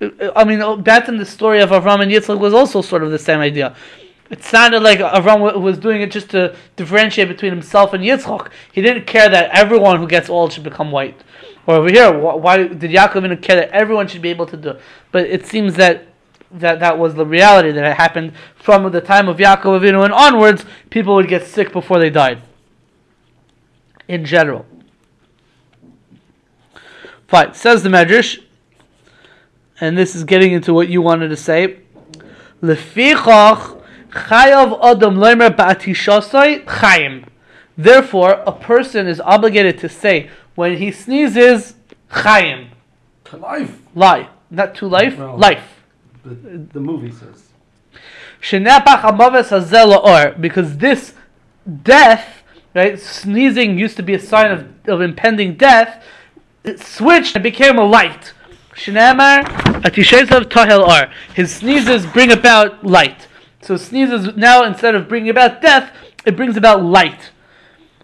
I 0.01 0.43
mean, 0.43 0.61
oh, 0.61 0.75
that 0.77 1.07
in 1.07 1.17
the 1.17 1.25
story 1.25 1.61
of 1.61 1.69
Avram 1.69 2.01
and 2.01 2.11
Yitzchak 2.11 2.37
was 2.39 2.53
also 2.53 2.81
sort 2.81 3.03
of 3.03 3.11
the 3.11 3.19
same 3.19 3.39
idea. 3.39 3.75
It 4.29 4.43
sounded 4.43 4.81
like 4.81 4.99
Avram 4.99 5.61
was 5.61 5.77
doing 5.77 6.01
it 6.01 6.11
just 6.11 6.31
to 6.31 6.55
differentiate 6.75 7.27
between 7.27 7.51
himself 7.51 7.93
and 7.93 8.03
Yitzchak. 8.03 8.51
He 8.73 8.81
didn't 8.81 9.05
care 9.05 9.29
that 9.29 9.51
everyone 9.51 9.99
who 9.99 10.07
gets 10.07 10.29
old 10.29 10.51
should 10.51 10.63
become 10.63 10.91
white. 10.91 11.23
Or 11.67 11.75
over 11.75 11.89
here, 11.89 12.11
why 12.17 12.57
did 12.57 12.91
Yaakov 12.91 13.25
even 13.25 13.37
care 13.37 13.55
that 13.55 13.69
everyone 13.69 14.07
should 14.07 14.21
be 14.21 14.29
able 14.29 14.45
to 14.47 14.57
do? 14.57 14.69
it? 14.69 14.81
But 15.11 15.27
it 15.27 15.45
seems 15.45 15.75
that 15.75 16.07
that 16.59 16.79
that 16.79 16.97
was 16.97 17.15
the 17.15 17.25
reality 17.25 17.71
that 17.71 17.83
it 17.83 17.97
happened 17.97 18.33
from 18.55 18.91
the 18.91 19.01
time 19.01 19.27
of 19.27 19.37
Yaakov 19.37 19.79
Avinu 19.81 20.03
and 20.03 20.13
onwards. 20.13 20.65
People 20.89 21.15
would 21.15 21.27
get 21.27 21.45
sick 21.45 21.71
before 21.71 21.99
they 21.99 22.09
died. 22.09 22.41
In 24.07 24.25
general. 24.25 24.65
Fine. 27.27 27.53
Says 27.53 27.83
the 27.83 27.89
Medrash, 27.89 28.39
and 29.81 29.97
this 29.97 30.15
is 30.15 30.23
getting 30.23 30.51
into 30.51 30.73
what 30.73 30.89
you 30.89 31.01
wanted 31.01 31.29
to 31.29 31.35
say. 31.35 31.79
Lefichach 32.61 33.81
chayav 34.11 34.79
adam 34.83 35.15
leimer 35.15 35.49
ba'atishasai 35.49 36.65
chayim. 36.65 37.25
Therefore, 37.77 38.43
a 38.45 38.51
person 38.51 39.07
is 39.07 39.19
obligated 39.19 39.79
to 39.79 39.89
say 39.89 40.29
when 40.53 40.77
he 40.77 40.91
sneezes 40.91 41.73
chayim, 42.11 42.67
To 43.25 43.37
life. 43.37 43.79
lie, 43.93 44.29
not 44.49 44.75
to 44.75 44.87
life, 44.87 45.17
No. 45.17 45.35
life. 45.35 45.74
The, 46.25 46.67
the 46.73 46.79
movie 46.79 47.11
says. 47.11 47.49
Shenapach 48.41 49.01
amaves 49.01 49.49
hazel 49.49 49.93
or 49.93 50.31
because 50.39 50.77
this 50.77 51.13
death, 51.83 52.43
right? 52.73 52.99
Sneezing 52.99 53.77
used 53.77 53.95
to 53.97 54.03
be 54.03 54.15
a 54.15 54.19
sign 54.19 54.51
of, 54.51 54.67
of 54.87 55.01
impending 55.01 55.55
death. 55.55 56.03
It 56.63 56.79
switched 56.79 57.35
and 57.35 57.43
became 57.43 57.77
a 57.77 57.83
light. 57.83 58.33
Shenamar 58.73 59.43
atishesav 59.83 60.45
tahel 60.45 60.87
or 60.87 61.13
his 61.35 61.53
sneezes 61.53 62.05
bring 62.07 62.31
about 62.31 62.83
light. 62.83 63.27
So 63.61 63.77
sneezes 63.77 64.35
now 64.35 64.63
instead 64.63 64.95
of 64.95 65.07
bringing 65.07 65.29
about 65.29 65.61
death, 65.61 65.91
it 66.25 66.35
brings 66.35 66.57
about 66.57 66.83
light. 66.83 67.31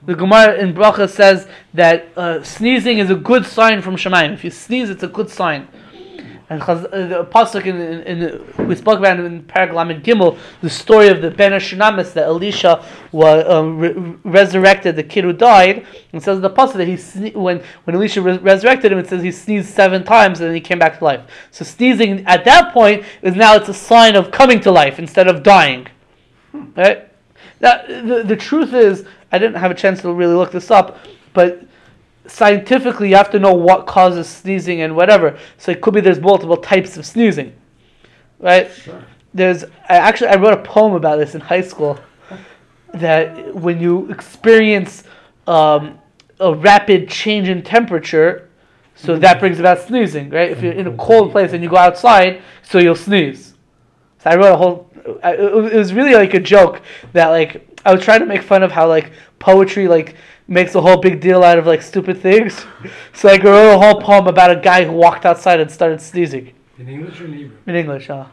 The 0.04 0.16
Gemara 0.16 0.56
in 0.56 0.74
Bracha 0.74 1.10
says 1.10 1.48
that 1.74 2.08
uh, 2.16 2.44
sneezing 2.44 3.00
is 3.00 3.10
a 3.10 3.16
good 3.16 3.46
sign 3.46 3.82
from 3.82 3.96
Shemaim. 3.96 4.34
If 4.34 4.44
you 4.44 4.50
sneeze, 4.50 4.90
it's 4.90 5.04
a 5.04 5.08
good 5.08 5.30
sign. 5.30 5.68
And 6.52 6.62
Chaz- 6.62 6.84
uh, 6.92 7.08
the 7.08 7.24
pasuk 7.24 7.66
in, 7.66 7.80
in, 7.80 8.24
in 8.24 8.68
we 8.68 8.76
spoke 8.76 9.00
about 9.00 9.18
in 9.18 9.42
Paraglam 9.44 9.90
and 9.90 10.04
Gimel 10.04 10.38
the 10.60 10.70
story 10.70 11.08
of 11.08 11.22
the 11.22 11.32
Ben 11.32 11.54
Shunamis 11.54 12.12
that 12.12 12.26
Elisha 12.26 12.86
was 13.14 13.48
um, 13.48 13.80
re- 13.80 13.94
resurrected 14.26 14.98
the 14.98 15.04
kid 15.04 15.24
who 15.24 15.32
died. 15.32 15.88
And 16.12 16.22
says 16.22 16.42
the 16.42 16.50
pasuk 16.50 16.74
that 16.74 16.90
he 16.90 16.96
sne- 16.96 17.34
when 17.36 17.64
when 17.86 17.96
Elisha 17.96 18.22
re- 18.22 18.38
resurrected 18.40 18.92
him, 18.92 18.98
it 18.98 19.08
says 19.08 19.24
he 19.24 19.32
sneezed 19.32 19.74
seven 19.74 20.04
times 20.04 20.42
and 20.42 20.50
then 20.50 20.54
he 20.54 20.60
came 20.60 20.78
back 20.78 21.00
to 21.00 21.06
life. 21.06 21.22
So 21.52 21.64
sneezing 21.64 22.26
at 22.28 22.44
that 22.44 22.74
point 22.74 23.06
is 23.22 23.34
now 23.34 23.56
it's 23.56 23.70
a 23.70 23.74
sign 23.74 24.18
of 24.18 24.30
coming 24.30 24.60
to 24.60 24.72
life 24.72 25.00
instead 25.00 25.30
of 25.30 25.44
dying. 25.44 25.88
Right? 26.76 27.08
Now, 27.62 27.82
the, 27.88 28.24
the 28.28 28.36
truth 28.36 28.74
is, 28.74 29.06
I 29.32 29.40
didn't 29.40 29.56
have 29.56 29.72
a 29.72 29.76
chance 29.76 30.02
to 30.02 30.12
really 30.12 30.36
look 30.36 30.52
this 30.52 30.70
up, 30.70 31.00
but 31.32 31.64
scientifically 32.32 33.10
you 33.10 33.16
have 33.16 33.30
to 33.30 33.40
know 33.40 33.54
what 33.54 33.86
causes 33.86 34.28
sneezing 34.28 34.82
and 34.82 34.96
whatever. 34.96 35.38
So 35.58 35.72
it 35.72 35.82
could 35.82 35.94
be 35.94 36.02
there's 36.02 36.20
multiple 36.20 36.58
types 36.58 36.98
of 36.98 37.06
sneezing, 37.06 37.54
right? 38.40 38.72
Sure. 38.72 39.04
There's 39.34 39.64
I 39.64 39.98
actually 39.98 40.30
I 40.30 40.36
wrote 40.36 40.54
a 40.54 40.62
poem 40.62 40.94
about 40.94 41.18
this 41.18 41.36
in 41.36 41.42
high 41.42 41.62
school. 41.62 42.00
That 42.94 43.56
when 43.56 43.80
you 43.80 44.12
experience 44.12 45.04
um, 45.48 45.98
a 46.42 46.54
rapid 46.54 47.08
change 47.08 47.48
in 47.48 47.64
temperature, 47.64 48.50
so 48.96 49.18
that 49.18 49.40
brings 49.40 49.60
about 49.60 49.80
sneezing, 49.80 50.30
right? 50.30 50.52
If 50.52 50.62
you're 50.62 50.74
in 50.74 50.88
a 50.88 50.98
cold 50.98 51.32
place 51.32 51.54
and 51.54 51.64
you 51.64 51.70
go 51.70 51.78
outside, 51.78 52.42
so 52.64 52.80
you'll 52.80 52.96
sneeze. 52.96 53.54
So 54.20 54.30
I 54.30 54.36
wrote 54.36 54.54
a 54.54 54.58
whole. 54.58 54.90
I, 55.24 55.34
it 55.34 55.74
it 55.74 55.78
was 55.78 55.94
really 55.94 56.14
like 56.14 56.34
a 56.34 56.40
joke 56.40 56.82
that 57.14 57.28
like 57.28 57.68
I 57.86 57.94
was 57.94 58.04
trying 58.04 58.20
to 58.20 58.26
make 58.26 58.44
fun 58.44 58.62
of 58.62 58.72
how 58.72 58.88
like 58.88 59.12
poetry 59.40 59.88
like 59.88 60.16
makes 60.52 60.76
a 60.76 60.82
whole 60.82 60.98
big 60.98 61.22
deal 61.22 61.44
out 61.44 61.58
of 61.58 61.66
like 61.66 61.82
stupid 61.82 62.22
things. 62.22 62.66
So 63.14 63.30
I 63.30 63.38
wrote 63.38 63.76
a 63.76 63.78
whole 63.78 64.02
poem 64.02 64.28
about 64.28 64.52
a 64.52 64.56
guy 64.56 64.84
who 64.86 64.94
walked 64.94 65.26
outside 65.26 65.60
and 65.60 65.70
started 65.70 66.02
sneezing 66.02 66.54
In 66.80 66.88
English 66.90 67.22
or 67.22 67.26
in 67.26 67.34
Hebrew? 67.34 67.58
in 67.68 67.76
English. 67.76 68.10
Uh, 68.10 68.26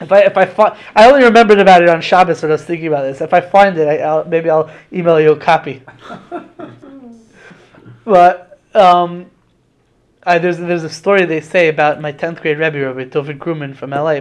if 0.00 0.10
I 0.10 0.20
if 0.20 0.36
I 0.36 0.44
find, 0.46 0.76
I 0.96 1.08
only 1.10 1.24
remembered 1.24 1.58
about 1.60 1.82
it 1.82 1.88
on 1.88 2.00
Shabbos 2.00 2.42
when 2.42 2.50
I 2.50 2.54
was 2.54 2.64
thinking 2.64 2.88
about 2.88 3.02
this. 3.02 3.20
If 3.20 3.32
I 3.32 3.40
find 3.40 3.78
it, 3.78 3.86
I, 3.86 3.98
I'll, 3.98 4.24
maybe 4.24 4.50
I'll 4.50 4.70
email 4.92 5.20
you 5.20 5.32
a 5.32 5.36
copy. 5.36 5.82
but 8.04 8.58
um, 8.74 9.30
I, 10.24 10.38
there's 10.38 10.58
there's 10.58 10.84
a 10.84 10.90
story 10.90 11.24
they 11.24 11.40
say 11.40 11.68
about 11.68 12.00
my 12.00 12.12
tenth 12.12 12.40
grade 12.40 12.58
Rebbe, 12.58 12.78
Rabbi 12.80 13.04
David 13.04 13.38
Kruman 13.38 13.76
from 13.76 13.90
LA, 13.90 14.20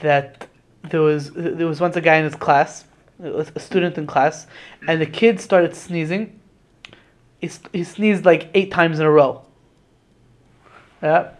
that 0.00 0.48
there 0.90 1.00
was 1.00 1.30
there 1.32 1.66
was 1.66 1.80
once 1.80 1.96
a 1.96 2.00
guy 2.00 2.16
in 2.16 2.24
his 2.24 2.34
class, 2.34 2.84
a 3.22 3.60
student 3.60 3.98
in 3.98 4.06
class, 4.06 4.46
and 4.86 5.00
the 5.00 5.06
kid 5.06 5.40
started 5.40 5.74
sneezing. 5.74 6.40
He, 7.40 7.50
he 7.72 7.84
sneezed 7.84 8.24
like 8.24 8.48
eight 8.54 8.70
times 8.70 9.00
in 9.00 9.06
a 9.06 9.10
row. 9.10 9.42
Yeah. 11.02 11.30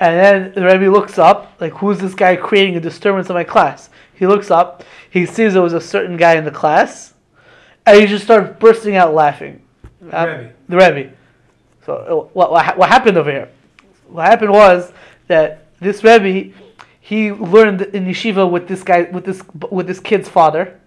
And 0.00 0.16
then 0.16 0.52
the 0.54 0.64
Rebbe 0.64 0.90
looks 0.90 1.18
up, 1.18 1.56
like, 1.60 1.74
who's 1.74 1.98
this 1.98 2.14
guy 2.14 2.34
creating 2.36 2.76
a 2.76 2.80
disturbance 2.80 3.28
in 3.28 3.34
my 3.34 3.44
class? 3.44 3.90
He 4.14 4.26
looks 4.26 4.50
up, 4.50 4.82
he 5.10 5.26
sees 5.26 5.52
there 5.52 5.62
was 5.62 5.72
a 5.72 5.80
certain 5.80 6.16
guy 6.16 6.36
in 6.36 6.44
the 6.44 6.50
class, 6.50 7.14
and 7.84 8.00
he 8.00 8.06
just 8.06 8.24
started 8.24 8.58
bursting 8.58 8.96
out 8.96 9.12
laughing. 9.14 9.62
Um, 10.10 10.28
Rebbe. 10.28 10.52
The 10.68 10.76
Rebbe. 10.76 11.12
So, 11.84 11.94
uh, 11.94 12.28
what, 12.32 12.50
what, 12.50 12.78
what 12.78 12.88
happened 12.88 13.18
over 13.18 13.30
here? 13.30 13.50
What 14.08 14.26
happened 14.26 14.52
was 14.52 14.92
that 15.26 15.66
this 15.80 16.02
Rebbe, 16.02 16.54
he 17.00 17.32
learned 17.32 17.82
in 17.82 18.06
yeshiva 18.06 18.50
with 18.50 18.68
this 18.68 18.82
guy, 18.82 19.02
with 19.02 19.24
this, 19.24 19.42
with 19.70 19.86
this 19.86 20.00
kid's 20.00 20.28
father. 20.28 20.80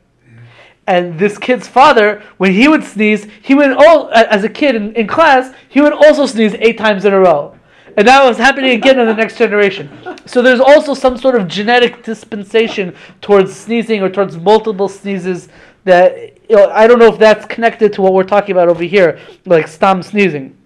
And 0.86 1.18
this 1.18 1.38
kid's 1.38 1.68
father, 1.68 2.22
when 2.38 2.52
he 2.52 2.68
would 2.68 2.84
sneeze, 2.84 3.28
he 3.42 3.56
would 3.56 3.72
all 3.72 4.10
as 4.12 4.44
a 4.44 4.50
kid 4.50 4.76
in, 4.76 4.94
in 4.96 5.08
class, 5.08 5.54
he 5.70 5.80
would 5.80 5.94
also 5.94 6.26
sneeze 6.26 6.54
eight 6.56 6.78
times 6.78 7.06
in 7.06 7.14
a 7.14 7.20
row. 7.20 7.58
And 7.96 8.08
that 8.08 8.24
was 8.26 8.38
happening 8.38 8.72
again 8.72 9.00
in 9.00 9.06
the 9.06 9.14
next 9.14 9.38
generation. 9.38 9.90
So 10.26 10.42
there's 10.42 10.60
also 10.60 10.94
some 10.94 11.18
sort 11.18 11.36
of 11.36 11.48
genetic 11.48 12.04
dispensation 12.04 12.96
towards 13.22 13.56
sneezing 13.56 14.02
or 14.02 14.10
towards 14.10 14.36
multiple 14.36 14.90
sneezes 14.90 15.48
that 15.84 16.34
you 16.50 16.56
know, 16.56 16.70
I 16.70 16.88
don't 16.88 17.00
know 17.00 17.14
if 17.14 17.20
that's 17.20 17.46
connected 17.46 17.94
to 17.94 18.02
what 18.02 18.14
we're 18.14 18.24
talking 18.24 18.52
about 18.52 18.68
over 18.68 18.84
here, 18.84 19.20
like 19.46 19.68
stam 19.68 20.02
sneezing. 20.04 20.58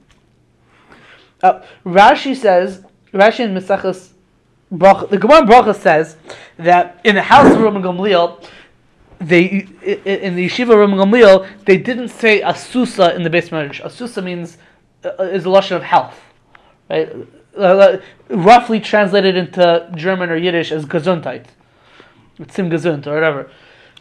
Uh, 1.43 1.61
Rashi 1.85 2.35
says, 2.35 2.83
Rashi 3.13 3.41
in 3.41 3.53
Mesachas, 3.53 4.11
the 4.71 5.17
Gemara 5.17 5.41
Bracha 5.43 5.75
says 5.75 6.17
that 6.57 6.99
in 7.03 7.15
the 7.15 7.21
house 7.21 7.53
of 7.53 7.59
Rabban 7.59 7.83
Gamliel, 7.83 8.43
they 9.19 9.67
in 9.83 10.35
the 10.35 10.47
yeshiva 10.47 10.73
Rabban 10.73 10.95
Gamliel, 10.95 11.47
they 11.65 11.77
didn't 11.77 12.09
say 12.09 12.41
asusa 12.41 13.15
in 13.15 13.23
the 13.23 13.29
base 13.29 13.51
marriage. 13.51 13.81
Asusa 13.81 14.23
means 14.23 14.57
uh, 15.03 15.23
is 15.23 15.45
a 15.45 15.49
lashon 15.49 15.77
of 15.77 15.83
health, 15.83 16.19
right? 16.89 17.11
Uh, 17.57 17.61
uh, 17.61 18.01
roughly 18.29 18.79
translated 18.79 19.35
into 19.35 19.89
German 19.95 20.29
or 20.29 20.37
Yiddish 20.37 20.71
as 20.71 20.85
Gesundheit, 20.85 21.45
Sim 22.49 22.69
Gesund 22.69 23.07
or 23.07 23.15
whatever. 23.15 23.51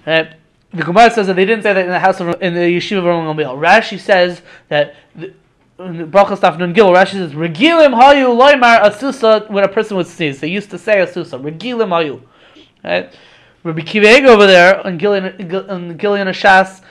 Right? 0.07 0.35
The 0.73 0.83
Gemara 0.83 1.11
says 1.11 1.27
that 1.29 1.37
they 1.37 1.47
didn't 1.47 1.63
say 1.63 1.73
that 1.73 1.85
in 1.85 1.91
the 1.91 1.99
house 1.99 2.21
of 2.21 2.41
in 2.43 2.55
the 2.55 2.61
yeshiva 2.61 2.99
of 2.99 3.05
Rabban 3.05 3.35
Gamliel. 3.35 3.59
Rashi 3.59 3.99
says 3.99 4.43
that. 4.69 4.95
The, 5.15 5.33
Brachas 5.79 6.59
Nun 6.59 6.73
Gil, 6.73 6.89
Rashi 6.89 7.13
says, 7.13 7.33
"Regilim 7.33 7.95
hayu 7.95 8.35
loymar 8.35 8.81
asusa." 8.81 9.51
When 9.51 9.63
a 9.63 9.69
person 9.69 9.99
would 9.99 10.07
sneeze, 10.07 10.41
they 10.41 10.49
used 10.49 10.71
to 10.71 10.79
say 10.79 10.97
asusa. 10.97 11.39
Regilim 11.39 11.89
hayu. 11.91 12.23
Right? 12.83 13.15
Rabbi 13.67 13.81
Kiva 13.81 14.29
over 14.29 14.47
there 14.47 14.87
on 14.87 14.97
Gilyon 14.97 15.71
on 15.71 15.99
Ashas 15.99 16.83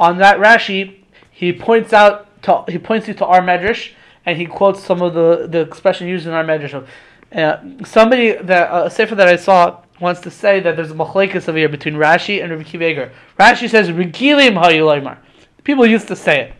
on 0.00 0.18
that 0.18 0.38
Rashi, 0.38 0.96
he 1.30 1.52
points 1.52 1.92
out 1.92 2.42
to, 2.42 2.64
he 2.68 2.76
points 2.78 3.06
you 3.06 3.14
to 3.14 3.24
our 3.24 3.40
medrash 3.40 3.92
and 4.26 4.36
he 4.36 4.46
quotes 4.46 4.82
some 4.82 5.00
of 5.00 5.14
the, 5.14 5.46
the 5.46 5.60
expression 5.60 6.08
used 6.08 6.26
in 6.26 6.32
our 6.32 6.44
medrash. 6.44 6.86
Uh, 7.32 7.84
somebody 7.84 8.32
that 8.32 8.68
uh, 8.70 8.86
a 8.86 8.90
sefer 8.90 9.14
that 9.14 9.28
I 9.28 9.36
saw 9.36 9.80
wants 10.00 10.20
to 10.22 10.30
say 10.30 10.58
that 10.58 10.74
there's 10.74 10.90
a 10.90 10.94
machlekes 10.94 11.48
over 11.48 11.56
here 11.56 11.68
between 11.68 11.94
Rashi 11.94 12.42
and 12.42 12.50
Rabbi 12.50 12.64
Kiva 12.64 13.12
Rashi 13.38 13.70
says 13.70 13.90
regilim 13.90 14.60
hayulaymar. 14.60 15.18
People 15.62 15.86
used 15.86 16.08
to 16.08 16.16
say 16.16 16.40
it. 16.40 16.52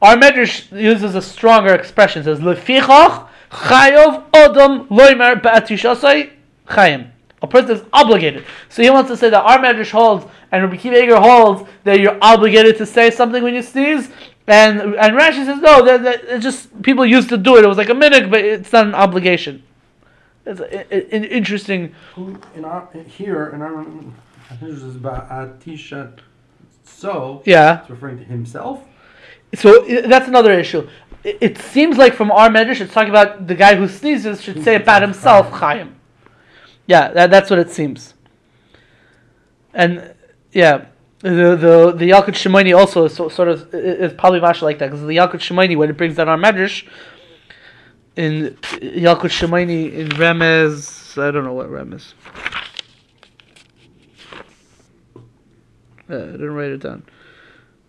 Our 0.00 0.16
medrash 0.16 0.72
uses 0.76 1.14
a 1.14 1.22
stronger 1.22 1.72
expression. 1.72 2.22
It 2.22 2.24
says 2.24 2.40
lefichach 2.40 3.28
chayov 3.50 4.28
odom 4.32 4.88
loymar 4.88 5.40
ba'atishasai 5.40 6.30
chayim. 6.66 7.11
A 7.42 7.46
person 7.46 7.72
is 7.72 7.82
obligated. 7.92 8.44
So 8.68 8.82
he 8.82 8.90
wants 8.90 9.10
to 9.10 9.16
say 9.16 9.28
that 9.30 9.42
our 9.42 9.58
medrash 9.58 9.90
holds 9.90 10.26
and 10.52 10.62
Rabbi 10.62 10.76
Kiva 10.76 10.96
Eiger 11.02 11.16
holds 11.20 11.68
that 11.84 11.98
you're 12.00 12.16
obligated 12.22 12.76
to 12.78 12.86
say 12.86 13.10
something 13.10 13.42
when 13.42 13.54
you 13.54 13.62
sneeze. 13.62 14.10
And 14.46 14.80
and 14.80 15.16
Rashi 15.16 15.44
says 15.44 15.60
no, 15.60 15.84
that, 15.84 16.02
that 16.04 16.24
it's 16.24 16.42
just 16.44 16.82
people 16.82 17.04
used 17.04 17.28
to 17.30 17.36
do 17.36 17.56
it. 17.56 17.64
It 17.64 17.68
was 17.68 17.78
like 17.78 17.88
a 17.88 17.94
minute, 17.94 18.30
but 18.30 18.40
it's 18.44 18.72
not 18.72 18.86
an 18.86 18.94
obligation. 18.94 19.62
It's 20.46 20.60
a- 20.60 21.14
an 21.14 21.24
interesting. 21.24 21.94
Who 22.14 22.38
in 22.54 22.64
our 22.64 22.88
here 23.06 23.50
in 23.54 23.62
our 23.62 23.80
I 23.80 24.54
think 24.56 24.72
this 24.72 24.82
is 24.82 24.96
about 24.96 25.28
Atisha. 25.30 26.18
So 26.84 27.42
Yeah. 27.44 27.80
it's 27.80 27.90
referring 27.90 28.18
to 28.18 28.24
himself. 28.24 28.84
So 29.54 29.84
that's 30.06 30.28
another 30.28 30.52
issue. 30.52 30.88
It, 31.24 31.38
it 31.40 31.58
seems 31.58 31.96
like 31.98 32.14
from 32.14 32.30
our 32.30 32.48
medrash, 32.48 32.80
it's 32.80 32.92
talking 32.92 33.10
about 33.10 33.46
the 33.46 33.54
guy 33.54 33.74
who 33.76 33.88
sneezes 33.88 34.40
should 34.42 34.62
say 34.64 34.76
about 34.76 35.02
himself, 35.02 35.50
Chaim. 35.50 35.94
Yeah, 36.86 37.12
that, 37.12 37.30
that's 37.30 37.50
what 37.50 37.58
it 37.58 37.70
seems. 37.70 38.14
And 39.74 40.14
yeah, 40.52 40.86
the 41.20 41.56
the 41.56 41.92
the 41.96 42.10
Yalkut 42.10 42.34
Shimoni 42.34 42.76
also 42.76 43.04
is 43.04 43.14
so, 43.14 43.28
sort 43.28 43.48
of 43.48 43.72
is 43.72 44.12
probably 44.14 44.40
much 44.40 44.60
like 44.60 44.78
that 44.78 44.90
because 44.90 45.00
the 45.02 45.16
Yalkut 45.16 45.40
Shimoni 45.40 45.76
when 45.76 45.88
it 45.88 45.96
brings 45.96 46.16
down 46.16 46.28
our 46.28 46.36
medrash 46.36 46.86
in 48.16 48.56
Yalkut 48.60 49.30
Shimoni 49.30 49.92
in 49.92 50.08
Remez, 50.10 51.20
I 51.22 51.30
don't 51.30 51.44
know 51.44 51.54
what 51.54 51.68
Remez. 51.70 52.12
Uh, 56.10 56.16
I 56.16 56.32
didn't 56.32 56.54
write 56.54 56.72
it 56.72 56.80
down. 56.80 57.04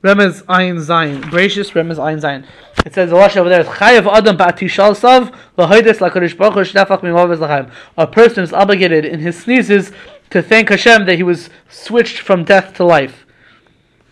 Remez 0.03 0.43
Ayin 0.43 0.77
Zayin. 0.79 1.21
Gracious 1.29 1.71
Remez 1.71 1.95
Ayin 1.95 2.19
Zayin. 2.19 2.45
It 2.85 2.93
says 2.93 3.09
the 3.09 3.15
Lashon 3.15 3.37
over 3.37 3.49
there 3.49 3.61
is 3.61 3.67
Chayav 3.67 4.11
Adam 4.11 4.37
Ba'atishal 4.37 4.95
Sav 4.95 5.31
L'hoides 5.57 5.99
LaKadosh 5.99 6.37
Baruch 6.37 6.53
Hu 6.55 6.59
Shnefach 6.59 6.99
Mimavez 6.99 7.39
L'chaim. 7.39 7.71
A 7.97 8.05
person 8.05 8.43
is 8.43 8.51
obligated 8.51 9.05
in 9.05 9.21
his 9.21 9.41
sneezes 9.41 9.93
to 10.29 10.41
thank 10.41 10.69
Hashem 10.69 11.05
that 11.05 11.15
he 11.15 11.23
was 11.23 11.49
switched 11.69 12.19
from 12.19 12.43
death 12.43 12.73
to 12.75 12.83
life. 12.83 13.25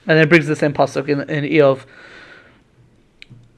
And 0.08 0.18
it 0.18 0.30
brings 0.30 0.48
the 0.48 0.56
same 0.56 0.74
pasuk 0.74 1.10
in 1.10 1.30
in 1.30 1.44
Iyov. 1.44 1.86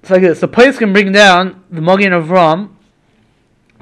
It's 0.02 0.10
like 0.10 0.22
this. 0.22 0.40
The 0.40 0.48
place 0.48 0.78
can 0.80 0.92
bring 0.92 1.12
down 1.12 1.64
the 1.70 1.82
Magen 1.82 2.12
Avram. 2.12 2.73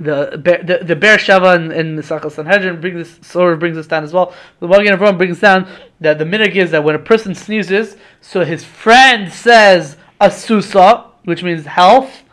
The 0.01 0.31
the, 0.65 0.83
the 0.83 0.95
Bear 0.95 1.17
Shava 1.17 1.55
and, 1.55 1.97
the 1.97 2.01
Sachas 2.01 2.31
Sanhedrin 2.31 2.81
brings 2.81 3.19
this 3.19 3.27
sort 3.27 3.53
of 3.53 3.59
brings 3.59 3.75
this 3.75 3.87
down 3.87 4.03
as 4.03 4.13
well. 4.13 4.33
The 4.59 4.67
Magen 4.67 4.97
Avram 4.97 5.17
brings 5.17 5.39
down 5.39 5.69
that 5.99 6.17
the 6.17 6.25
minig 6.25 6.55
is 6.55 6.71
that 6.71 6.83
when 6.83 6.95
a 6.95 6.99
person 6.99 7.35
sneezes, 7.35 7.97
so 8.19 8.43
his 8.43 8.63
friend 8.63 9.31
says 9.31 9.97
asusa, 10.19 11.05
which 11.25 11.43
means 11.43 11.65
health, 11.65 12.23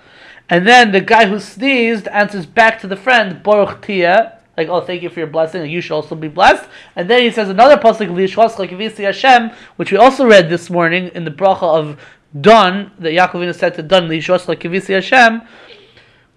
and 0.49 0.67
then 0.67 0.93
the 0.93 1.01
guy 1.01 1.27
who 1.27 1.39
sneezed 1.39 2.09
answers 2.09 2.47
back 2.47 2.81
to 2.81 2.87
the 2.87 2.97
friend 2.97 3.43
Baruch 3.43 3.83
Tia, 3.83 4.39
like 4.57 4.69
oh 4.69 4.81
thank 4.81 5.03
you 5.03 5.11
for 5.11 5.21
your 5.21 5.29
blessing, 5.29 5.61
and 5.61 5.71
you 5.71 5.83
should 5.83 5.95
also 5.95 6.15
be 6.15 6.29
blessed. 6.29 6.67
And 6.97 7.11
then 7.11 7.21
he 7.21 7.31
says 7.31 7.51
another 7.51 7.77
pasuk 7.77 8.09
Lishwas 8.09 8.59
like 8.59 8.71
Hashem, 8.71 9.51
which 9.77 9.93
we 9.93 9.99
also 9.99 10.27
read 10.27 10.49
this 10.49 10.71
morning 10.71 11.11
in 11.15 11.25
the 11.25 11.31
bracha 11.31 11.63
of 11.63 12.01
Don 12.41 12.93
that 12.99 13.13
Yaakovina 13.13 13.55
said 13.55 13.75
to 13.75 13.83
Don 13.83 14.09
Lishwas 14.09 14.49
like 14.49 14.63
Hashem 14.63 15.43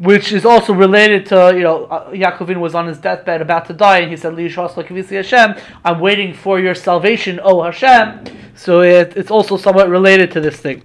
which 0.02 0.32
is 0.32 0.46
also 0.46 0.74
related 0.74 1.28
to 1.28 1.54
you 1.56 1.62
know 1.62 1.86
uh, 1.86 2.10
Yaakovin 2.10 2.60
was 2.60 2.74
on 2.74 2.88
his 2.88 2.98
deathbed 2.98 3.40
about 3.40 3.68
to 3.68 3.74
die, 3.74 4.00
and 4.00 4.10
he 4.10 4.18
said, 4.18 4.34
"Liyishas 4.34 4.74
lakivisi 4.74 5.16
Hashem, 5.18 5.56
I'm 5.86 6.00
waiting 6.00 6.34
for 6.34 6.60
your 6.60 6.74
salvation, 6.74 7.40
O 7.44 7.62
Hashem." 7.62 8.26
So 8.56 8.82
it, 8.82 9.16
it's 9.16 9.30
also 9.30 9.58
somewhat 9.58 9.90
related 9.90 10.32
to 10.32 10.42
this 10.42 10.58
thing. 10.60 10.82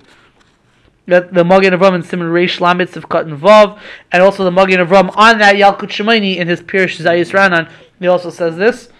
That 1.06 1.32
the 1.32 1.44
Magen 1.44 1.72
Avram 1.72 1.94
and 1.94 2.04
Simon 2.04 2.28
Reish 2.28 2.58
Lamitz 2.58 2.94
have 2.94 3.08
cut 3.08 3.26
involved, 3.26 3.80
and 4.12 4.22
also 4.22 4.44
the 4.44 4.50
Magen 4.50 4.86
Avram 4.86 5.16
on 5.16 5.38
that 5.38 5.56
Yalkut 5.56 5.88
Shimoni 5.88 6.36
in 6.36 6.48
his 6.48 6.60
Pirish 6.60 7.02
Zayis 7.02 7.32
Ranan, 7.32 7.70
he 7.98 8.06
also 8.06 8.28
says 8.28 8.56
this. 8.56 8.90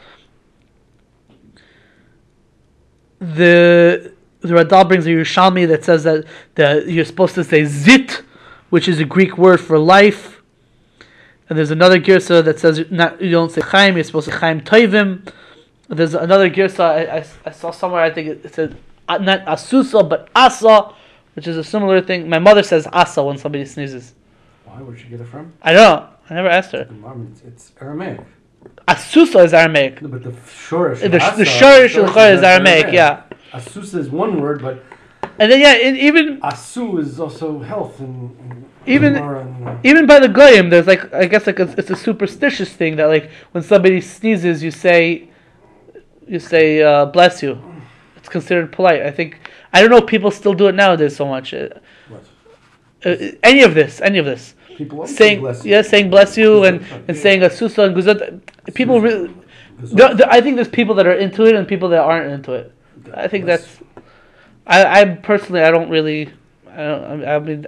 The 3.18 4.14
the 4.40 4.54
Radal 4.54 4.88
brings 4.88 5.06
a 5.06 5.10
Yerushalmi 5.10 5.68
that 5.68 5.84
says 5.84 6.04
that 6.04 6.24
the, 6.54 6.84
you're 6.86 7.04
supposed 7.04 7.34
to 7.34 7.44
say 7.44 7.64
zit, 7.64 8.22
which 8.70 8.88
is 8.88 8.98
a 8.98 9.04
Greek 9.04 9.38
word 9.38 9.60
for 9.60 9.78
life. 9.78 10.42
And 11.48 11.56
there's 11.56 11.70
another 11.70 12.00
girsa 12.00 12.44
that 12.44 12.58
says 12.58 12.84
not, 12.90 13.20
you 13.20 13.30
don't 13.30 13.52
say 13.52 13.60
chaim, 13.60 13.94
you're 13.94 14.04
supposed 14.04 14.26
to 14.26 14.32
say 14.32 14.38
chaim 14.38 14.60
toivim. 14.60 15.28
There's 15.88 16.14
another 16.14 16.50
girsa 16.50 16.80
I, 16.80 17.18
I, 17.18 17.26
I 17.44 17.50
saw 17.52 17.70
somewhere, 17.70 18.02
I 18.02 18.10
think 18.10 18.44
it, 18.44 18.54
said 18.54 18.76
uh, 19.08 19.18
not 19.18 19.44
asusa, 19.46 20.08
but 20.08 20.28
asa, 20.34 20.92
which 21.34 21.46
is 21.46 21.56
a 21.56 21.64
similar 21.64 22.00
thing. 22.00 22.28
My 22.28 22.40
mother 22.40 22.62
says 22.62 22.88
asa 22.92 23.22
when 23.22 23.38
somebody 23.38 23.64
sneezes. 23.64 24.14
Why 24.64 24.82
Where'd 24.82 24.98
she 24.98 25.06
get 25.06 25.20
it 25.20 25.28
from? 25.28 25.52
I 25.62 25.72
don't 25.72 26.00
know. 26.00 26.08
I 26.28 26.34
never 26.34 26.48
asked 26.48 26.72
her. 26.72 26.88
It's, 27.32 27.42
it's 27.42 27.72
Aramaic. 27.80 28.20
Asusa 28.88 29.44
is 29.44 29.54
Aramaic. 29.54 30.02
No, 30.02 30.08
but 30.08 30.24
the 30.24 30.30
shorish. 30.30 31.00
The, 31.00 31.08
the 31.08 31.18
shorish 31.18 31.94
the 31.94 32.04
is 32.04 32.38
is 32.38 32.44
Aramaic, 32.44 32.92
yeah. 32.92 33.22
Asusa 33.52 33.98
is 33.98 34.10
one 34.10 34.40
word, 34.40 34.60
but 34.60 34.82
And 35.38 35.52
then 35.52 35.60
yeah, 35.60 35.76
even 36.08 36.40
asu 36.40 36.98
is 37.00 37.20
also 37.20 37.58
health 37.60 38.00
and, 38.00 38.34
and 38.40 38.64
Even- 38.86 39.16
and, 39.16 39.84
even 39.84 40.06
by 40.06 40.18
the 40.20 40.28
goyim, 40.28 40.70
there's 40.70 40.86
like 40.86 41.12
I 41.12 41.26
guess 41.26 41.46
like 41.46 41.58
a, 41.58 41.68
it's 41.76 41.90
a 41.90 41.96
superstitious 41.96 42.72
thing 42.72 42.96
that 42.96 43.06
like 43.06 43.30
when 43.52 43.62
somebody 43.62 44.00
sneezes, 44.00 44.62
you 44.62 44.70
say, 44.70 45.28
you 46.26 46.38
say 46.38 46.82
uh, 46.82 47.06
bless 47.06 47.42
you. 47.42 47.58
It's 48.16 48.28
considered 48.28 48.72
polite. 48.72 49.02
I 49.02 49.10
think 49.10 49.38
I 49.72 49.80
don't 49.80 49.90
know 49.90 49.98
if 49.98 50.06
people 50.06 50.30
still 50.30 50.54
do 50.54 50.68
it 50.68 50.74
nowadays 50.74 51.14
so 51.16 51.26
much. 51.26 51.52
Uh, 51.52 51.68
what? 52.08 52.24
uh, 53.04 53.16
any 53.42 53.62
of 53.62 53.74
this, 53.74 54.00
any 54.00 54.18
of 54.18 54.24
this, 54.24 54.54
People 54.76 55.06
saying 55.06 55.40
bless 55.40 55.64
you. 55.64 55.70
yeah, 55.72 55.82
saying 55.82 56.08
bless 56.08 56.36
you 56.38 56.64
and, 56.64 56.82
and 57.08 57.16
saying 57.16 57.42
a 57.42 57.50
susa 57.50 57.82
and 57.82 57.94
guzat. 57.96 58.40
People 58.74 59.00
really, 59.00 59.34
there, 59.78 60.14
there- 60.14 60.30
I 60.30 60.40
think 60.40 60.56
there's 60.56 60.68
people 60.80 60.94
that 60.94 61.06
are 61.06 61.12
into 61.26 61.44
it 61.44 61.54
and 61.54 61.66
people 61.68 61.88
that 61.90 62.00
aren't 62.00 62.30
into 62.32 62.52
it. 62.52 62.72
I 63.14 63.28
think 63.28 63.44
Bless- 63.44 63.66
that's. 63.66 63.85
I, 64.66 65.00
I 65.00 65.04
personally 65.04 65.62
I 65.62 65.70
don't 65.70 65.90
really. 65.90 66.32
I 66.70 66.76
don't. 66.76 67.24
I 67.24 67.38
mean, 67.38 67.66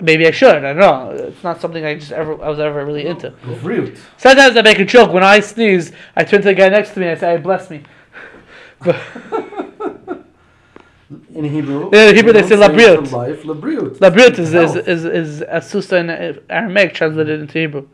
maybe 0.00 0.26
I 0.26 0.30
should. 0.30 0.56
I 0.56 0.72
don't 0.72 0.78
know. 0.78 1.10
It's 1.10 1.42
not 1.44 1.60
something 1.60 1.84
I 1.84 1.94
just 1.94 2.12
ever 2.12 2.42
I 2.42 2.48
was 2.48 2.58
ever 2.58 2.84
really 2.84 3.06
into. 3.06 3.30
Gevriut. 3.30 3.98
Sometimes 4.16 4.56
I 4.56 4.62
make 4.62 4.78
a 4.78 4.84
joke 4.84 5.12
when 5.12 5.22
I 5.22 5.40
sneeze. 5.40 5.92
I 6.16 6.24
turn 6.24 6.42
to 6.42 6.48
the 6.48 6.54
guy 6.54 6.68
next 6.68 6.94
to 6.94 7.00
me 7.00 7.06
and 7.06 7.16
I 7.16 7.20
say, 7.20 7.36
"Hey, 7.36 7.42
"Bless 7.42 7.70
me." 7.70 7.82
But 8.80 9.00
In 11.34 11.44
Hebrew. 11.44 11.90
Yeah, 11.92 12.08
in 12.08 12.16
Hebrew 12.16 12.32
they 12.32 12.42
say 12.42 12.54
it 12.54 12.60
labriut. 12.60 13.10
Life, 13.12 13.42
labriut. 13.42 13.98
labriut 13.98 14.38
is 14.38 14.54
is 14.54 14.76
is, 14.76 15.04
is 15.04 15.40
asusa 15.42 16.00
in 16.00 16.40
Aramaic 16.48 16.94
translated 16.94 17.40
into 17.40 17.58
Hebrew. 17.58 17.88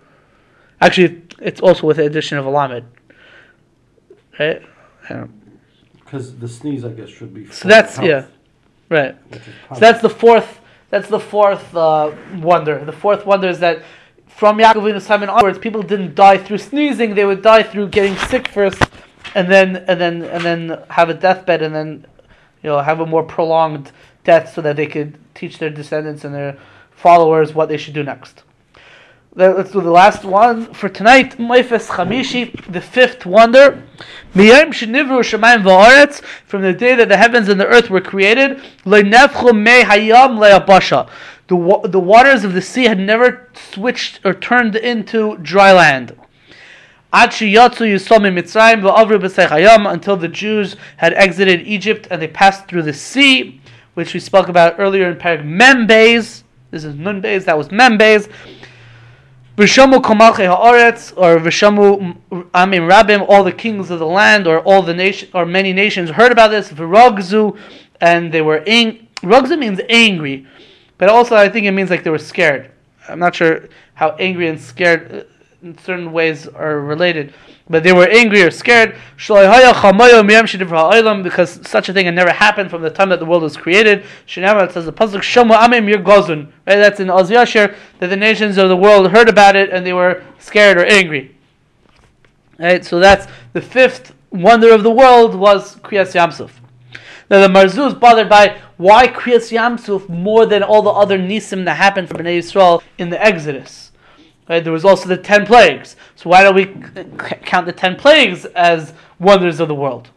Actually, 0.80 1.22
it's 1.40 1.60
also 1.60 1.86
with 1.86 1.96
the 1.96 2.04
addition 2.06 2.38
of 2.38 2.46
a 2.46 2.50
lamed. 2.50 2.84
Right. 4.38 4.62
Because 6.10 6.36
the 6.36 6.48
sneeze, 6.48 6.84
I 6.84 6.88
guess, 6.88 7.08
should 7.08 7.32
be. 7.32 7.48
So 7.52 7.68
that's 7.68 7.94
health, 7.94 8.08
yeah. 8.08 8.26
Right. 8.88 9.16
So 9.72 9.78
that's 9.78 10.02
the 10.02 10.10
fourth. 10.10 10.60
That's 10.88 11.08
the 11.08 11.20
fourth 11.20 11.72
uh, 11.76 12.12
wonder. 12.38 12.84
The 12.84 12.90
fourth 12.90 13.24
wonder 13.24 13.46
is 13.46 13.60
that 13.60 13.84
from 14.26 14.58
Yaakov 14.58 15.22
and 15.22 15.30
onwards, 15.30 15.60
people 15.60 15.82
didn't 15.82 16.16
die 16.16 16.36
through 16.36 16.58
sneezing; 16.58 17.14
they 17.14 17.24
would 17.24 17.42
die 17.42 17.62
through 17.62 17.90
getting 17.90 18.16
sick 18.16 18.48
first, 18.48 18.82
and 19.36 19.48
then 19.48 19.76
and 19.86 20.00
then 20.00 20.22
and 20.24 20.44
then 20.44 20.82
have 20.90 21.10
a 21.10 21.14
deathbed, 21.14 21.62
and 21.62 21.72
then 21.72 22.04
you 22.64 22.70
know 22.70 22.80
have 22.80 22.98
a 22.98 23.06
more 23.06 23.22
prolonged 23.22 23.92
death, 24.24 24.52
so 24.52 24.60
that 24.62 24.74
they 24.74 24.88
could 24.88 25.16
teach 25.36 25.58
their 25.58 25.70
descendants 25.70 26.24
and 26.24 26.34
their 26.34 26.58
followers 26.90 27.54
what 27.54 27.68
they 27.68 27.76
should 27.76 27.94
do 27.94 28.02
next. 28.02 28.42
Let- 29.36 29.56
Let's 29.56 29.70
do 29.70 29.80
the 29.80 29.92
last 29.92 30.24
one 30.24 30.74
for 30.74 30.88
tonight. 30.88 31.38
Moifes 31.38 31.86
Chamishi, 31.86 32.50
the 32.66 32.80
fifth 32.80 33.24
wonder. 33.24 33.84
Miyam 34.34 34.72
va'aretz, 34.72 36.20
from 36.44 36.62
the 36.62 36.72
day 36.72 36.96
that 36.96 37.08
the 37.08 37.16
heavens 37.16 37.48
and 37.48 37.60
the 37.60 37.66
earth 37.66 37.90
were 37.90 38.00
created, 38.00 38.60
hayam. 38.84 41.08
The, 41.46 41.88
the 41.88 42.00
waters 42.00 42.42
of 42.42 42.54
the 42.54 42.62
sea 42.62 42.84
had 42.84 42.98
never 42.98 43.48
switched 43.54 44.18
or 44.24 44.34
turned 44.34 44.74
into 44.74 45.36
dry 45.36 45.72
land. 45.72 46.16
Until 47.12 47.48
the 50.16 50.30
Jews 50.32 50.76
had 50.96 51.14
exited 51.14 51.68
Egypt 51.68 52.08
and 52.10 52.20
they 52.20 52.28
passed 52.28 52.66
through 52.66 52.82
the 52.82 52.92
sea, 52.92 53.60
which 53.94 54.12
we 54.12 54.18
spoke 54.18 54.48
about 54.48 54.74
earlier 54.78 55.08
in 55.08 55.18
Parag 55.18 55.44
Membeis. 55.44 56.42
This 56.70 56.84
is 56.84 56.94
Nun 56.94 57.20
Beis, 57.20 57.44
that 57.46 57.58
was 57.58 57.68
Membeis. 57.68 58.28
Vishamu 59.60 60.00
Komalche 60.00 60.48
Haaretz, 60.48 61.12
or 61.18 61.38
Vishamu 61.38 62.16
Amim 62.30 62.90
Rabim, 62.90 63.26
all 63.28 63.44
the 63.44 63.52
kings 63.52 63.90
of 63.90 63.98
the 63.98 64.06
land, 64.06 64.46
or 64.46 64.60
all 64.60 64.80
the 64.80 64.94
nation, 64.94 65.28
or 65.34 65.44
many 65.44 65.74
nations 65.74 66.08
heard 66.08 66.32
about 66.32 66.50
this. 66.50 66.70
Virogzu, 66.70 67.58
and 68.00 68.32
they 68.32 68.40
were 68.40 68.62
ang- 68.66 69.06
Rogzu 69.22 69.58
means 69.58 69.78
angry, 69.90 70.46
but 70.96 71.10
also 71.10 71.36
I 71.36 71.50
think 71.50 71.66
it 71.66 71.72
means 71.72 71.90
like 71.90 72.04
they 72.04 72.08
were 72.08 72.16
scared. 72.16 72.70
I'm 73.06 73.18
not 73.18 73.34
sure 73.34 73.68
how 73.92 74.12
angry 74.18 74.48
and 74.48 74.58
scared 74.58 75.12
uh, 75.12 75.24
in 75.62 75.76
certain 75.76 76.10
ways 76.10 76.48
are 76.48 76.80
related, 76.80 77.34
but 77.70 77.84
they 77.84 77.92
were 77.92 78.08
angry 78.08 78.42
or 78.42 78.50
scared. 78.50 78.96
Because 79.16 79.36
such 81.68 81.88
a 81.88 81.92
thing 81.92 82.06
had 82.06 82.14
never 82.14 82.32
happened 82.32 82.68
from 82.68 82.82
the 82.82 82.90
time 82.90 83.08
that 83.10 83.20
the 83.20 83.24
world 83.24 83.42
was 83.42 83.56
created. 83.56 84.00
It 84.00 84.72
says 84.72 84.84
the 84.84 84.92
pasuk 84.92 85.22
Shomu 85.22 85.56
Amim 85.56 85.88
Yir 85.88 86.02
Gozun. 86.02 86.46
Right, 86.66 86.76
that's 86.76 86.98
in 86.98 87.08
Oz 87.08 87.30
Yashir 87.30 87.76
that 88.00 88.08
the 88.08 88.16
nations 88.16 88.58
of 88.58 88.68
the 88.68 88.76
world 88.76 89.12
heard 89.12 89.28
about 89.28 89.54
it 89.54 89.70
and 89.70 89.86
they 89.86 89.92
were 89.92 90.22
scared 90.38 90.76
or 90.78 90.84
angry. 90.84 91.36
Right, 92.58 92.84
so 92.84 92.98
that's 92.98 93.28
the 93.52 93.62
fifth 93.62 94.14
wonder 94.30 94.74
of 94.74 94.82
the 94.82 94.90
world 94.90 95.36
was 95.36 95.76
Kriyas 95.76 96.12
Yamsuf. 96.14 96.50
Now 97.30 97.46
the 97.46 97.48
Marzu 97.48 97.86
is 97.86 97.94
bothered 97.94 98.28
by 98.28 98.58
why 98.76 99.06
Kriyas 99.06 99.52
Yamsuf 99.52 100.08
more 100.08 100.44
than 100.44 100.64
all 100.64 100.82
the 100.82 100.90
other 100.90 101.16
nisim 101.18 101.64
that 101.66 101.76
happened 101.76 102.08
for 102.08 102.16
Bnei 102.16 102.38
Yisrael 102.38 102.82
in 102.98 103.10
the 103.10 103.24
Exodus. 103.24 103.89
Right, 104.50 104.64
there 104.64 104.72
was 104.72 104.84
also 104.84 105.08
the 105.08 105.16
ten 105.16 105.46
plagues. 105.46 105.94
So 106.16 106.28
why 106.28 106.42
don't 106.42 106.56
we 106.56 106.66
count 107.44 107.66
the 107.66 107.72
ten 107.72 107.94
plagues 107.94 108.44
as 108.46 108.92
wonders 109.20 109.60
of 109.60 109.68
the 109.68 109.76
world? 109.76 110.10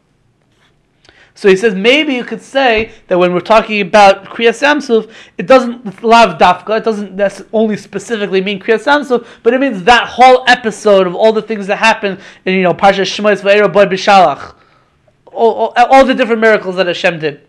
So 1.35 1.49
he 1.49 1.55
says 1.55 1.75
maybe 1.75 2.15
you 2.15 2.23
could 2.23 2.41
say 2.41 2.93
that 3.09 3.19
when 3.19 3.31
we're 3.31 3.41
talking 3.41 3.79
about 3.79 4.25
Kriyas 4.25 4.63
Yamsuf, 4.63 5.11
it 5.37 5.45
doesn't 5.45 6.03
lav 6.03 6.39
dafka, 6.39 6.79
it 6.79 6.83
doesn't 6.83 7.15
nec- 7.15 7.45
only 7.53 7.77
specifically 7.77 8.41
mean 8.41 8.59
Kriyas 8.59 8.85
Yamsuf, 8.85 9.23
but 9.43 9.53
it 9.53 9.59
means 9.61 9.83
that 9.83 10.07
whole 10.07 10.43
episode 10.47 11.05
of 11.05 11.13
all 11.13 11.31
the 11.31 11.43
things 11.43 11.67
that 11.67 11.75
happened 11.75 12.19
in 12.43 12.55
you 12.55 12.63
know 12.63 12.73
Parsha 12.73 13.03
Shmois 13.03 13.39
B'Shalach, 13.39 14.55
all, 15.27 15.53
all, 15.53 15.73
all 15.91 16.05
the 16.05 16.15
different 16.15 16.41
miracles 16.41 16.77
that 16.77 16.87
Hashem 16.87 17.19
did, 17.19 17.47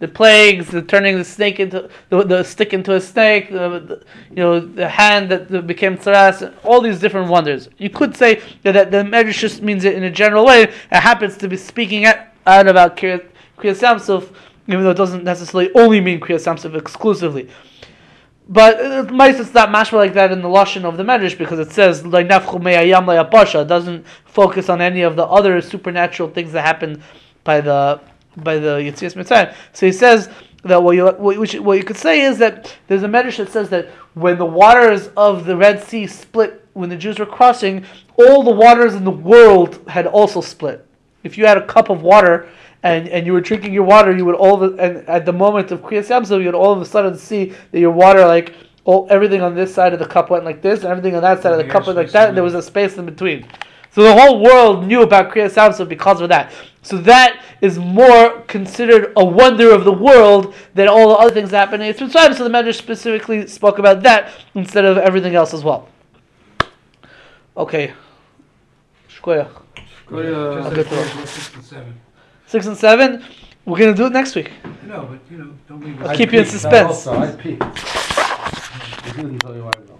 the 0.00 0.08
plagues, 0.08 0.68
the 0.68 0.82
turning 0.82 1.16
the 1.16 1.24
snake 1.24 1.60
into 1.60 1.88
the, 2.08 2.24
the 2.24 2.42
stick 2.42 2.72
into 2.74 2.94
a 2.94 3.00
snake, 3.00 3.50
the, 3.50 3.68
the- 3.80 4.02
you 4.30 4.36
know 4.36 4.58
the 4.58 4.88
hand 4.88 5.30
that 5.30 5.66
became 5.66 5.96
tzaras, 5.96 6.52
all 6.64 6.80
these 6.80 6.98
different 6.98 7.28
wonders. 7.28 7.68
You 7.78 7.90
could 7.90 8.16
say 8.16 8.42
that, 8.62 8.90
the 8.90 8.98
Medrash 8.98 9.38
just 9.38 9.62
means 9.62 9.84
it 9.84 9.94
in 9.94 10.02
a 10.04 10.10
general 10.10 10.44
way. 10.44 10.62
It 10.64 10.74
happens 10.90 11.36
to 11.38 11.48
be 11.48 11.56
speaking 11.56 12.04
at, 12.06 12.34
out 12.46 12.66
about 12.66 12.96
Kriyas 12.96 13.22
Yamsuf, 13.58 14.34
even 14.66 14.84
though 14.84 14.90
it 14.90 14.96
doesn't 14.96 15.22
necessarily 15.22 15.70
only 15.74 16.00
mean 16.00 16.18
Kriyas 16.18 16.46
Yamsuf 16.46 16.74
exclusively. 16.76 17.48
But 18.48 18.80
uh, 18.80 19.04
it 19.06 19.12
might 19.12 19.38
it's 19.38 19.54
not 19.54 19.68
mashma 19.68 19.92
like 19.92 20.14
that 20.14 20.32
in 20.32 20.42
the 20.42 20.48
lashon 20.48 20.84
of 20.84 20.96
the 20.96 21.04
Medrash 21.04 21.38
because 21.38 21.60
it 21.60 21.70
says. 21.70 22.02
It 22.04 23.68
doesn't 23.68 24.06
focus 24.24 24.68
on 24.68 24.80
any 24.80 25.02
of 25.02 25.14
the 25.14 25.24
other 25.26 25.60
supernatural 25.60 26.30
things 26.30 26.52
that 26.52 26.62
happened 26.64 27.02
by 27.44 27.60
the 27.60 28.00
by 28.36 28.58
the 28.58 28.78
Yitzias 28.78 29.14
Mitzrayim. 29.14 29.54
So 29.72 29.86
he 29.86 29.92
says 29.92 30.28
that 30.64 30.82
what 30.82 30.96
you 30.96 31.04
what, 31.06 31.38
which, 31.38 31.54
what 31.54 31.78
you 31.78 31.84
could 31.84 31.96
say 31.96 32.22
is 32.22 32.38
that 32.38 32.76
there's 32.86 33.02
a 33.02 33.08
Medrash 33.08 33.38
that 33.38 33.50
says 33.50 33.70
that 33.70 33.88
when 34.14 34.38
the 34.38 34.46
waters 34.46 35.08
of 35.16 35.46
the 35.46 35.56
Red 35.56 35.82
Sea 35.82 36.06
split 36.06 36.60
when 36.74 36.88
the 36.88 36.96
Jews 36.96 37.18
were 37.18 37.26
crossing, 37.26 37.84
all 38.16 38.42
the 38.42 38.50
waters 38.50 38.94
in 38.94 39.04
the 39.04 39.10
world 39.10 39.80
had 39.88 40.06
also 40.06 40.40
split. 40.40 40.86
If 41.24 41.36
you 41.36 41.46
had 41.46 41.58
a 41.58 41.66
cup 41.66 41.90
of 41.90 42.02
water 42.02 42.48
and, 42.82 43.08
and 43.08 43.26
you 43.26 43.32
were 43.32 43.40
drinking 43.40 43.74
your 43.74 43.84
water, 43.84 44.16
you 44.16 44.24
would 44.24 44.36
all 44.36 44.62
of, 44.62 44.78
and 44.78 45.08
at 45.08 45.26
the 45.26 45.32
moment 45.32 45.70
of 45.70 45.82
Kriyas 45.82 46.08
Yamsuf, 46.08 46.38
you 46.38 46.46
would 46.46 46.54
all 46.54 46.72
of 46.72 46.80
a 46.80 46.86
sudden 46.86 47.16
see 47.16 47.52
that 47.72 47.80
your 47.80 47.90
water 47.90 48.24
like 48.26 48.54
all 48.84 49.06
everything 49.10 49.42
on 49.42 49.54
this 49.54 49.74
side 49.74 49.92
of 49.92 49.98
the 49.98 50.06
cup 50.06 50.30
went 50.30 50.44
like 50.44 50.62
this, 50.62 50.80
and 50.80 50.88
everything 50.88 51.14
on 51.14 51.22
that 51.22 51.42
side 51.42 51.52
of 51.52 51.58
the 51.58 51.66
Yeah, 51.66 51.72
cup 51.72 51.86
went 51.86 51.98
like 51.98 52.10
that. 52.12 52.28
And 52.28 52.36
there 52.36 52.44
was 52.44 52.54
a 52.54 52.62
space 52.62 52.96
in 52.96 53.04
between. 53.04 53.46
So 53.92 54.02
the 54.02 54.14
whole 54.14 54.42
world 54.42 54.86
knew 54.86 55.02
about 55.02 55.30
Kriyas 55.32 55.54
Yamsuf 55.54 55.88
because 55.88 56.20
of 56.20 56.28
that. 56.30 56.52
So 56.82 56.96
that 56.98 57.42
is 57.60 57.78
more 57.78 58.40
considered 58.42 59.12
a 59.16 59.24
wonder 59.24 59.70
of 59.70 59.84
the 59.84 59.92
world 59.92 60.54
than 60.74 60.88
all 60.88 61.08
the 61.10 61.14
other 61.16 61.34
things 61.34 61.50
that 61.50 61.58
happened 61.58 61.82
in 61.82 61.92
Yitzias 61.92 62.08
Mitzrayim. 62.10 62.34
So 62.36 62.44
the 62.44 62.50
Medrash 62.50 62.76
specifically 62.76 63.46
spoke 63.46 63.78
about 63.78 64.02
that 64.02 64.30
instead 64.54 64.84
of 64.86 64.96
everything 64.96 65.34
else 65.34 65.52
as 65.52 65.62
well. 65.62 65.88
Okay. 67.56 67.92
Shkoyach. 69.10 69.50
Go, 70.06 70.16
uh, 70.18 70.22
Just 70.22 70.26
I'll 70.26 70.62
like 70.64 70.74
get 70.74 70.88
to 70.88 71.00
it. 71.00 71.04
four, 71.08 71.26
six, 71.26 71.54
and 71.54 71.64
seven. 71.64 72.00
Six 72.46 72.66
and 72.66 72.76
seven. 72.76 73.24
We're 73.66 73.78
gonna 73.78 73.94
do 73.94 74.06
it 74.06 74.12
next 74.12 74.34
week. 74.34 74.50
No, 74.86 75.04
but 75.04 75.20
you 75.30 75.38
know, 75.38 75.52
don't 75.68 75.84
leave 75.84 76.02
I'll 76.02 76.16
keep 76.16 76.32
you 76.32 76.38
in 76.38 76.44
peeked. 76.44 76.52
suspense. 76.52 77.06
Also, 77.06 77.12
I 77.20 77.30
peeked. 77.36 77.62
I 77.62 79.12
didn't 79.14 79.38
tell 79.38 79.54
you 79.54 79.62
why 79.64 79.68
I 79.68 79.80
go. 79.86 79.99